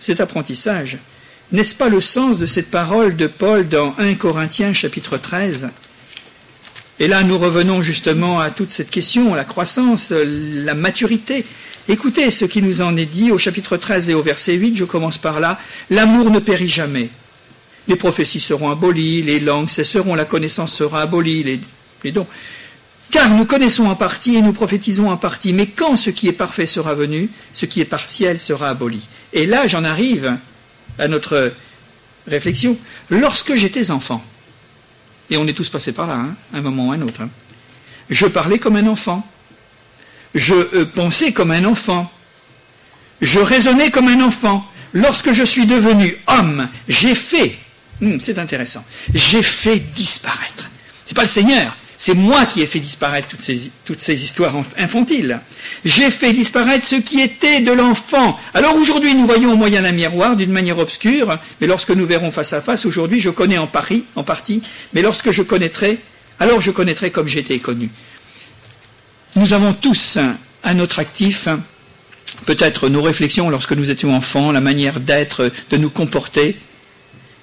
cet 0.00 0.20
apprentissage, 0.20 0.98
n'est-ce 1.52 1.74
pas 1.74 1.88
le 1.88 2.00
sens 2.00 2.38
de 2.38 2.46
cette 2.46 2.70
parole 2.70 3.16
de 3.16 3.26
Paul 3.26 3.68
dans 3.68 3.94
1 3.98 4.14
Corinthiens 4.14 4.72
chapitre 4.72 5.16
13 5.16 5.68
et 7.00 7.06
là, 7.06 7.22
nous 7.22 7.38
revenons 7.38 7.80
justement 7.80 8.40
à 8.40 8.50
toute 8.50 8.70
cette 8.70 8.90
question, 8.90 9.32
la 9.34 9.44
croissance, 9.44 10.10
la 10.10 10.74
maturité. 10.74 11.44
Écoutez 11.88 12.30
ce 12.32 12.44
qui 12.44 12.60
nous 12.60 12.80
en 12.80 12.96
est 12.96 13.06
dit 13.06 13.30
au 13.30 13.38
chapitre 13.38 13.76
13 13.76 14.10
et 14.10 14.14
au 14.14 14.22
verset 14.22 14.54
8, 14.54 14.76
je 14.76 14.84
commence 14.84 15.16
par 15.16 15.38
là. 15.38 15.60
L'amour 15.90 16.30
ne 16.30 16.40
périt 16.40 16.68
jamais. 16.68 17.10
Les 17.86 17.94
prophéties 17.94 18.40
seront 18.40 18.68
abolies, 18.68 19.22
les 19.22 19.38
langues 19.38 19.68
cesseront, 19.68 20.16
la 20.16 20.24
connaissance 20.24 20.74
sera 20.74 21.02
abolie, 21.02 21.44
les, 21.44 21.60
les 22.02 22.12
dons. 22.12 22.26
Car 23.10 23.30
nous 23.30 23.46
connaissons 23.46 23.86
en 23.86 23.94
partie 23.94 24.36
et 24.36 24.42
nous 24.42 24.52
prophétisons 24.52 25.08
en 25.08 25.16
partie, 25.16 25.52
mais 25.52 25.66
quand 25.66 25.96
ce 25.96 26.10
qui 26.10 26.28
est 26.28 26.32
parfait 26.32 26.66
sera 26.66 26.94
venu, 26.94 27.30
ce 27.52 27.64
qui 27.64 27.80
est 27.80 27.86
partiel 27.86 28.38
sera 28.38 28.68
aboli. 28.68 29.08
Et 29.32 29.46
là, 29.46 29.66
j'en 29.66 29.84
arrive 29.84 30.36
à 30.98 31.08
notre 31.08 31.52
réflexion. 32.26 32.76
Lorsque 33.10 33.54
j'étais 33.54 33.90
enfant, 33.90 34.22
et 35.30 35.36
on 35.36 35.46
est 35.46 35.52
tous 35.52 35.68
passés 35.68 35.92
par 35.92 36.06
là, 36.06 36.14
hein, 36.14 36.36
un 36.54 36.60
moment 36.60 36.88
ou 36.88 36.92
un 36.92 37.02
autre. 37.02 37.22
Hein. 37.22 37.30
Je 38.08 38.26
parlais 38.26 38.58
comme 38.58 38.76
un 38.76 38.86
enfant. 38.86 39.26
Je 40.34 40.54
euh, 40.54 40.84
pensais 40.86 41.32
comme 41.32 41.50
un 41.50 41.64
enfant. 41.64 42.10
Je 43.20 43.38
raisonnais 43.38 43.90
comme 43.90 44.08
un 44.08 44.20
enfant. 44.22 44.66
Lorsque 44.92 45.32
je 45.32 45.44
suis 45.44 45.66
devenu 45.66 46.16
homme, 46.26 46.68
j'ai 46.88 47.14
fait, 47.14 47.58
hmm, 48.00 48.18
c'est 48.18 48.38
intéressant, 48.38 48.84
j'ai 49.12 49.42
fait 49.42 49.78
disparaître. 49.78 50.70
C'est 51.04 51.14
pas 51.14 51.22
le 51.22 51.28
Seigneur, 51.28 51.76
c'est 52.00 52.14
moi 52.14 52.46
qui 52.46 52.62
ai 52.62 52.66
fait 52.66 52.78
disparaître 52.78 53.26
toutes 53.26 54.00
ces, 54.00 54.24
histoires 54.24 54.54
infantiles. 54.78 55.40
J'ai 55.84 56.12
fait 56.12 56.32
disparaître 56.32 56.86
ce 56.86 56.94
qui 56.94 57.20
était 57.20 57.60
de 57.60 57.72
l'enfant. 57.72 58.38
Alors 58.54 58.76
aujourd'hui, 58.76 59.16
nous 59.16 59.26
voyons 59.26 59.52
au 59.52 59.56
moyen 59.56 59.82
d'un 59.82 59.90
miroir, 59.90 60.36
d'une 60.36 60.52
manière 60.52 60.78
obscure, 60.78 61.38
mais 61.60 61.66
lorsque 61.66 61.90
nous 61.90 62.06
verrons 62.06 62.30
face 62.30 62.52
à 62.52 62.60
face, 62.60 62.86
aujourd'hui, 62.86 63.18
je 63.18 63.30
connais 63.30 63.58
en, 63.58 63.66
Paris, 63.66 64.04
en 64.14 64.22
partie, 64.22 64.62
mais 64.94 65.02
lorsque 65.02 65.32
je 65.32 65.42
connaîtrai, 65.42 65.98
alors 66.38 66.60
je 66.60 66.70
connaîtrai 66.70 67.10
comme 67.10 67.26
j'étais 67.26 67.58
connu. 67.58 67.90
Nous 69.34 69.52
avons 69.52 69.72
tous 69.72 70.18
à 70.62 70.74
notre 70.74 71.00
actif 71.00 71.48
peut-être 72.46 72.88
nos 72.88 73.02
réflexions 73.02 73.50
lorsque 73.50 73.72
nous 73.72 73.90
étions 73.90 74.14
enfants, 74.14 74.52
la 74.52 74.60
manière 74.60 75.00
d'être, 75.00 75.50
de 75.70 75.76
nous 75.76 75.90
comporter, 75.90 76.56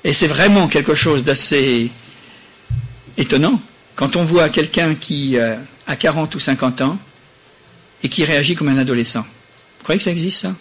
et 0.05 0.13
c'est 0.13 0.27
vraiment 0.27 0.69
quelque 0.69 0.95
chose 0.95 1.25
d'assez 1.25 1.91
étonnant 3.17 3.59
quand 3.95 4.15
on 4.15 4.23
voit 4.23 4.49
quelqu'un 4.49 4.95
qui 4.95 5.37
euh, 5.37 5.55
à 5.87 5.95
40 5.95 6.33
ou 6.35 6.39
50 6.39 6.81
ans 6.81 6.99
et 8.03 8.09
qui 8.09 8.25
réagit 8.25 8.55
comme 8.55 8.67
un 8.67 8.77
adolescent. 8.77 9.21
Vous 9.21 9.83
croyez 9.83 9.97
que 9.97 10.03
ça 10.03 10.11
existe, 10.11 10.41
ça? 10.41 10.55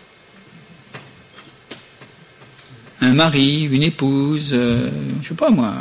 Un 3.00 3.12
mari, 3.12 3.64
une 3.64 3.82
épouse, 3.82 4.50
euh, 4.52 4.90
je 5.22 5.28
sais 5.28 5.34
pas 5.34 5.50
moi, 5.50 5.74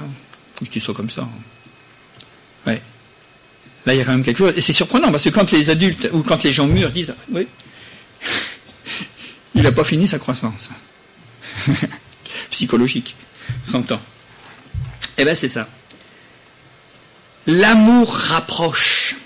je 0.62 0.70
dis 0.70 0.80
ça 0.80 0.94
comme 0.94 1.10
ça. 1.10 1.28
Ouais. 2.68 2.82
Là, 3.86 3.94
il 3.94 3.98
y 3.98 4.02
a 4.02 4.06
quand 4.06 4.12
même 4.12 4.24
quelque 4.24 4.38
chose. 4.38 4.54
Et 4.56 4.62
c'est 4.62 4.74
surprenant, 4.74 5.12
parce 5.12 5.24
que 5.24 5.30
quand 5.30 5.52
les 5.52 5.70
adultes 5.70 6.10
ou 6.12 6.22
quand 6.22 6.44
les 6.44 6.52
gens 6.52 6.68
mûrs 6.68 6.92
disent 6.92 7.14
Oui, 7.32 7.48
il 9.56 9.62
n'a 9.62 9.72
pas 9.72 9.84
fini 9.84 10.08
sa 10.08 10.20
croissance 10.20 10.70
psychologique, 12.50 13.16
100 13.62 13.92
ans. 13.92 14.02
Eh 15.18 15.24
bien, 15.24 15.36
c'est 15.36 15.50
ça. 15.50 15.68
L'amour 17.46 18.14
rapproche, 18.14 19.18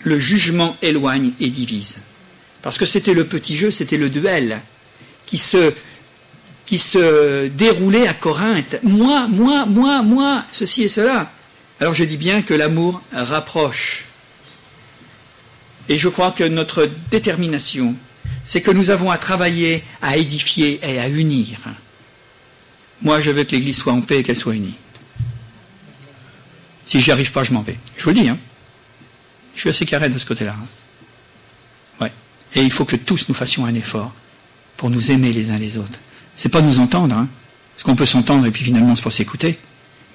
le 0.00 0.18
jugement 0.18 0.76
éloigne 0.80 1.32
et 1.40 1.50
divise. 1.50 1.98
Parce 2.62 2.78
que 2.78 2.86
c'était 2.86 3.14
le 3.14 3.24
petit 3.24 3.56
jeu, 3.56 3.70
c'était 3.70 3.96
le 3.96 4.10
duel 4.10 4.60
qui 5.26 5.38
se, 5.38 5.72
déroulait 7.48 8.06
à 8.06 8.14
Corinthe. 8.14 8.76
Moi, 8.82 9.26
moi, 9.28 9.66
moi, 9.66 10.02
moi, 10.02 10.44
ceci 10.50 10.84
et 10.84 10.88
cela. 10.88 11.32
Alors 11.80 11.94
je 11.94 12.04
dis 12.04 12.16
bien 12.16 12.42
que 12.42 12.54
l'amour 12.54 13.02
rapproche. 13.12 14.04
Et 15.88 15.98
je 15.98 16.08
crois 16.08 16.32
que 16.32 16.44
notre 16.44 16.88
détermination, 17.10 17.94
c'est 18.44 18.60
que 18.60 18.70
nous 18.70 18.90
avons 18.90 19.10
à 19.10 19.18
travailler, 19.18 19.82
à 20.02 20.16
édifier 20.16 20.80
et 20.82 21.00
à 21.00 21.08
unir. 21.08 21.58
Moi, 23.02 23.20
je 23.20 23.30
veux 23.30 23.44
que 23.44 23.52
l'Église 23.52 23.78
soit 23.78 23.92
en 23.92 24.00
paix 24.00 24.18
et 24.18 24.22
qu'elle 24.22 24.36
soit 24.36 24.54
unie. 24.54 24.76
Si 26.88 27.02
j'y 27.02 27.12
arrive 27.12 27.32
pas, 27.32 27.44
je 27.44 27.52
m'en 27.52 27.60
vais. 27.60 27.76
Je 27.98 28.04
vous 28.04 28.10
le 28.10 28.16
dis, 28.16 28.28
hein. 28.30 28.38
Je 29.54 29.60
suis 29.60 29.68
assez 29.68 29.84
carré 29.84 30.08
de 30.08 30.16
ce 30.16 30.24
côté-là. 30.24 30.56
Hein. 30.58 30.66
Ouais. 32.00 32.12
Et 32.54 32.62
il 32.62 32.72
faut 32.72 32.86
que 32.86 32.96
tous 32.96 33.28
nous 33.28 33.34
fassions 33.34 33.66
un 33.66 33.74
effort 33.74 34.10
pour 34.78 34.88
nous 34.88 35.10
aimer 35.10 35.30
les 35.34 35.50
uns 35.50 35.58
les 35.58 35.76
autres. 35.76 35.98
C'est 36.34 36.48
pas 36.48 36.62
nous 36.62 36.78
entendre, 36.78 37.14
hein. 37.14 37.28
Parce 37.74 37.82
qu'on 37.82 37.94
peut 37.94 38.06
s'entendre 38.06 38.46
et 38.46 38.50
puis 38.50 38.64
finalement 38.64 38.96
se 38.96 39.02
pour 39.02 39.12
s'écouter. 39.12 39.58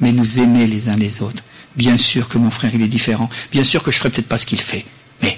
Mais 0.01 0.11
nous 0.11 0.39
aimer 0.39 0.65
les 0.65 0.89
uns 0.89 0.95
les 0.95 1.21
autres. 1.21 1.43
Bien 1.75 1.95
sûr 1.95 2.27
que 2.27 2.39
mon 2.39 2.49
frère, 2.49 2.71
il 2.73 2.81
est 2.81 2.87
différent. 2.87 3.29
Bien 3.51 3.63
sûr 3.63 3.83
que 3.83 3.91
je 3.91 3.99
ferai 3.99 4.09
peut-être 4.09 4.27
pas 4.27 4.39
ce 4.39 4.47
qu'il 4.47 4.59
fait. 4.59 4.83
Mais, 5.21 5.37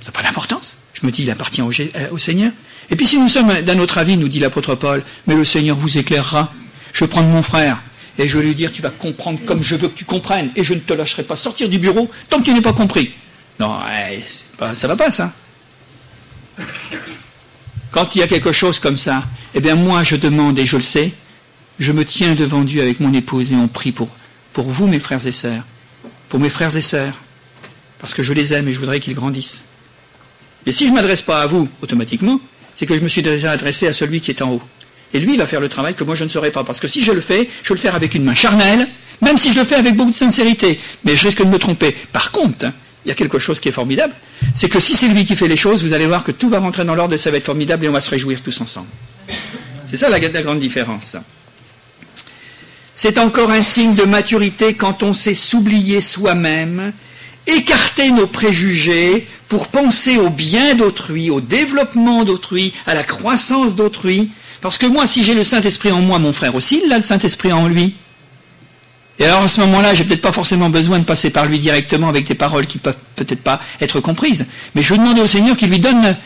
ça 0.00 0.06
n'a 0.06 0.12
pas 0.12 0.22
d'importance. 0.22 0.78
Je 0.94 1.04
me 1.04 1.12
dis, 1.12 1.24
il 1.24 1.30
appartient 1.30 1.60
au, 1.60 1.70
euh, 1.70 2.16
Seigneur. 2.16 2.52
Et 2.88 2.96
puis 2.96 3.06
si 3.06 3.18
nous 3.18 3.28
sommes 3.28 3.52
d'un 3.60 3.78
autre 3.80 3.98
avis, 3.98 4.16
nous 4.16 4.28
dit 4.28 4.40
l'apôtre 4.40 4.76
Paul, 4.76 5.04
mais 5.26 5.34
le 5.34 5.44
Seigneur 5.44 5.76
vous 5.76 5.98
éclairera. 5.98 6.54
Je 6.94 7.04
vais 7.04 7.08
prendre 7.08 7.28
mon 7.28 7.42
frère 7.42 7.82
et 8.18 8.28
je 8.28 8.36
vais 8.36 8.44
lui 8.44 8.54
dire, 8.54 8.72
tu 8.72 8.82
vas 8.82 8.90
comprendre 8.90 9.38
comme 9.46 9.62
je 9.62 9.76
veux 9.76 9.88
que 9.88 9.94
tu 9.94 10.04
comprennes, 10.04 10.50
et 10.56 10.64
je 10.64 10.74
ne 10.74 10.80
te 10.80 10.92
lâcherai 10.92 11.22
pas 11.22 11.36
sortir 11.36 11.68
du 11.68 11.78
bureau 11.78 12.10
tant 12.28 12.40
que 12.40 12.44
tu 12.44 12.52
n'es 12.52 12.60
pas 12.60 12.72
compris. 12.72 13.12
Non, 13.60 13.78
ça 14.58 14.74
ça 14.74 14.88
va 14.88 14.96
pas 14.96 15.10
ça. 15.10 15.32
Quand 17.90 18.14
il 18.14 18.18
y 18.18 18.22
a 18.22 18.26
quelque 18.26 18.52
chose 18.52 18.80
comme 18.80 18.96
ça, 18.96 19.24
eh 19.54 19.60
bien 19.60 19.76
moi 19.76 20.02
je 20.02 20.16
demande, 20.16 20.58
et 20.58 20.66
je 20.66 20.76
le 20.76 20.82
sais, 20.82 21.12
je 21.78 21.92
me 21.92 22.04
tiens 22.04 22.34
devant 22.34 22.62
Dieu 22.62 22.82
avec 22.82 23.00
mon 23.00 23.12
épouse 23.14 23.52
et 23.52 23.56
on 23.56 23.68
prie 23.68 23.92
pour, 23.92 24.08
pour 24.52 24.68
vous, 24.68 24.88
mes 24.88 25.00
frères 25.00 25.24
et 25.26 25.32
sœurs, 25.32 25.64
pour 26.28 26.40
mes 26.40 26.50
frères 26.50 26.76
et 26.76 26.82
sœurs, 26.82 27.14
parce 28.00 28.14
que 28.14 28.22
je 28.22 28.32
les 28.32 28.52
aime 28.52 28.68
et 28.68 28.72
je 28.72 28.80
voudrais 28.80 29.00
qu'ils 29.00 29.14
grandissent. 29.14 29.62
Mais 30.66 30.72
si 30.72 30.84
je 30.84 30.90
ne 30.90 30.96
m'adresse 30.96 31.22
pas 31.22 31.40
à 31.40 31.46
vous, 31.46 31.68
automatiquement, 31.80 32.40
c'est 32.74 32.84
que 32.84 32.94
je 32.94 33.00
me 33.00 33.08
suis 33.08 33.22
déjà 33.22 33.52
adressé 33.52 33.86
à 33.86 33.92
celui 33.92 34.20
qui 34.20 34.30
est 34.32 34.42
en 34.42 34.52
haut. 34.52 34.62
Et 35.14 35.20
lui, 35.20 35.36
va 35.36 35.46
faire 35.46 35.60
le 35.60 35.68
travail 35.68 35.94
que 35.94 36.04
moi 36.04 36.14
je 36.14 36.24
ne 36.24 36.28
saurais 36.28 36.50
pas. 36.50 36.64
Parce 36.64 36.80
que 36.80 36.88
si 36.88 37.02
je 37.02 37.12
le 37.12 37.20
fais, 37.20 37.48
je 37.62 37.72
le 37.72 37.78
fais 37.78 37.88
avec 37.88 38.14
une 38.14 38.24
main 38.24 38.34
charnelle, 38.34 38.88
même 39.20 39.38
si 39.38 39.52
je 39.52 39.58
le 39.58 39.64
fais 39.64 39.76
avec 39.76 39.96
beaucoup 39.96 40.10
de 40.10 40.14
sincérité. 40.14 40.78
Mais 41.04 41.16
je 41.16 41.26
risque 41.26 41.42
de 41.42 41.48
me 41.48 41.58
tromper. 41.58 41.96
Par 42.12 42.30
contre, 42.30 42.66
hein, 42.66 42.74
il 43.04 43.08
y 43.08 43.12
a 43.12 43.14
quelque 43.14 43.38
chose 43.38 43.60
qui 43.60 43.68
est 43.68 43.72
formidable, 43.72 44.14
c'est 44.54 44.68
que 44.68 44.80
si 44.80 44.96
c'est 44.96 45.08
lui 45.08 45.24
qui 45.24 45.34
fait 45.34 45.48
les 45.48 45.56
choses, 45.56 45.82
vous 45.82 45.94
allez 45.94 46.06
voir 46.06 46.24
que 46.24 46.32
tout 46.32 46.48
va 46.48 46.58
rentrer 46.58 46.84
dans 46.84 46.94
l'ordre 46.94 47.14
et 47.14 47.18
ça 47.18 47.30
va 47.30 47.38
être 47.38 47.44
formidable 47.44 47.84
et 47.84 47.88
on 47.88 47.92
va 47.92 48.00
se 48.00 48.10
réjouir 48.10 48.42
tous 48.42 48.60
ensemble. 48.60 48.88
C'est 49.90 49.96
ça 49.96 50.10
la, 50.10 50.18
la 50.18 50.42
grande 50.42 50.58
différence. 50.58 51.16
C'est 52.94 53.18
encore 53.18 53.50
un 53.50 53.62
signe 53.62 53.94
de 53.94 54.04
maturité 54.04 54.74
quand 54.74 55.02
on 55.02 55.12
sait 55.12 55.34
s'oublier 55.34 56.00
soi-même, 56.00 56.92
écarter 57.46 58.10
nos 58.10 58.26
préjugés, 58.26 59.26
pour 59.48 59.68
penser 59.68 60.18
au 60.18 60.28
bien 60.28 60.74
d'autrui, 60.74 61.30
au 61.30 61.40
développement 61.40 62.24
d'autrui, 62.24 62.74
à 62.86 62.94
la 62.94 63.02
croissance 63.02 63.74
d'autrui. 63.74 64.30
Parce 64.60 64.78
que 64.78 64.86
moi, 64.86 65.06
si 65.06 65.22
j'ai 65.22 65.34
le 65.34 65.44
Saint-Esprit 65.44 65.92
en 65.92 66.00
moi, 66.00 66.18
mon 66.18 66.32
frère 66.32 66.54
aussi, 66.54 66.82
il 66.84 66.92
a 66.92 66.96
le 66.96 67.02
Saint-Esprit 67.02 67.52
en 67.52 67.68
lui. 67.68 67.94
Et 69.18 69.24
alors 69.24 69.42
à 69.42 69.48
ce 69.48 69.60
moment-là, 69.60 69.94
j'ai 69.94 70.04
peut-être 70.04 70.20
pas 70.20 70.32
forcément 70.32 70.70
besoin 70.70 70.98
de 70.98 71.04
passer 71.04 71.30
par 71.30 71.46
lui 71.46 71.58
directement 71.58 72.08
avec 72.08 72.26
des 72.26 72.34
paroles 72.34 72.66
qui 72.66 72.78
peuvent 72.78 72.96
peut-être 73.16 73.42
pas 73.42 73.60
être 73.80 74.00
comprises. 74.00 74.46
Mais 74.74 74.82
je 74.82 74.94
vais 74.94 74.98
demander 74.98 75.20
au 75.20 75.26
Seigneur 75.26 75.56
qu'il 75.56 75.70
lui 75.70 75.80
donne 75.80 76.16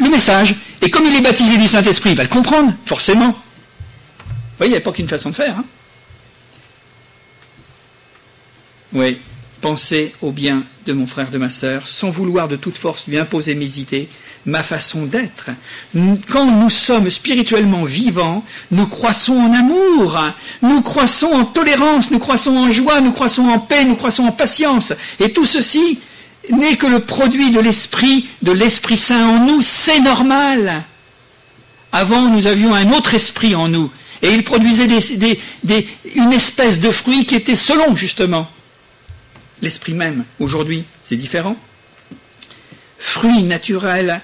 le 0.00 0.08
message. 0.08 0.54
Et 0.80 0.90
comme 0.90 1.06
il 1.06 1.16
est 1.16 1.20
baptisé 1.20 1.56
du 1.56 1.66
Saint-Esprit, 1.66 2.10
il 2.10 2.16
va 2.16 2.22
le 2.22 2.28
comprendre, 2.28 2.72
forcément. 2.86 3.28
Vous 3.28 4.58
voyez, 4.58 4.70
il 4.70 4.74
n'y 4.74 4.78
a 4.78 4.80
pas 4.80 4.92
qu'une 4.92 5.08
façon 5.08 5.30
de 5.30 5.34
faire. 5.34 5.58
Hein 5.58 5.64
oui 8.92 9.18
penser 9.64 10.12
au 10.20 10.30
bien 10.30 10.62
de 10.84 10.92
mon 10.92 11.06
frère, 11.06 11.30
de 11.30 11.38
ma 11.38 11.48
sœur, 11.48 11.88
sans 11.88 12.10
vouloir 12.10 12.48
de 12.48 12.56
toute 12.56 12.76
force 12.76 13.06
lui 13.08 13.16
imposer 13.16 13.54
mes 13.54 13.78
idées, 13.78 14.10
ma 14.44 14.62
façon 14.62 15.06
d'être. 15.06 15.48
Quand 16.28 16.44
nous 16.44 16.68
sommes 16.68 17.08
spirituellement 17.08 17.84
vivants, 17.84 18.44
nous 18.70 18.86
croissons 18.86 19.38
en 19.38 19.54
amour, 19.54 20.22
nous 20.60 20.82
croissons 20.82 21.32
en 21.32 21.46
tolérance, 21.46 22.10
nous 22.10 22.18
croissons 22.18 22.54
en 22.54 22.70
joie, 22.70 23.00
nous 23.00 23.12
croissons 23.12 23.48
en 23.48 23.58
paix, 23.58 23.86
nous 23.86 23.96
croissons 23.96 24.24
en 24.24 24.32
patience. 24.32 24.92
Et 25.18 25.32
tout 25.32 25.46
ceci 25.46 25.98
n'est 26.50 26.76
que 26.76 26.86
le 26.86 27.00
produit 27.00 27.50
de 27.50 27.60
l'esprit, 27.60 28.26
de 28.42 28.52
l'Esprit 28.52 28.98
Saint 28.98 29.26
en 29.26 29.46
nous, 29.46 29.62
c'est 29.62 30.00
normal. 30.00 30.84
Avant, 31.90 32.28
nous 32.28 32.46
avions 32.46 32.74
un 32.74 32.92
autre 32.92 33.14
esprit 33.14 33.54
en 33.54 33.68
nous, 33.68 33.90
et 34.20 34.28
il 34.28 34.44
produisait 34.44 34.88
une 36.16 36.32
espèce 36.34 36.80
de 36.80 36.90
fruit 36.90 37.24
qui 37.24 37.34
était 37.34 37.56
selon, 37.56 37.96
justement, 37.96 38.46
l'esprit 39.64 39.94
même. 39.94 40.24
Aujourd'hui, 40.38 40.84
c'est 41.02 41.16
différent. 41.16 41.56
Fruit 42.98 43.42
naturel 43.42 44.20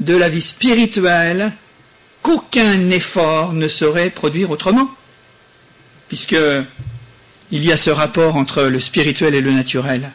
de 0.00 0.16
la 0.16 0.28
vie 0.28 0.42
spirituelle 0.42 1.52
qu'aucun 2.22 2.90
effort 2.90 3.52
ne 3.52 3.68
saurait 3.68 4.10
produire 4.10 4.50
autrement. 4.50 4.90
Puisque 6.08 6.36
il 7.52 7.64
y 7.64 7.72
a 7.72 7.76
ce 7.76 7.90
rapport 7.90 8.36
entre 8.36 8.62
le 8.64 8.80
spirituel 8.80 9.34
et 9.34 9.40
le 9.40 9.52
naturel, 9.52 10.10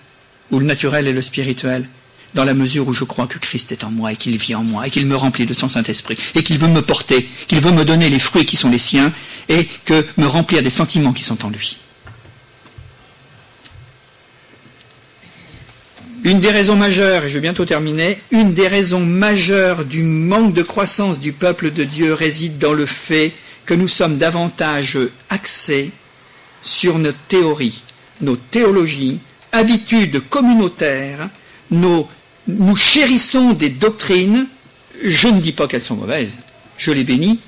ou 0.52 0.60
le 0.60 0.66
naturel 0.66 1.08
et 1.08 1.14
le 1.14 1.22
spirituel, 1.22 1.88
dans 2.34 2.46
la 2.46 2.54
mesure 2.54 2.88
où 2.88 2.94
je 2.94 3.04
crois 3.04 3.28
que 3.28 3.38
Christ 3.38 3.72
est 3.72 3.84
en 3.84 3.92
moi 3.92 4.14
et 4.14 4.16
qu'il 4.16 4.38
vit 4.38 4.56
en 4.56 4.64
moi 4.64 4.88
et 4.88 4.90
qu'il 4.90 5.06
me 5.06 5.16
remplit 5.16 5.46
de 5.46 5.54
son 5.54 5.68
Saint-Esprit 5.68 6.18
et 6.36 6.44
qu'il 6.44 6.60
veut 6.60 6.70
me 6.70 6.82
porter, 6.82 7.30
qu'il 7.48 7.60
veut 7.60 7.72
me 7.72 7.84
donner 7.84 8.10
les 8.10 8.20
fruits 8.20 8.46
qui 8.46 8.56
sont 8.56 8.70
les 8.70 8.78
siens 8.78 9.14
et 9.50 9.68
que 9.86 10.06
me 10.18 10.28
remplir 10.28 10.64
des 10.64 10.70
sentiments 10.70 11.12
qui 11.12 11.24
sont 11.24 11.46
en 11.46 11.50
lui. 11.50 11.78
Une 16.24 16.40
des 16.40 16.52
raisons 16.52 16.76
majeures, 16.76 17.24
et 17.24 17.30
je 17.30 17.34
vais 17.34 17.42
bientôt 17.42 17.66
terminer, 17.66 18.20
une 18.30 18.54
des 18.54 18.68
raisons 18.68 19.00
majeures 19.00 19.86
du 19.86 20.04
manque 20.04 20.54
de 20.54 20.62
croissance 20.62 21.20
du 21.20 21.34
peuple 21.34 21.72
de 21.72 21.84
Dieu 21.84 22.14
réside 22.14 22.60
dans 22.60 22.74
le 22.74 22.86
fait 22.86 23.34
que 23.66 23.74
nous 23.74 23.88
sommes 23.88 24.18
davantage 24.20 25.00
axés 25.30 25.92
sur 26.62 27.00
nos 27.00 27.12
théories, 27.28 27.82
nos 28.22 28.36
théologies, 28.36 29.18
habitudes 29.52 30.22
communautaires, 30.30 31.30
nous 31.72 32.08
chérissons 32.76 33.54
des 33.54 33.70
doctrines, 33.70 34.48
je 35.04 35.28
ne 35.28 35.42
dis 35.42 35.54
pas 35.54 35.68
qu'elles 35.68 35.82
sont 35.82 35.96
mauvaises, 35.96 36.38
je 36.78 36.92
les 36.92 37.04
bénis, 37.04 37.40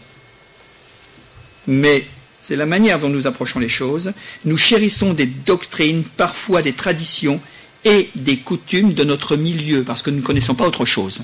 mais 1.68 2.08
c'est 2.42 2.56
la 2.56 2.66
manière 2.66 3.00
dont 3.00 3.10
nous 3.10 3.28
approchons 3.28 3.60
les 3.60 3.70
choses, 3.70 4.14
nous 4.46 4.58
chérissons 4.58 5.14
des 5.14 5.28
doctrines, 5.28 6.04
parfois 6.04 6.64
des 6.64 6.74
traditions, 6.74 7.40
et 7.86 8.10
des 8.16 8.40
coutumes 8.40 8.94
de 8.94 9.04
notre 9.04 9.36
milieu, 9.36 9.84
parce 9.84 10.02
que 10.02 10.10
nous 10.10 10.18
ne 10.18 10.22
connaissons 10.22 10.56
pas 10.56 10.66
autre 10.66 10.86
chose. 10.86 11.22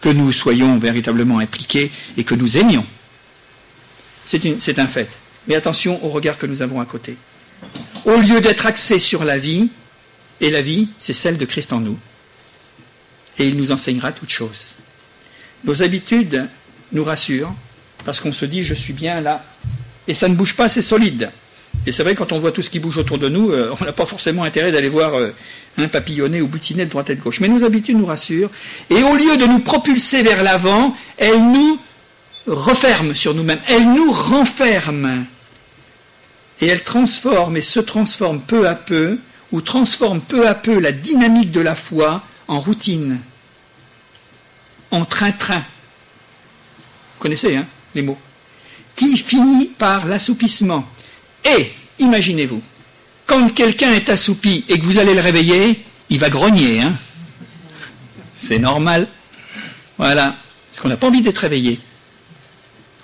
Que 0.00 0.08
nous 0.08 0.32
soyons 0.32 0.78
véritablement 0.78 1.38
impliqués 1.38 1.90
et 2.16 2.24
que 2.24 2.34
nous 2.34 2.56
aimions. 2.56 2.86
C'est 4.24 4.78
un 4.78 4.86
fait. 4.86 5.10
Mais 5.46 5.54
attention 5.54 6.02
au 6.04 6.08
regard 6.08 6.38
que 6.38 6.46
nous 6.46 6.62
avons 6.62 6.80
à 6.80 6.86
côté. 6.86 7.16
Au 8.04 8.16
lieu 8.16 8.40
d'être 8.40 8.66
axés 8.66 8.98
sur 8.98 9.24
la 9.24 9.38
vie, 9.38 9.68
et 10.40 10.50
la 10.50 10.62
vie, 10.62 10.88
c'est 10.98 11.12
celle 11.12 11.38
de 11.38 11.44
Christ 11.44 11.72
en 11.72 11.80
nous, 11.80 11.98
et 13.38 13.46
il 13.46 13.56
nous 13.56 13.72
enseignera 13.72 14.12
toutes 14.12 14.30
choses. 14.30 14.74
Nos 15.64 15.82
habitudes 15.82 16.48
nous 16.92 17.04
rassurent, 17.04 17.54
parce 18.04 18.20
qu'on 18.20 18.32
se 18.32 18.44
dit, 18.44 18.62
je 18.62 18.74
suis 18.74 18.92
bien 18.92 19.20
là, 19.20 19.44
et 20.06 20.14
ça 20.14 20.28
ne 20.28 20.34
bouge 20.34 20.54
pas, 20.54 20.68
c'est 20.68 20.82
solide. 20.82 21.30
Et 21.86 21.92
c'est 21.92 22.02
vrai, 22.02 22.14
quand 22.14 22.32
on 22.32 22.38
voit 22.38 22.50
tout 22.50 22.62
ce 22.62 22.70
qui 22.70 22.80
bouge 22.80 22.96
autour 22.96 23.18
de 23.18 23.28
nous, 23.28 23.50
euh, 23.50 23.74
on 23.78 23.84
n'a 23.84 23.92
pas 23.92 24.06
forcément 24.06 24.42
intérêt 24.42 24.72
d'aller 24.72 24.88
voir 24.88 25.14
euh, 25.14 25.34
un 25.76 25.88
papillonner 25.88 26.40
ou 26.40 26.48
butiner 26.48 26.86
de 26.86 26.90
droite 26.90 27.10
et 27.10 27.14
de 27.14 27.20
gauche. 27.20 27.40
Mais 27.40 27.48
nos 27.48 27.64
habitudes 27.64 27.98
nous 27.98 28.06
rassurent. 28.06 28.50
Et 28.88 29.02
au 29.02 29.16
lieu 29.16 29.36
de 29.36 29.44
nous 29.44 29.58
propulser 29.58 30.22
vers 30.22 30.42
l'avant, 30.42 30.96
elles 31.18 31.42
nous 31.42 31.78
referment 32.46 33.14
sur 33.14 33.34
nous-mêmes. 33.34 33.60
Elles 33.68 33.92
nous 33.92 34.10
renferment. 34.10 35.24
Et 36.60 36.66
elles 36.66 36.82
transforment 36.82 37.56
et 37.58 37.62
se 37.62 37.80
transforment 37.80 38.40
peu 38.40 38.66
à 38.66 38.74
peu 38.74 39.18
ou 39.52 39.60
transforme 39.60 40.20
peu 40.20 40.48
à 40.48 40.54
peu 40.54 40.78
la 40.78 40.92
dynamique 40.92 41.50
de 41.50 41.60
la 41.60 41.74
foi 41.74 42.22
en 42.48 42.60
routine, 42.60 43.20
en 44.90 45.04
train-train. 45.04 45.58
Vous 45.58 47.20
connaissez 47.20 47.56
hein, 47.56 47.66
les 47.94 48.02
mots 48.02 48.18
Qui 48.96 49.18
finit 49.18 49.66
par 49.66 50.06
l'assoupissement. 50.06 50.88
Et, 51.44 51.72
imaginez-vous, 51.98 52.62
quand 53.26 53.48
quelqu'un 53.54 53.92
est 53.92 54.08
assoupi 54.08 54.64
et 54.68 54.78
que 54.78 54.84
vous 54.84 54.98
allez 54.98 55.14
le 55.14 55.20
réveiller, 55.20 55.84
il 56.10 56.18
va 56.18 56.28
grogner. 56.28 56.80
Hein 56.80 56.94
C'est 58.34 58.58
normal. 58.58 59.08
Voilà. 59.98 60.36
Parce 60.70 60.80
qu'on 60.80 60.88
n'a 60.88 60.96
pas 60.96 61.06
envie 61.06 61.22
d'être 61.22 61.38
réveillé. 61.38 61.80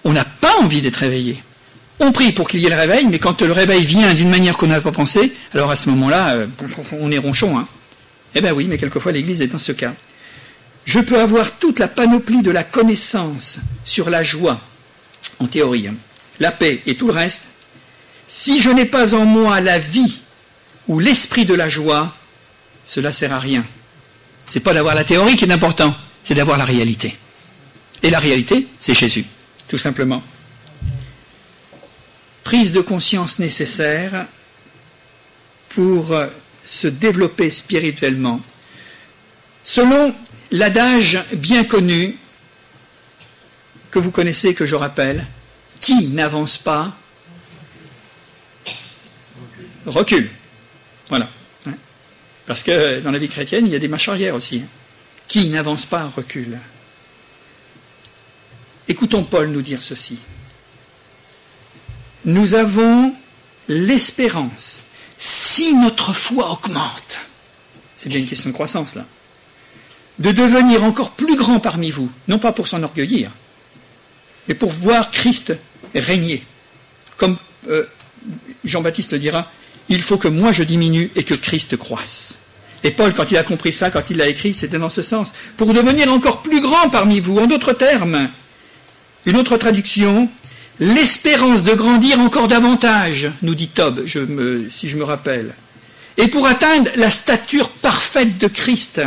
On 0.05 0.12
n'a 0.12 0.24
pas 0.24 0.53
envie 0.61 0.80
d'être 0.80 0.97
réveillé. 0.97 1.43
On 2.01 2.12
prie 2.12 2.32
pour 2.32 2.49
qu'il 2.49 2.61
y 2.61 2.66
ait 2.66 2.70
le 2.70 2.76
réveil, 2.76 3.07
mais 3.11 3.18
quand 3.18 3.43
le 3.43 3.53
réveil 3.53 3.84
vient 3.84 4.14
d'une 4.14 4.30
manière 4.30 4.57
qu'on 4.57 4.68
n'a 4.68 4.80
pas 4.80 4.91
pensé, 4.91 5.34
alors 5.53 5.70
à 5.70 5.76
ce 5.76 5.91
moment-là, 5.91 6.34
euh, 6.34 6.47
on 6.99 7.12
est 7.12 7.18
ronchon. 7.18 7.59
Hein. 7.59 7.68
Eh 8.34 8.41
bien 8.41 8.53
oui, 8.53 8.66
mais 8.68 8.78
quelquefois 8.78 9.12
l'Église 9.12 9.43
est 9.43 9.49
dans 9.49 9.59
ce 9.59 9.72
cas. 9.72 9.95
Je 10.86 10.99
peux 10.99 11.20
avoir 11.20 11.53
toute 11.59 11.78
la 11.78 11.88
panoplie 11.88 12.43
de 12.43 12.51
la 12.51 12.64
connaissance 12.64 13.59
sur 13.84 14.09
la 14.09 14.22
joie, 14.22 14.61
en 15.38 15.47
théorie, 15.47 15.88
hein, 15.88 15.95
la 16.38 16.51
paix 16.51 16.80
et 16.86 16.97
tout 16.97 17.07
le 17.07 17.12
reste. 17.12 17.43
Si 18.31 18.61
je 18.61 18.70
n'ai 18.70 18.85
pas 18.85 19.12
en 19.14 19.24
moi 19.24 19.61
la 19.61 19.81
vie 19.81 20.22
ou 20.87 21.01
l'esprit 21.01 21.45
de 21.47 21.55
la 21.55 21.68
joie, 21.68 22.14
cela 22.87 23.12
sert 23.12 23.33
à 23.33 23.41
rien. 23.41 23.66
C'est 24.45 24.61
pas 24.61 24.72
d'avoir 24.72 24.95
la 24.95 25.03
théorie 25.03 25.35
qui 25.35 25.47
est 25.47 25.53
important, 25.53 25.97
c'est 26.22 26.35
d'avoir 26.35 26.57
la 26.57 26.64
réalité. 26.64 27.18
Et 28.05 28.11
la 28.11 28.20
réalité, 28.20 28.68
c'est 28.78 28.95
Jésus, 28.95 29.24
tout 29.66 29.78
simplement 29.78 30.22
prise 32.51 32.72
de 32.72 32.81
conscience 32.81 33.39
nécessaire 33.39 34.26
pour 35.68 36.12
se 36.64 36.89
développer 36.89 37.49
spirituellement. 37.49 38.41
Selon 39.62 40.12
l'adage 40.51 41.22
bien 41.33 41.62
connu 41.62 42.16
que 43.93 44.01
vous 44.01 44.11
connaissez, 44.11 44.53
que 44.53 44.66
je 44.66 44.74
rappelle, 44.74 45.26
qui 45.81 46.09
n'avance 46.09 46.59
pas 46.59 46.97
recule. 49.87 50.31
Voilà. 51.09 51.28
Parce 52.47 52.62
que 52.62 53.01
dans 53.01 53.12
la 53.12 53.18
vie 53.18 53.28
chrétienne, 53.28 53.66
il 53.66 53.72
y 53.72 53.76
a 53.76 53.78
des 53.78 53.89
marches 53.89 54.09
arrière 54.09 54.35
aussi. 54.35 54.64
Qui 55.28 55.49
n'avance 55.49 55.87
pas 55.87 56.11
recule. 56.16 56.59
Écoutons 58.89 59.22
Paul 59.22 59.51
nous 59.51 59.62
dire 59.62 59.81
ceci 59.81 60.18
nous 62.24 62.55
avons 62.55 63.14
l'espérance, 63.68 64.83
si 65.18 65.74
notre 65.74 66.12
foi 66.12 66.51
augmente, 66.51 67.20
c'est 67.97 68.09
bien 68.09 68.18
une 68.18 68.26
question 68.26 68.51
de 68.51 68.55
croissance 68.55 68.95
là, 68.95 69.07
de 70.18 70.33
devenir 70.33 70.85
encore 70.85 71.12
plus 71.12 71.37
grand 71.37 71.61
parmi 71.61 71.91
vous, 71.91 72.11
non 72.28 72.39
pas 72.39 72.53
pour 72.53 72.68
s'enorgueillir, 72.68 73.31
mais 74.49 74.55
pour 74.55 74.70
voir 74.70 75.11
Christ 75.11 75.57
régner. 75.95 76.45
Comme 77.16 77.39
euh, 77.68 77.85
Jean-Baptiste 78.64 79.12
le 79.12 79.18
dira, 79.18 79.51
il 79.91 80.03
faut 80.03 80.16
que 80.16 80.28
moi 80.28 80.53
je 80.53 80.62
diminue 80.62 81.11
et 81.16 81.24
que 81.24 81.34
Christ 81.34 81.76
croisse. 81.76 82.38
Et 82.82 82.93
Paul, 82.93 83.12
quand 83.12 83.30
il 83.30 83.36
a 83.36 83.43
compris 83.43 83.72
ça, 83.72 83.91
quand 83.91 84.09
il 84.09 84.16
l'a 84.16 84.28
écrit, 84.28 84.55
c'était 84.55 84.78
dans 84.78 84.88
ce 84.88 85.03
sens. 85.03 85.34
Pour 85.59 85.74
devenir 85.74 86.11
encore 86.11 86.41
plus 86.41 86.62
grand 86.62 86.88
parmi 86.88 87.20
vous, 87.20 87.38
en 87.38 87.47
d'autres 87.47 87.74
termes. 87.74 88.30
Une 89.26 89.36
autre 89.36 89.59
traduction, 89.59 90.30
l'espérance 90.78 91.62
de 91.62 91.74
grandir 91.74 92.18
encore 92.20 92.49
davantage, 92.49 93.30
nous 93.43 93.55
dit 93.55 93.68
Tob, 93.68 94.07
si 94.07 94.88
je 94.88 94.97
me 94.97 95.05
rappelle, 95.05 95.55
et 96.16 96.28
pour 96.28 96.47
atteindre 96.47 96.91
la 96.97 97.11
stature 97.11 97.68
parfaite 97.68 98.38
de 98.38 98.47
Christ. 98.47 99.03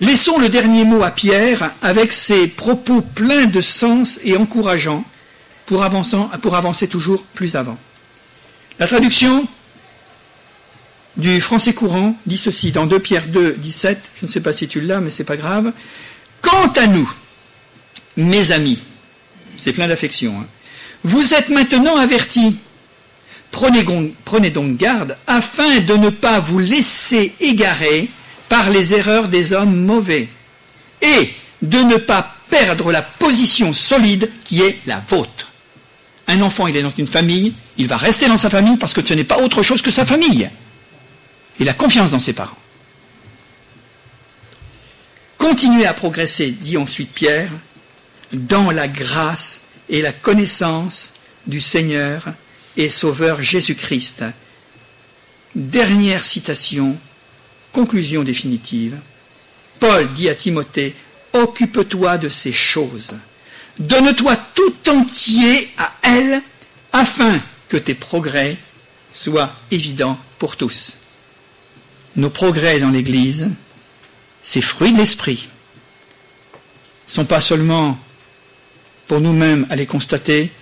Laissons 0.00 0.38
le 0.38 0.48
dernier 0.48 0.84
mot 0.84 1.02
à 1.02 1.10
Pierre 1.10 1.72
avec 1.82 2.12
ses 2.12 2.48
propos 2.48 3.02
pleins 3.02 3.44
de 3.44 3.60
sens 3.60 4.18
et 4.24 4.36
encourageants 4.36 5.04
pour, 5.66 5.86
pour 6.40 6.56
avancer 6.56 6.88
toujours 6.88 7.24
plus 7.34 7.56
avant. 7.56 7.76
La 8.78 8.86
traduction 8.86 9.46
du 11.20 11.40
français 11.40 11.72
courant 11.72 12.16
dit 12.26 12.38
ceci 12.38 12.72
dans 12.72 12.86
2 12.86 12.98
Pierre 12.98 13.28
2, 13.28 13.56
17, 13.58 13.98
je 14.20 14.26
ne 14.26 14.30
sais 14.30 14.40
pas 14.40 14.52
si 14.52 14.66
tu 14.66 14.80
l'as, 14.80 15.00
mais 15.00 15.10
c'est 15.10 15.24
pas 15.24 15.36
grave. 15.36 15.72
Quant 16.40 16.72
à 16.76 16.86
nous, 16.86 17.10
mes 18.16 18.50
amis, 18.50 18.82
c'est 19.58 19.72
plein 19.72 19.86
d'affection, 19.86 20.40
hein, 20.40 20.46
vous 21.04 21.34
êtes 21.34 21.48
maintenant 21.48 21.96
avertis. 21.96 22.56
Prenez, 23.50 23.82
donc 24.50 24.76
garde 24.76 25.16
afin 25.26 25.80
de 25.80 25.94
ne 25.94 26.10
pas 26.10 26.38
vous 26.38 26.60
laisser 26.60 27.34
égarer 27.40 28.08
par 28.48 28.70
les 28.70 28.94
erreurs 28.94 29.28
des 29.28 29.52
hommes 29.52 29.76
mauvais 29.76 30.28
et 31.02 31.30
de 31.62 31.78
ne 31.78 31.96
pas 31.96 32.36
perdre 32.48 32.92
la 32.92 33.02
position 33.02 33.74
solide 33.74 34.30
qui 34.44 34.62
est 34.62 34.78
la 34.86 35.02
vôtre. 35.08 35.50
Un 36.28 36.42
enfant, 36.42 36.68
il 36.68 36.76
est 36.76 36.82
dans 36.82 36.92
une 36.96 37.08
famille, 37.08 37.54
il 37.76 37.88
va 37.88 37.96
rester 37.96 38.28
dans 38.28 38.36
sa 38.36 38.50
famille 38.50 38.76
parce 38.76 38.92
que 38.92 39.04
ce 39.04 39.14
n'est 39.14 39.24
pas 39.24 39.38
autre 39.38 39.62
chose 39.62 39.82
que 39.82 39.90
sa 39.90 40.06
famille. 40.06 40.48
Il 41.60 41.68
a 41.68 41.74
confiance 41.74 42.10
dans 42.10 42.18
ses 42.18 42.32
parents. 42.32 42.56
Continuez 45.36 45.86
à 45.86 45.92
progresser, 45.92 46.50
dit 46.50 46.78
ensuite 46.78 47.12
Pierre, 47.12 47.50
dans 48.32 48.70
la 48.70 48.88
grâce 48.88 49.62
et 49.90 50.00
la 50.00 50.12
connaissance 50.12 51.12
du 51.46 51.60
Seigneur 51.60 52.24
et 52.76 52.88
Sauveur 52.88 53.42
Jésus-Christ. 53.42 54.24
Dernière 55.54 56.24
citation, 56.24 56.96
conclusion 57.72 58.22
définitive. 58.22 58.98
Paul 59.80 60.12
dit 60.14 60.30
à 60.30 60.34
Timothée, 60.34 60.94
occupe-toi 61.34 62.18
de 62.18 62.28
ces 62.28 62.52
choses. 62.52 63.12
Donne-toi 63.78 64.36
tout 64.54 64.88
entier 64.88 65.70
à 65.76 65.92
elles 66.02 66.42
afin 66.92 67.40
que 67.68 67.76
tes 67.76 67.94
progrès 67.94 68.56
soient 69.10 69.54
évidents 69.70 70.18
pour 70.38 70.56
tous. 70.56 70.99
Nos 72.16 72.30
progrès 72.30 72.80
dans 72.80 72.90
l'Église, 72.90 73.50
ces 74.42 74.62
fruits 74.62 74.92
de 74.92 74.98
l'Esprit, 74.98 75.48
sont 77.06 77.24
pas 77.24 77.40
seulement 77.40 77.98
pour 79.08 79.20
nous-mêmes 79.20 79.66
à 79.70 79.76
les 79.76 79.86
constater, 79.86 80.52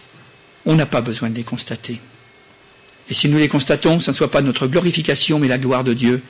on 0.64 0.74
n'a 0.74 0.86
pas 0.86 1.00
besoin 1.00 1.30
de 1.30 1.36
les 1.36 1.44
constater. 1.44 2.00
Et 3.10 3.14
si 3.14 3.28
nous 3.28 3.38
les 3.38 3.48
constatons, 3.48 4.00
ce 4.00 4.10
ne 4.10 4.16
soit 4.16 4.30
pas 4.30 4.42
notre 4.42 4.66
glorification, 4.66 5.38
mais 5.38 5.48
la 5.48 5.58
gloire 5.58 5.84
de 5.84 5.94
Dieu, 5.94 6.22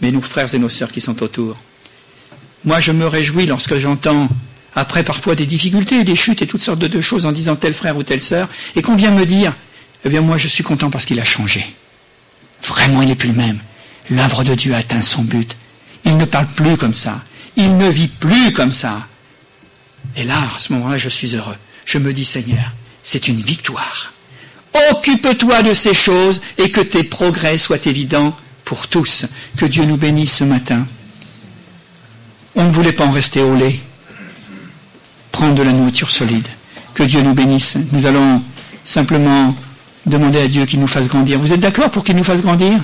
mais 0.00 0.10
nos 0.10 0.20
frères 0.20 0.54
et 0.54 0.58
nos 0.58 0.68
sœurs 0.68 0.92
qui 0.92 1.00
sont 1.00 1.22
autour. 1.22 1.56
Moi, 2.64 2.80
je 2.80 2.92
me 2.92 3.06
réjouis 3.06 3.46
lorsque 3.46 3.78
j'entends, 3.78 4.28
après 4.74 5.04
parfois 5.04 5.34
des 5.34 5.46
difficultés, 5.46 6.04
des 6.04 6.16
chutes 6.16 6.42
et 6.42 6.46
toutes 6.46 6.60
sortes 6.60 6.78
de 6.78 7.00
choses 7.00 7.24
en 7.24 7.32
disant 7.32 7.56
tel 7.56 7.72
frère 7.72 7.96
ou 7.96 8.02
telle 8.02 8.20
sœur, 8.20 8.48
et 8.74 8.82
qu'on 8.82 8.96
vient 8.96 9.10
me 9.10 9.24
dire, 9.24 9.54
eh 10.04 10.08
bien 10.08 10.20
moi 10.20 10.36
je 10.36 10.48
suis 10.48 10.62
content 10.62 10.90
parce 10.90 11.06
qu'il 11.06 11.18
a 11.18 11.24
changé. 11.24 11.64
Vraiment, 12.62 13.02
il 13.02 13.08
n'est 13.08 13.14
plus 13.14 13.30
le 13.30 13.34
même. 13.34 13.60
L'œuvre 14.10 14.44
de 14.44 14.54
Dieu 14.54 14.74
a 14.74 14.78
atteint 14.78 15.02
son 15.02 15.22
but. 15.22 15.56
Il 16.04 16.16
ne 16.16 16.24
parle 16.24 16.46
plus 16.46 16.76
comme 16.76 16.94
ça. 16.94 17.22
Il 17.56 17.76
ne 17.76 17.88
vit 17.88 18.08
plus 18.08 18.52
comme 18.52 18.72
ça. 18.72 19.06
Et 20.16 20.24
là, 20.24 20.38
à 20.54 20.58
ce 20.58 20.72
moment-là, 20.72 20.98
je 20.98 21.08
suis 21.08 21.34
heureux 21.34 21.56
je 21.86 21.98
me 21.98 22.12
dis 22.12 22.26
Seigneur, 22.26 22.72
c'est 23.02 23.28
une 23.28 23.40
victoire. 23.40 24.12
Occupe-toi 24.90 25.62
de 25.62 25.72
ces 25.72 25.94
choses 25.94 26.42
et 26.58 26.70
que 26.70 26.82
tes 26.82 27.04
progrès 27.04 27.56
soient 27.56 27.86
évidents 27.86 28.36
pour 28.64 28.88
tous. 28.88 29.24
Que 29.56 29.64
Dieu 29.64 29.84
nous 29.84 29.96
bénisse 29.96 30.34
ce 30.34 30.44
matin. 30.44 30.86
On 32.56 32.64
ne 32.64 32.70
voulait 32.70 32.92
pas 32.92 33.06
en 33.06 33.10
rester 33.10 33.40
au 33.40 33.54
lait. 33.54 33.80
Prendre 35.32 35.54
de 35.54 35.62
la 35.62 35.72
nourriture 35.72 36.10
solide. 36.10 36.46
Que 36.92 37.04
Dieu 37.04 37.22
nous 37.22 37.34
bénisse. 37.34 37.78
Nous 37.92 38.04
allons 38.04 38.42
simplement 38.84 39.56
demander 40.04 40.40
à 40.40 40.48
Dieu 40.48 40.66
qu'il 40.66 40.80
nous 40.80 40.86
fasse 40.86 41.08
grandir. 41.08 41.38
Vous 41.38 41.52
êtes 41.52 41.60
d'accord 41.60 41.90
pour 41.90 42.04
qu'il 42.04 42.16
nous 42.16 42.24
fasse 42.24 42.42
grandir? 42.42 42.82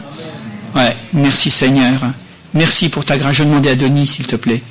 Ouais, 0.74 0.96
merci 1.12 1.50
Seigneur. 1.50 2.00
Merci 2.54 2.88
pour 2.88 3.04
ta 3.04 3.18
grâce. 3.18 3.36
Je 3.36 3.44
demandais 3.44 3.70
à 3.70 3.74
Denis, 3.74 4.06
s'il 4.06 4.26
te 4.26 4.36
plaît 4.36 4.62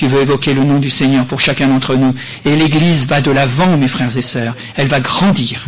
tu 0.00 0.06
veux 0.06 0.22
évoquer 0.22 0.54
le 0.54 0.64
nom 0.64 0.78
du 0.78 0.88
Seigneur 0.88 1.26
pour 1.26 1.40
chacun 1.40 1.68
d'entre 1.68 1.94
nous. 1.94 2.14
Et 2.46 2.56
l'Église 2.56 3.06
va 3.06 3.20
de 3.20 3.30
l'avant, 3.30 3.76
mes 3.76 3.86
frères 3.86 4.16
et 4.16 4.22
sœurs. 4.22 4.54
Elle 4.76 4.86
va 4.86 4.98
grandir. 4.98 5.66